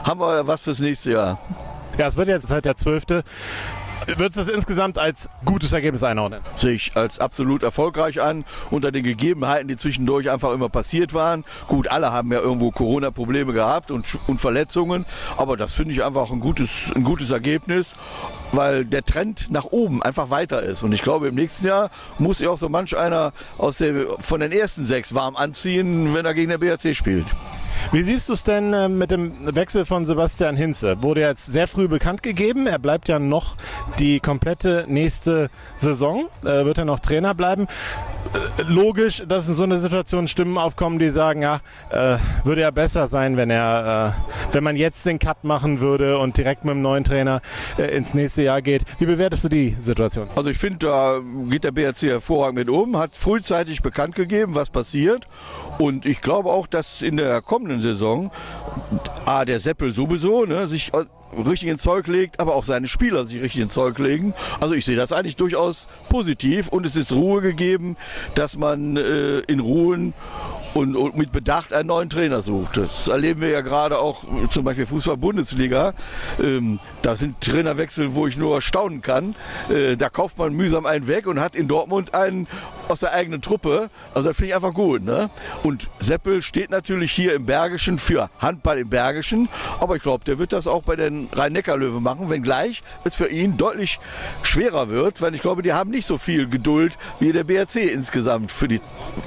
haben 0.04 0.20
wir 0.20 0.46
was 0.46 0.62
fürs 0.62 0.80
nächste 0.80 1.12
Jahr. 1.14 1.40
Ja, 1.98 2.08
es 2.08 2.18
wird 2.18 2.28
jetzt 2.28 2.48
seit 2.48 2.66
der 2.66 2.76
12. 2.76 3.24
Würdest 4.08 4.38
du 4.38 4.42
es 4.42 4.48
insgesamt 4.48 4.98
als 4.98 5.30
gutes 5.46 5.74
Ergebnis 5.74 6.04
einordnen? 6.04 6.42
Sehe 6.58 6.74
ich 6.74 6.96
als 6.96 7.20
absolut 7.20 7.64
erfolgreich 7.64 8.22
an, 8.22 8.46
unter 8.72 8.92
den 8.92 9.04
Gegebenheiten, 9.04 9.68
die 9.68 9.78
zwischendurch 9.78 10.30
einfach 10.32 10.54
immer 10.54 10.70
passiert 10.70 11.14
waren. 11.14 11.46
Gut, 11.68 11.88
alle 11.90 12.12
haben 12.12 12.32
ja 12.32 12.40
irgendwo 12.40 12.72
Corona-Probleme 12.72 13.54
gehabt 13.54 13.92
und, 13.92 14.18
und 14.28 14.42
Verletzungen, 14.42 15.06
aber 15.38 15.56
das 15.56 15.72
finde 15.72 15.94
ich 15.94 16.04
einfach 16.04 16.32
ein 16.32 16.40
gutes, 16.40 16.70
ein 16.96 17.04
gutes 17.04 17.30
Ergebnis, 17.30 17.90
weil 18.52 18.86
der 18.86 19.04
Trend 19.04 19.48
nach 19.52 19.66
oben 19.66 20.02
einfach 20.02 20.30
weiter 20.30 20.62
ist. 20.62 20.84
Und 20.84 20.94
ich 20.94 21.02
glaube, 21.02 21.28
im 21.28 21.36
nächsten 21.36 21.68
Jahr 21.68 21.90
muss 22.18 22.40
sich 22.40 22.48
auch 22.48 22.58
so 22.58 22.70
manch 22.70 22.98
einer 22.98 23.34
aus 23.58 23.78
der, 23.78 24.08
von 24.20 24.40
den 24.40 24.52
ersten 24.52 24.86
sechs 24.86 25.14
warm 25.14 25.36
anziehen, 25.36 26.14
wenn 26.14 26.26
er 26.26 26.34
gegen 26.34 26.50
den 26.50 26.60
BRC 26.60 26.96
spielt. 26.96 27.26
Wie 27.92 28.04
siehst 28.04 28.30
du 28.30 28.34
es 28.34 28.44
denn 28.44 28.74
äh, 28.74 28.88
mit 28.88 29.12
dem 29.12 29.34
Wechsel 29.56 29.86
von 29.86 30.06
Sebastian 30.06 30.56
Hinze? 30.56 31.02
Wurde 31.04 31.22
jetzt 31.22 31.46
sehr 31.46 31.68
früh 31.68 31.88
bekannt 31.88 32.24
gegeben. 32.24 32.68
Er 32.68 32.80
bleibt 32.80 33.08
ja 33.08 33.20
noch 33.20 33.56
die 34.00 34.20
komplette 34.20 34.86
nächste 34.88 35.50
Saison. 35.78 36.28
Äh, 36.44 36.66
wird 36.66 36.78
er 36.78 36.86
noch 36.86 37.00
Trainer 37.00 37.34
bleiben? 37.34 37.68
Äh, 38.34 38.64
logisch, 38.64 39.24
dass 39.28 39.48
in 39.48 39.56
so 39.56 39.64
einer 39.64 39.80
Situation 39.80 40.28
Stimmen 40.28 40.58
aufkommen, 40.58 41.00
die 41.00 41.10
sagen, 41.10 41.42
ja, 41.42 41.62
würde 42.44 42.62
ja 42.62 42.72
besser 42.72 43.08
sein, 43.08 43.38
wenn 43.38 43.50
er, 43.50 44.16
wenn 44.52 44.64
man 44.64 44.76
jetzt 44.76 45.06
den 45.06 45.20
Cut 45.20 45.44
machen 45.44 45.80
würde 45.80 46.18
und 46.18 46.38
direkt 46.38 46.64
mit 46.64 46.74
dem 46.74 46.82
neuen 46.82 47.04
Trainer 47.04 47.42
ins 47.78 48.14
nächste 48.14 48.44
Jahr 48.44 48.62
geht. 48.62 48.84
Wie 49.00 49.06
bewertest 49.06 49.44
du 49.44 49.50
die 49.50 49.76
Situation? 49.80 50.30
Also 50.36 50.50
ich 50.50 50.58
finde, 50.58 50.86
da 50.86 51.20
geht 51.50 51.64
der 51.64 51.72
BRC 51.72 52.04
hervorragend 52.04 52.60
mit 52.60 52.70
um, 52.70 52.98
hat 52.98 53.16
frühzeitig 53.16 53.82
bekannt 53.82 54.16
gegeben, 54.16 54.56
was 54.56 54.70
passiert. 54.70 55.28
Und 55.78 56.06
ich 56.06 56.22
glaube 56.22 56.50
auch, 56.50 56.68
dass 56.68 57.02
in 57.02 57.18
der 57.18 57.42
kommenden 57.62 57.80
Saison. 57.80 58.32
A, 59.26 59.46
der 59.46 59.60
Seppel 59.60 59.92
sowieso, 59.92 60.46
ne, 60.46 60.68
sich 60.68 60.92
richtig 61.38 61.70
ins 61.70 61.82
Zeug 61.82 62.08
legt, 62.08 62.40
aber 62.40 62.56
auch 62.56 62.64
seine 62.64 62.88
Spieler 62.88 63.26
sich 63.26 63.42
richtig 63.42 63.62
ins 63.62 63.74
Zeug 63.74 63.98
legen. 64.00 64.34
Also 64.60 64.74
ich 64.76 64.86
sehe 64.86 64.96
das 64.96 65.12
eigentlich 65.12 65.36
durchaus 65.36 65.88
positiv 66.10 66.68
und 66.68 66.86
es 66.86 66.96
ist 66.96 67.12
Ruhe 67.12 67.42
gegeben, 67.42 67.98
dass 68.36 68.58
man 68.58 68.98
äh, 68.98 69.40
in 69.40 69.60
Ruhen 69.60 70.14
und, 70.74 70.96
und, 70.96 71.18
mit 71.18 71.32
Bedacht 71.32 71.74
einen 71.74 71.88
neuen 71.88 72.10
Trainer 72.10 72.42
sucht. 72.42 72.78
Das 72.78 73.08
erleben 73.08 73.42
wir 73.42 73.50
ja 73.50 73.62
gerade 73.62 74.00
auch 74.00 74.24
zum 74.50 74.64
Beispiel 74.64 74.86
Fußball-Bundesliga. 74.86 75.94
Ähm, 76.42 76.80
da 77.02 77.16
sind 77.16 77.42
Trainerwechsel, 77.42 78.16
wo 78.16 78.28
ich 78.28 78.38
nur 78.38 78.62
staunen 78.62 79.02
kann. 79.02 79.36
Äh, 79.70 79.98
da 79.98 80.10
kauft 80.10 80.38
man 80.38 80.54
mühsam 80.54 80.86
einen 80.86 81.08
weg 81.08 81.28
und 81.28 81.40
hat 81.40 81.56
in 81.56 81.68
Dortmund 81.68 82.14
einen 82.14 82.48
aus 82.88 83.02
der 83.02 83.14
eigenen 83.14 83.42
Truppe. 83.42 83.90
Also 84.14 84.30
das 84.30 84.38
finde 84.38 84.50
ich 84.50 84.56
einfach 84.56 84.74
gut. 84.74 85.04
Ne? 85.04 85.30
Und 85.64 85.90
Seppel 86.00 86.42
steht 86.42 86.70
natürlich 86.70 87.12
hier 87.12 87.34
im 87.34 87.46
Bergischen 87.46 87.98
für 87.98 88.30
Handball 88.40 88.80
im 88.80 88.90
Bergischen, 88.90 89.50
aber 89.80 89.96
ich 89.96 90.02
glaube, 90.02 90.24
der 90.26 90.40
wird 90.40 90.54
das 90.54 90.68
auch 90.68 90.84
bei 90.84 90.96
den 90.96 91.21
Rhein-Neckar-Löwen 91.32 92.02
machen, 92.02 92.30
wenngleich 92.30 92.84
es 93.04 93.16
für 93.16 93.28
ihn 93.28 93.58
deutlich 93.58 94.00
schwerer 94.44 94.90
wird, 94.90 95.22
weil 95.22 95.36
ich 95.36 95.42
glaube, 95.42 95.62
die 95.62 95.74
haben 95.74 95.92
nicht 95.92 96.06
so 96.06 96.18
viel 96.18 96.48
Geduld, 96.48 96.98
wie 97.20 97.32
der 97.32 97.44
BRC 97.44 97.92
insgesamt 97.92 98.52
für 98.52 98.68
die, 98.68 98.82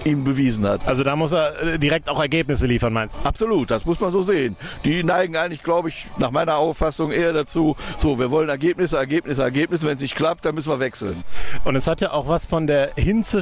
ihm 0.04 0.24
bewiesen 0.24 0.66
hat. 0.66 0.86
Also 0.86 1.04
da 1.04 1.16
muss 1.16 1.32
er 1.32 1.60
äh, 1.62 1.78
direkt 1.78 2.08
auch 2.08 2.20
Ergebnisse 2.20 2.66
liefern, 2.66 2.92
meinst 2.92 3.16
du? 3.16 3.28
Absolut, 3.28 3.70
das 3.70 3.84
muss 3.84 4.00
man 4.00 4.12
so 4.12 4.22
sehen. 4.22 4.56
Die 4.84 5.04
neigen 5.04 5.36
eigentlich, 5.36 5.62
glaube 5.62 5.88
ich, 5.88 6.06
nach 6.18 6.30
meiner 6.30 6.56
Auffassung 6.56 7.12
eher 7.12 7.32
dazu, 7.32 7.76
so, 7.98 8.18
wir 8.18 8.30
wollen 8.30 8.48
Ergebnisse, 8.48 8.96
Ergebnisse, 8.96 9.42
Ergebnisse. 9.42 9.86
Wenn 9.86 9.96
es 9.96 10.02
nicht 10.02 10.16
klappt, 10.16 10.44
dann 10.44 10.54
müssen 10.54 10.70
wir 10.70 10.80
wechseln. 10.80 11.22
Und 11.64 11.76
es 11.76 11.86
hat 11.86 12.00
ja 12.00 12.12
auch 12.12 12.28
was 12.28 12.46
von 12.46 12.66
der 12.66 12.92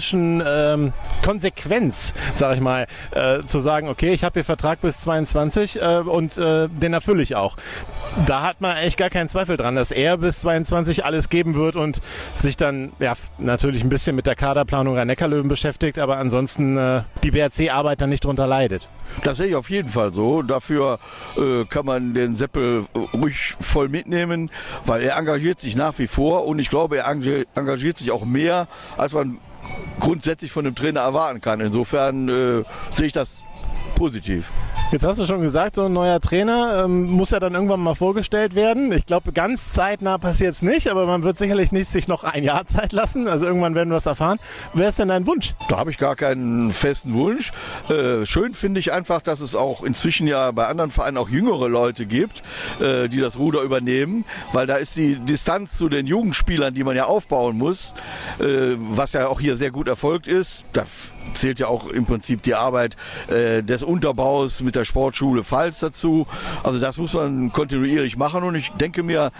unternehmerischen 0.02 0.42
ähm, 0.46 0.92
Konsequenz, 1.24 2.14
sag 2.34 2.54
ich 2.54 2.60
mal, 2.60 2.86
äh, 3.12 3.42
zu 3.44 3.60
sagen, 3.60 3.88
okay, 3.88 4.12
ich 4.12 4.24
habe 4.24 4.34
hier 4.34 4.44
Vertrag 4.44 4.80
bis 4.80 4.98
22 4.98 5.80
äh, 5.80 5.98
und 5.98 6.36
äh, 6.38 6.68
den 6.68 6.92
erfülle 6.92 7.22
ich 7.22 7.36
auch. 7.36 7.56
Da 8.26 8.41
hat 8.42 8.60
man 8.60 8.76
echt 8.76 8.96
gar 8.98 9.10
keinen 9.10 9.28
Zweifel 9.28 9.56
dran, 9.56 9.76
dass 9.76 9.90
er 9.90 10.16
bis 10.16 10.38
22 10.40 11.04
alles 11.04 11.28
geben 11.28 11.54
wird 11.54 11.76
und 11.76 12.00
sich 12.34 12.56
dann 12.56 12.92
ja 12.98 13.14
natürlich 13.38 13.82
ein 13.82 13.88
bisschen 13.88 14.16
mit 14.16 14.26
der 14.26 14.34
Kaderplanung 14.34 14.96
Rhein-Neckar-Löwen 14.96 15.48
beschäftigt, 15.48 15.98
aber 15.98 16.18
ansonsten 16.18 16.76
äh, 16.76 17.02
die 17.22 17.30
BRC-Arbeit 17.30 18.00
dann 18.00 18.10
nicht 18.10 18.24
drunter 18.24 18.46
leidet. 18.46 18.88
Das 19.24 19.36
sehe 19.36 19.48
ich 19.48 19.54
auf 19.54 19.70
jeden 19.70 19.88
Fall 19.88 20.12
so. 20.12 20.42
Dafür 20.42 20.98
äh, 21.36 21.64
kann 21.66 21.86
man 21.86 22.14
den 22.14 22.34
Seppel 22.34 22.86
ruhig 23.12 23.54
voll 23.60 23.88
mitnehmen, 23.88 24.50
weil 24.86 25.02
er 25.02 25.16
engagiert 25.16 25.60
sich 25.60 25.76
nach 25.76 25.98
wie 25.98 26.06
vor 26.06 26.46
und 26.46 26.58
ich 26.58 26.70
glaube, 26.70 26.98
er 26.98 27.06
engagiert 27.08 27.98
sich 27.98 28.10
auch 28.10 28.24
mehr, 28.24 28.68
als 28.96 29.12
man 29.12 29.38
grundsätzlich 30.00 30.50
von 30.50 30.64
dem 30.64 30.74
Trainer 30.74 31.00
erwarten 31.00 31.40
kann. 31.40 31.60
Insofern 31.60 32.28
äh, 32.28 32.64
sehe 32.92 33.06
ich 33.06 33.12
das 33.12 33.40
positiv. 33.94 34.50
Jetzt 34.92 35.04
hast 35.04 35.18
du 35.18 35.26
schon 35.26 35.40
gesagt, 35.40 35.76
so 35.76 35.86
ein 35.86 35.92
neuer 35.92 36.20
Trainer 36.20 36.82
ähm, 36.84 37.10
muss 37.10 37.30
ja 37.30 37.40
dann 37.40 37.54
irgendwann 37.54 37.80
mal 37.80 37.94
vorgestellt 37.94 38.54
werden. 38.54 38.92
Ich 38.92 39.06
glaube, 39.06 39.32
ganz 39.32 39.70
zeitnah 39.70 40.18
passiert 40.18 40.54
es 40.56 40.62
nicht, 40.62 40.88
aber 40.88 41.06
man 41.06 41.22
wird 41.22 41.38
sicherlich 41.38 41.72
nicht 41.72 41.88
sich 41.88 42.08
noch 42.08 42.24
ein 42.24 42.44
Jahr 42.44 42.66
Zeit 42.72 42.92
lassen. 42.92 43.26
Also 43.26 43.46
irgendwann 43.46 43.74
werden 43.74 43.88
wir 43.88 43.96
es 43.96 44.06
erfahren. 44.06 44.38
Wer 44.74 44.90
ist 44.90 44.98
denn 44.98 45.08
dein 45.08 45.26
Wunsch? 45.26 45.54
Da 45.68 45.78
habe 45.78 45.90
ich 45.90 45.96
gar 45.96 46.14
keinen 46.14 46.72
festen 46.72 47.14
Wunsch. 47.14 47.52
Äh, 47.88 48.26
schön 48.26 48.52
finde 48.52 48.80
ich 48.80 48.92
einfach, 48.92 49.22
dass 49.22 49.40
es 49.40 49.56
auch 49.56 49.82
inzwischen 49.82 50.26
ja 50.26 50.50
bei 50.50 50.66
anderen 50.66 50.90
Vereinen 50.90 51.16
auch 51.16 51.30
jüngere 51.30 51.68
Leute 51.68 52.04
gibt, 52.04 52.42
äh, 52.80 53.08
die 53.08 53.20
das 53.20 53.38
Ruder 53.38 53.62
übernehmen, 53.62 54.24
weil 54.52 54.66
da 54.66 54.76
ist 54.76 54.96
die 54.96 55.16
Distanz 55.16 55.78
zu 55.78 55.88
den 55.88 56.06
Jugendspielern, 56.06 56.74
die 56.74 56.84
man 56.84 56.96
ja 56.96 57.04
aufbauen 57.04 57.56
muss, 57.56 57.94
äh, 58.40 58.76
was 58.76 59.14
ja 59.14 59.28
auch 59.28 59.40
hier 59.40 59.56
sehr 59.56 59.70
gut 59.70 59.88
erfolgt 59.88 60.26
ist. 60.26 60.64
Da 60.72 60.84
zählt 61.34 61.58
ja 61.58 61.68
auch 61.68 61.86
im 61.88 62.04
Prinzip 62.04 62.42
die 62.42 62.54
Arbeit 62.54 62.96
äh, 63.28 63.62
des 63.62 63.82
Unterbaus 63.82 64.60
mit 64.60 64.74
der 64.74 64.84
Sportschule 64.84 65.44
Pfalz 65.44 65.80
dazu. 65.80 66.26
Also 66.62 66.78
das 66.78 66.96
muss 66.96 67.12
man 67.14 67.52
kontinuierlich 67.52 68.16
machen 68.16 68.42
und 68.42 68.54
ich 68.54 68.70
denke 68.72 69.02
mir, 69.02 69.32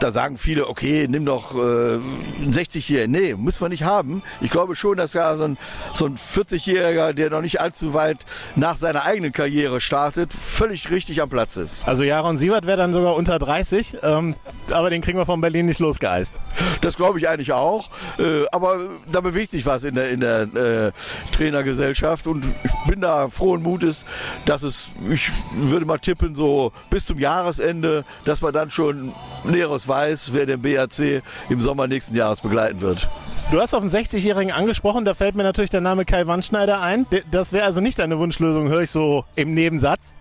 da 0.00 0.10
sagen 0.10 0.36
viele, 0.36 0.68
okay, 0.68 1.06
nimm 1.08 1.24
doch 1.24 1.54
äh, 1.54 1.58
einen 1.58 2.52
60-Jährigen. 2.52 3.10
Nee, 3.10 3.34
muss 3.34 3.60
man 3.60 3.70
nicht 3.70 3.84
haben. 3.84 4.22
Ich 4.40 4.50
glaube 4.50 4.76
schon, 4.76 4.96
dass 4.96 5.12
ja 5.12 5.36
so 5.36 5.44
ein, 5.44 5.58
so 5.94 6.06
ein 6.06 6.18
40-Jähriger, 6.18 7.12
der 7.12 7.30
noch 7.30 7.42
nicht 7.42 7.60
allzu 7.60 7.94
weit 7.94 8.24
nach 8.56 8.76
seiner 8.76 9.04
eigenen 9.04 9.32
Karriere 9.32 9.80
startet, 9.80 10.32
völlig 10.32 10.90
richtig 10.90 11.20
am 11.22 11.28
Platz 11.28 11.56
ist. 11.56 11.86
Also 11.86 12.04
Jaron 12.04 12.38
Sievert 12.38 12.66
wäre 12.66 12.78
dann 12.78 12.92
sogar 12.92 13.14
unter 13.16 13.38
30, 13.38 13.98
ähm, 14.02 14.34
aber 14.70 14.90
den 14.90 15.02
kriegen 15.02 15.18
wir 15.18 15.26
von 15.26 15.40
Berlin 15.40 15.66
nicht 15.66 15.80
losgeeist. 15.80 16.34
Das 16.90 16.96
glaube 16.96 17.18
ich 17.18 17.28
eigentlich 17.28 17.52
auch. 17.52 17.88
Äh, 18.18 18.44
aber 18.52 18.78
da 19.10 19.20
bewegt 19.20 19.50
sich 19.50 19.66
was 19.66 19.84
in 19.84 19.94
der, 19.94 20.10
in 20.10 20.20
der 20.20 20.42
äh, 20.42 20.92
Trainergesellschaft 21.32 22.26
und 22.26 22.46
ich 22.64 22.88
bin 22.88 23.00
da 23.00 23.28
frohen 23.28 23.62
Mutes, 23.62 24.04
dass 24.46 24.62
es, 24.62 24.86
ich 25.10 25.30
würde 25.54 25.86
mal 25.86 25.98
tippen, 25.98 26.34
so 26.34 26.72
bis 26.88 27.06
zum 27.06 27.18
Jahresende, 27.18 28.04
dass 28.24 28.40
man 28.40 28.52
dann 28.52 28.70
schon 28.70 29.12
Näheres 29.44 29.86
weiß, 29.86 30.32
wer 30.32 30.46
den 30.46 30.62
BAC 30.62 31.22
im 31.48 31.60
Sommer 31.60 31.86
nächsten 31.86 32.16
Jahres 32.16 32.40
begleiten 32.40 32.80
wird. 32.80 33.08
Du 33.50 33.60
hast 33.60 33.74
auf 33.74 33.82
einen 33.82 33.90
60-Jährigen 33.90 34.52
angesprochen, 34.52 35.04
da 35.04 35.14
fällt 35.14 35.34
mir 35.34 35.42
natürlich 35.42 35.70
der 35.70 35.80
Name 35.80 36.04
Kai 36.04 36.26
Wandschneider 36.26 36.80
ein. 36.80 37.06
Das 37.30 37.52
wäre 37.52 37.64
also 37.64 37.80
nicht 37.80 37.98
deine 37.98 38.18
Wunschlösung, 38.18 38.68
höre 38.68 38.82
ich 38.82 38.90
so 38.90 39.24
im 39.34 39.54
Nebensatz. 39.54 40.14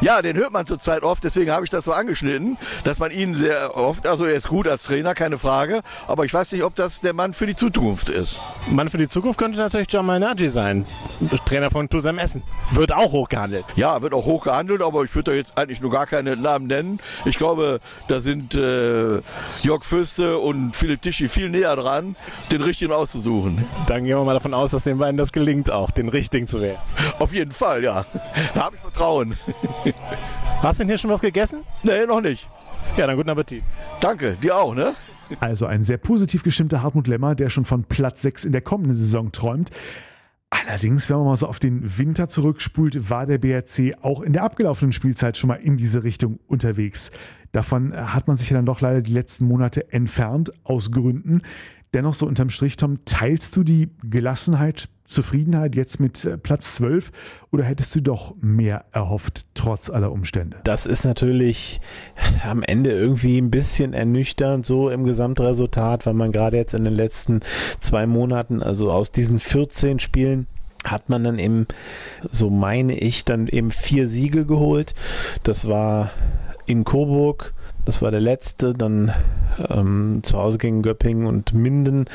Ja, 0.00 0.22
den 0.22 0.36
hört 0.36 0.52
man 0.52 0.66
zurzeit 0.66 1.02
oft, 1.02 1.22
deswegen 1.24 1.50
habe 1.50 1.64
ich 1.64 1.70
das 1.70 1.84
so 1.84 1.92
angeschnitten, 1.92 2.56
dass 2.84 2.98
man 2.98 3.10
ihn 3.10 3.34
sehr 3.34 3.76
oft, 3.76 4.06
also 4.06 4.24
er 4.24 4.34
ist 4.34 4.48
gut 4.48 4.66
als 4.66 4.84
Trainer, 4.84 5.14
keine 5.14 5.38
Frage, 5.38 5.80
aber 6.06 6.24
ich 6.24 6.34
weiß 6.34 6.52
nicht, 6.52 6.64
ob 6.64 6.74
das 6.76 7.00
der 7.00 7.12
Mann 7.12 7.34
für 7.34 7.46
die 7.46 7.54
Zukunft 7.54 8.08
ist. 8.08 8.40
Mann 8.68 8.88
für 8.88 8.98
die 8.98 9.08
Zukunft 9.08 9.38
könnte 9.38 9.58
natürlich 9.58 9.92
Jamal 9.92 10.20
Nagy 10.20 10.48
sein, 10.48 10.86
Trainer 11.44 11.70
von 11.70 11.88
Tusem 11.88 12.18
Essen. 12.18 12.42
Wird 12.72 12.92
auch 12.92 13.12
hochgehandelt. 13.12 13.64
Ja, 13.76 14.02
wird 14.02 14.14
auch 14.14 14.24
hochgehandelt, 14.24 14.82
aber 14.82 15.04
ich 15.04 15.14
würde 15.14 15.32
da 15.32 15.36
jetzt 15.36 15.58
eigentlich 15.58 15.80
nur 15.80 15.90
gar 15.90 16.06
keine 16.06 16.36
Namen 16.36 16.66
nennen. 16.66 17.00
Ich 17.24 17.36
glaube, 17.36 17.80
da 18.08 18.20
sind 18.20 18.54
äh, 18.54 19.20
Jörg 19.62 19.84
Fürste 19.84 20.38
und 20.38 20.74
Philipp 20.76 21.02
Tischi 21.02 21.28
viel 21.28 21.50
näher 21.50 21.76
dran, 21.76 22.16
den 22.50 22.62
richtigen 22.62 22.92
auszusuchen. 22.92 23.64
Dann 23.86 24.04
gehen 24.04 24.16
wir 24.16 24.24
mal 24.24 24.34
davon 24.34 24.54
aus, 24.54 24.70
dass 24.70 24.84
den 24.84 24.98
beiden 24.98 25.16
das 25.16 25.32
gelingt 25.32 25.70
auch, 25.70 25.90
den 25.90 26.08
richtigen 26.08 26.46
zu 26.46 26.60
wählen. 26.60 26.78
Auf 27.18 27.32
jeden 27.32 27.52
Fall, 27.52 27.82
ja. 27.82 28.04
Da 28.54 28.64
habe 28.64 28.76
ich 28.76 28.82
Vertrauen. 28.82 29.36
Hast 30.62 30.78
du 30.78 30.82
denn 30.82 30.88
hier 30.88 30.98
schon 30.98 31.10
was 31.10 31.20
gegessen? 31.20 31.64
Nee, 31.82 32.06
noch 32.06 32.20
nicht. 32.20 32.48
Ja, 32.96 33.06
dann 33.06 33.16
guten 33.16 33.30
Appetit. 33.30 33.62
Danke, 34.00 34.36
dir 34.42 34.56
auch, 34.56 34.74
ne? 34.74 34.94
Also 35.38 35.66
ein 35.66 35.84
sehr 35.84 35.98
positiv 35.98 36.42
gestimmter 36.42 36.82
Hartmut 36.82 37.06
Lemmer, 37.06 37.34
der 37.34 37.50
schon 37.50 37.64
von 37.64 37.84
Platz 37.84 38.22
6 38.22 38.44
in 38.44 38.52
der 38.52 38.62
kommenden 38.62 38.94
Saison 38.94 39.32
träumt. 39.32 39.70
Allerdings, 40.50 41.08
wenn 41.08 41.16
man 41.18 41.26
mal 41.26 41.36
so 41.36 41.46
auf 41.46 41.60
den 41.60 41.96
Winter 41.96 42.28
zurückspult, 42.28 43.08
war 43.08 43.24
der 43.24 43.38
BRC 43.38 43.96
auch 44.02 44.20
in 44.20 44.32
der 44.32 44.42
abgelaufenen 44.42 44.92
Spielzeit 44.92 45.36
schon 45.36 45.48
mal 45.48 45.54
in 45.54 45.76
diese 45.76 46.02
Richtung 46.02 46.40
unterwegs. 46.48 47.12
Davon 47.52 47.94
hat 47.94 48.26
man 48.26 48.36
sich 48.36 48.50
ja 48.50 48.56
dann 48.56 48.66
doch 48.66 48.80
leider 48.80 49.00
die 49.00 49.12
letzten 49.12 49.46
Monate 49.46 49.92
entfernt, 49.92 50.52
aus 50.64 50.90
Gründen. 50.90 51.42
Dennoch 51.92 52.14
so 52.14 52.26
unterm 52.26 52.50
Strich, 52.50 52.76
Tom, 52.76 53.04
teilst 53.04 53.56
du 53.56 53.64
die 53.64 53.88
Gelassenheit, 54.02 54.88
Zufriedenheit 55.04 55.74
jetzt 55.74 55.98
mit 55.98 56.24
äh, 56.24 56.38
Platz 56.38 56.76
12 56.76 57.10
oder 57.50 57.64
hättest 57.64 57.94
du 57.96 58.00
doch 58.00 58.36
mehr 58.40 58.84
erhofft, 58.92 59.44
trotz 59.54 59.90
aller 59.90 60.12
Umstände? 60.12 60.58
Das 60.62 60.86
ist 60.86 61.04
natürlich 61.04 61.80
am 62.44 62.62
Ende 62.62 62.92
irgendwie 62.92 63.38
ein 63.38 63.50
bisschen 63.50 63.92
ernüchternd 63.92 64.64
so 64.64 64.88
im 64.88 65.02
Gesamtresultat, 65.02 66.06
weil 66.06 66.14
man 66.14 66.30
gerade 66.30 66.58
jetzt 66.58 66.74
in 66.74 66.84
den 66.84 66.94
letzten 66.94 67.40
zwei 67.80 68.06
Monaten, 68.06 68.62
also 68.62 68.92
aus 68.92 69.10
diesen 69.10 69.40
14 69.40 69.98
Spielen, 69.98 70.46
hat 70.84 71.08
man 71.08 71.24
dann 71.24 71.38
eben, 71.38 71.66
so 72.30 72.48
meine 72.48 72.96
ich, 72.96 73.24
dann 73.24 73.48
eben 73.48 73.70
vier 73.70 74.06
Siege 74.06 74.46
geholt. 74.46 74.94
Das 75.42 75.68
war 75.68 76.10
in 76.66 76.84
Coburg, 76.84 77.52
das 77.84 78.02
war 78.02 78.10
der 78.10 78.20
letzte, 78.20 78.74
dann 78.74 79.12
ähm, 79.68 80.20
zu 80.22 80.38
Hause 80.38 80.58
gegen 80.58 80.82
Göppingen 80.82 81.26
und 81.26 81.54
Minden 81.54 82.06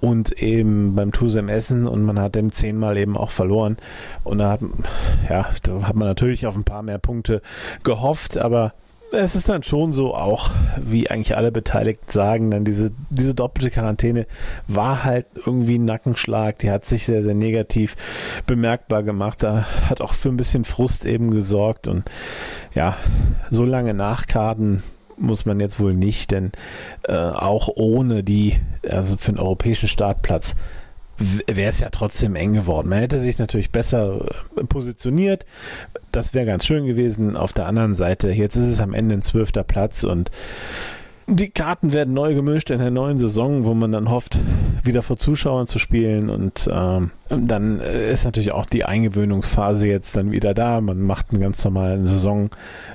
und 0.00 0.42
eben 0.42 0.94
beim 0.94 1.12
Tusem 1.12 1.48
Essen. 1.48 1.86
Und 1.86 2.02
man 2.02 2.18
hat 2.18 2.36
eben 2.36 2.52
zehnmal 2.52 2.96
eben 2.96 3.16
auch 3.16 3.30
verloren. 3.30 3.76
Und 4.24 4.38
da 4.38 4.50
hat, 4.50 4.60
ja, 5.28 5.46
da 5.62 5.82
hat 5.82 5.96
man 5.96 6.08
natürlich 6.08 6.46
auf 6.46 6.56
ein 6.56 6.64
paar 6.64 6.82
mehr 6.82 6.98
Punkte 6.98 7.42
gehofft, 7.82 8.38
aber 8.38 8.72
es 9.12 9.36
ist 9.36 9.48
dann 9.48 9.62
schon 9.62 9.92
so 9.92 10.14
auch, 10.14 10.50
wie 10.76 11.08
eigentlich 11.08 11.36
alle 11.36 11.52
Beteiligten 11.52 12.10
sagen, 12.10 12.50
dann 12.50 12.64
diese, 12.64 12.90
diese 13.10 13.34
doppelte 13.34 13.70
Quarantäne 13.70 14.26
war 14.66 15.04
halt 15.04 15.26
irgendwie 15.34 15.78
ein 15.78 15.84
Nackenschlag, 15.84 16.58
die 16.58 16.70
hat 16.70 16.84
sich 16.84 17.06
sehr, 17.06 17.22
sehr 17.22 17.34
negativ 17.34 17.94
bemerkbar 18.46 19.02
gemacht, 19.04 19.42
da 19.42 19.64
hat 19.88 20.00
auch 20.00 20.12
für 20.14 20.28
ein 20.28 20.36
bisschen 20.36 20.64
Frust 20.64 21.06
eben 21.06 21.30
gesorgt. 21.30 21.86
Und 21.86 22.10
ja, 22.74 22.96
so 23.50 23.64
lange 23.64 23.94
nachkarten 23.94 24.82
muss 25.16 25.46
man 25.46 25.60
jetzt 25.60 25.80
wohl 25.80 25.94
nicht, 25.94 26.30
denn 26.30 26.52
äh, 27.04 27.14
auch 27.14 27.68
ohne 27.74 28.22
die, 28.22 28.58
also 28.88 29.16
für 29.16 29.32
den 29.32 29.38
europäischen 29.38 29.88
Startplatz, 29.88 30.54
wäre 31.18 31.70
es 31.70 31.80
ja 31.80 31.88
trotzdem 31.90 32.34
eng 32.34 32.52
geworden. 32.52 32.88
Man 32.88 32.98
hätte 32.98 33.18
sich 33.18 33.38
natürlich 33.38 33.70
besser 33.70 34.26
äh, 34.56 34.64
positioniert. 34.64 35.46
Das 36.12 36.34
wäre 36.34 36.46
ganz 36.46 36.66
schön 36.66 36.86
gewesen. 36.86 37.36
Auf 37.36 37.52
der 37.52 37.66
anderen 37.66 37.94
Seite, 37.94 38.30
jetzt 38.30 38.56
ist 38.56 38.66
es 38.66 38.80
am 38.80 38.92
Ende 38.92 39.14
ein 39.14 39.22
zwölfter 39.22 39.64
Platz 39.64 40.04
und 40.04 40.30
die 41.28 41.50
Karten 41.50 41.92
werden 41.92 42.14
neu 42.14 42.34
gemischt 42.34 42.70
in 42.70 42.78
der 42.78 42.92
neuen 42.92 43.18
Saison, 43.18 43.64
wo 43.64 43.74
man 43.74 43.90
dann 43.90 44.10
hofft, 44.10 44.38
wieder 44.84 45.02
vor 45.02 45.16
Zuschauern 45.16 45.66
zu 45.66 45.80
spielen. 45.80 46.30
Und 46.30 46.68
ähm, 46.72 47.10
dann 47.28 47.80
ist 47.80 48.24
natürlich 48.24 48.52
auch 48.52 48.66
die 48.66 48.84
Eingewöhnungsphase 48.84 49.88
jetzt 49.88 50.16
dann 50.16 50.30
wieder 50.30 50.54
da. 50.54 50.80
Man 50.80 51.00
macht 51.00 51.26
eine 51.30 51.40
ganz 51.40 51.64
normale 51.64 52.04
Saison, 52.04 52.50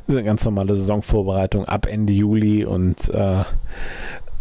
eine 0.08 0.24
ganz 0.24 0.46
normale 0.46 0.76
Saisonvorbereitung 0.76 1.66
ab 1.66 1.86
Ende 1.88 2.14
Juli 2.14 2.64
und 2.64 3.10
äh, 3.10 3.44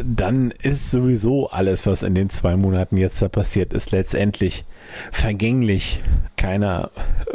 dann 0.03 0.51
ist 0.63 0.91
sowieso 0.91 1.51
alles, 1.51 1.85
was 1.87 2.03
in 2.03 2.15
den 2.15 2.31
zwei 2.31 2.57
Monaten 2.57 2.97
jetzt 2.97 3.21
da 3.21 3.29
passiert 3.29 3.73
ist, 3.73 3.91
letztendlich 3.91 4.65
vergänglich. 5.11 6.03
Keiner 6.37 6.91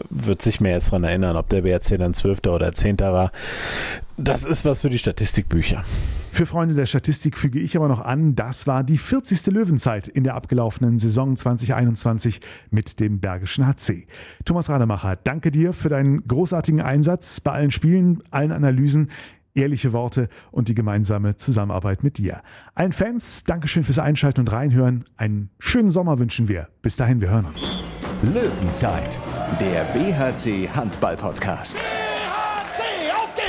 wird 0.10 0.42
sich 0.42 0.62
mehr 0.62 0.74
jetzt 0.74 0.92
daran 0.92 1.04
erinnern, 1.04 1.36
ob 1.36 1.50
der 1.50 1.62
BRC 1.62 2.00
dann 2.00 2.14
Zwölfter 2.14 2.56
oder 2.56 2.74
Zehnter 2.74 3.14
war. 3.14 3.32
Das 4.18 4.46
ist 4.46 4.66
was 4.66 4.82
für 4.82 4.90
die 4.90 4.98
Statistikbücher. 4.98 5.84
Für 6.36 6.46
Freunde 6.46 6.76
der 6.76 6.86
Statistik 6.86 7.38
füge 7.38 7.62
ich 7.62 7.78
aber 7.78 7.88
noch 7.88 8.02
an, 8.02 8.36
das 8.36 8.68
war 8.68 8.84
die 8.84 8.98
40. 8.98 9.54
Löwenzeit 9.54 10.10
in 10.10 10.26
der 10.26 10.36
abgelaufenen 10.36 11.00
Saison 11.00 11.38
2021 11.38 12.42
mit 12.72 13.00
dem 13.00 13.22
Bergischen 13.22 13.66
HC. 13.66 14.06
Thomas 14.44 14.70
Rademacher, 14.70 15.16
danke 15.16 15.50
dir 15.50 15.72
für 15.72 15.88
deinen 15.88 16.28
großartigen 16.28 16.82
Einsatz 16.82 17.40
bei 17.40 17.54
allen 17.54 17.72
Spielen, 17.72 18.22
allen 18.32 18.52
Analysen 18.52 19.12
ehrliche 19.54 19.94
Worte 19.94 20.28
und 20.52 20.68
die 20.68 20.76
gemeinsame 20.76 21.38
Zusammenarbeit 21.38 22.04
mit 22.04 22.18
dir. 22.18 22.42
Allen 22.74 22.92
Fans, 22.92 23.46
Dankeschön 23.46 23.86
fürs 23.86 24.00
Einschalten 24.00 24.42
und 24.42 24.52
Reinhören. 24.52 25.06
Einen 25.16 25.52
schönen 25.58 25.90
Sommer 25.90 26.20
wünschen 26.20 26.50
wir. 26.50 26.68
Bis 26.82 26.98
dahin, 26.98 27.22
wir 27.22 27.30
hören 27.30 27.46
uns. 27.46 27.80
Löwenzeit, 28.22 29.20
der 29.62 29.86
BHC 29.94 30.68
Handball 30.68 31.16
Podcast. 31.16 31.82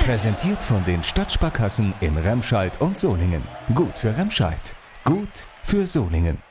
Präsentiert 0.06 0.62
von 0.62 0.84
den 0.84 1.02
Stadtsparkassen 1.02 1.92
in 2.00 2.16
Remscheid 2.16 2.80
und 2.80 2.96
Solingen. 2.96 3.42
Gut 3.74 3.98
für 3.98 4.16
Remscheid. 4.16 4.76
Gut 5.02 5.48
für 5.64 5.84
Solingen. 5.84 6.45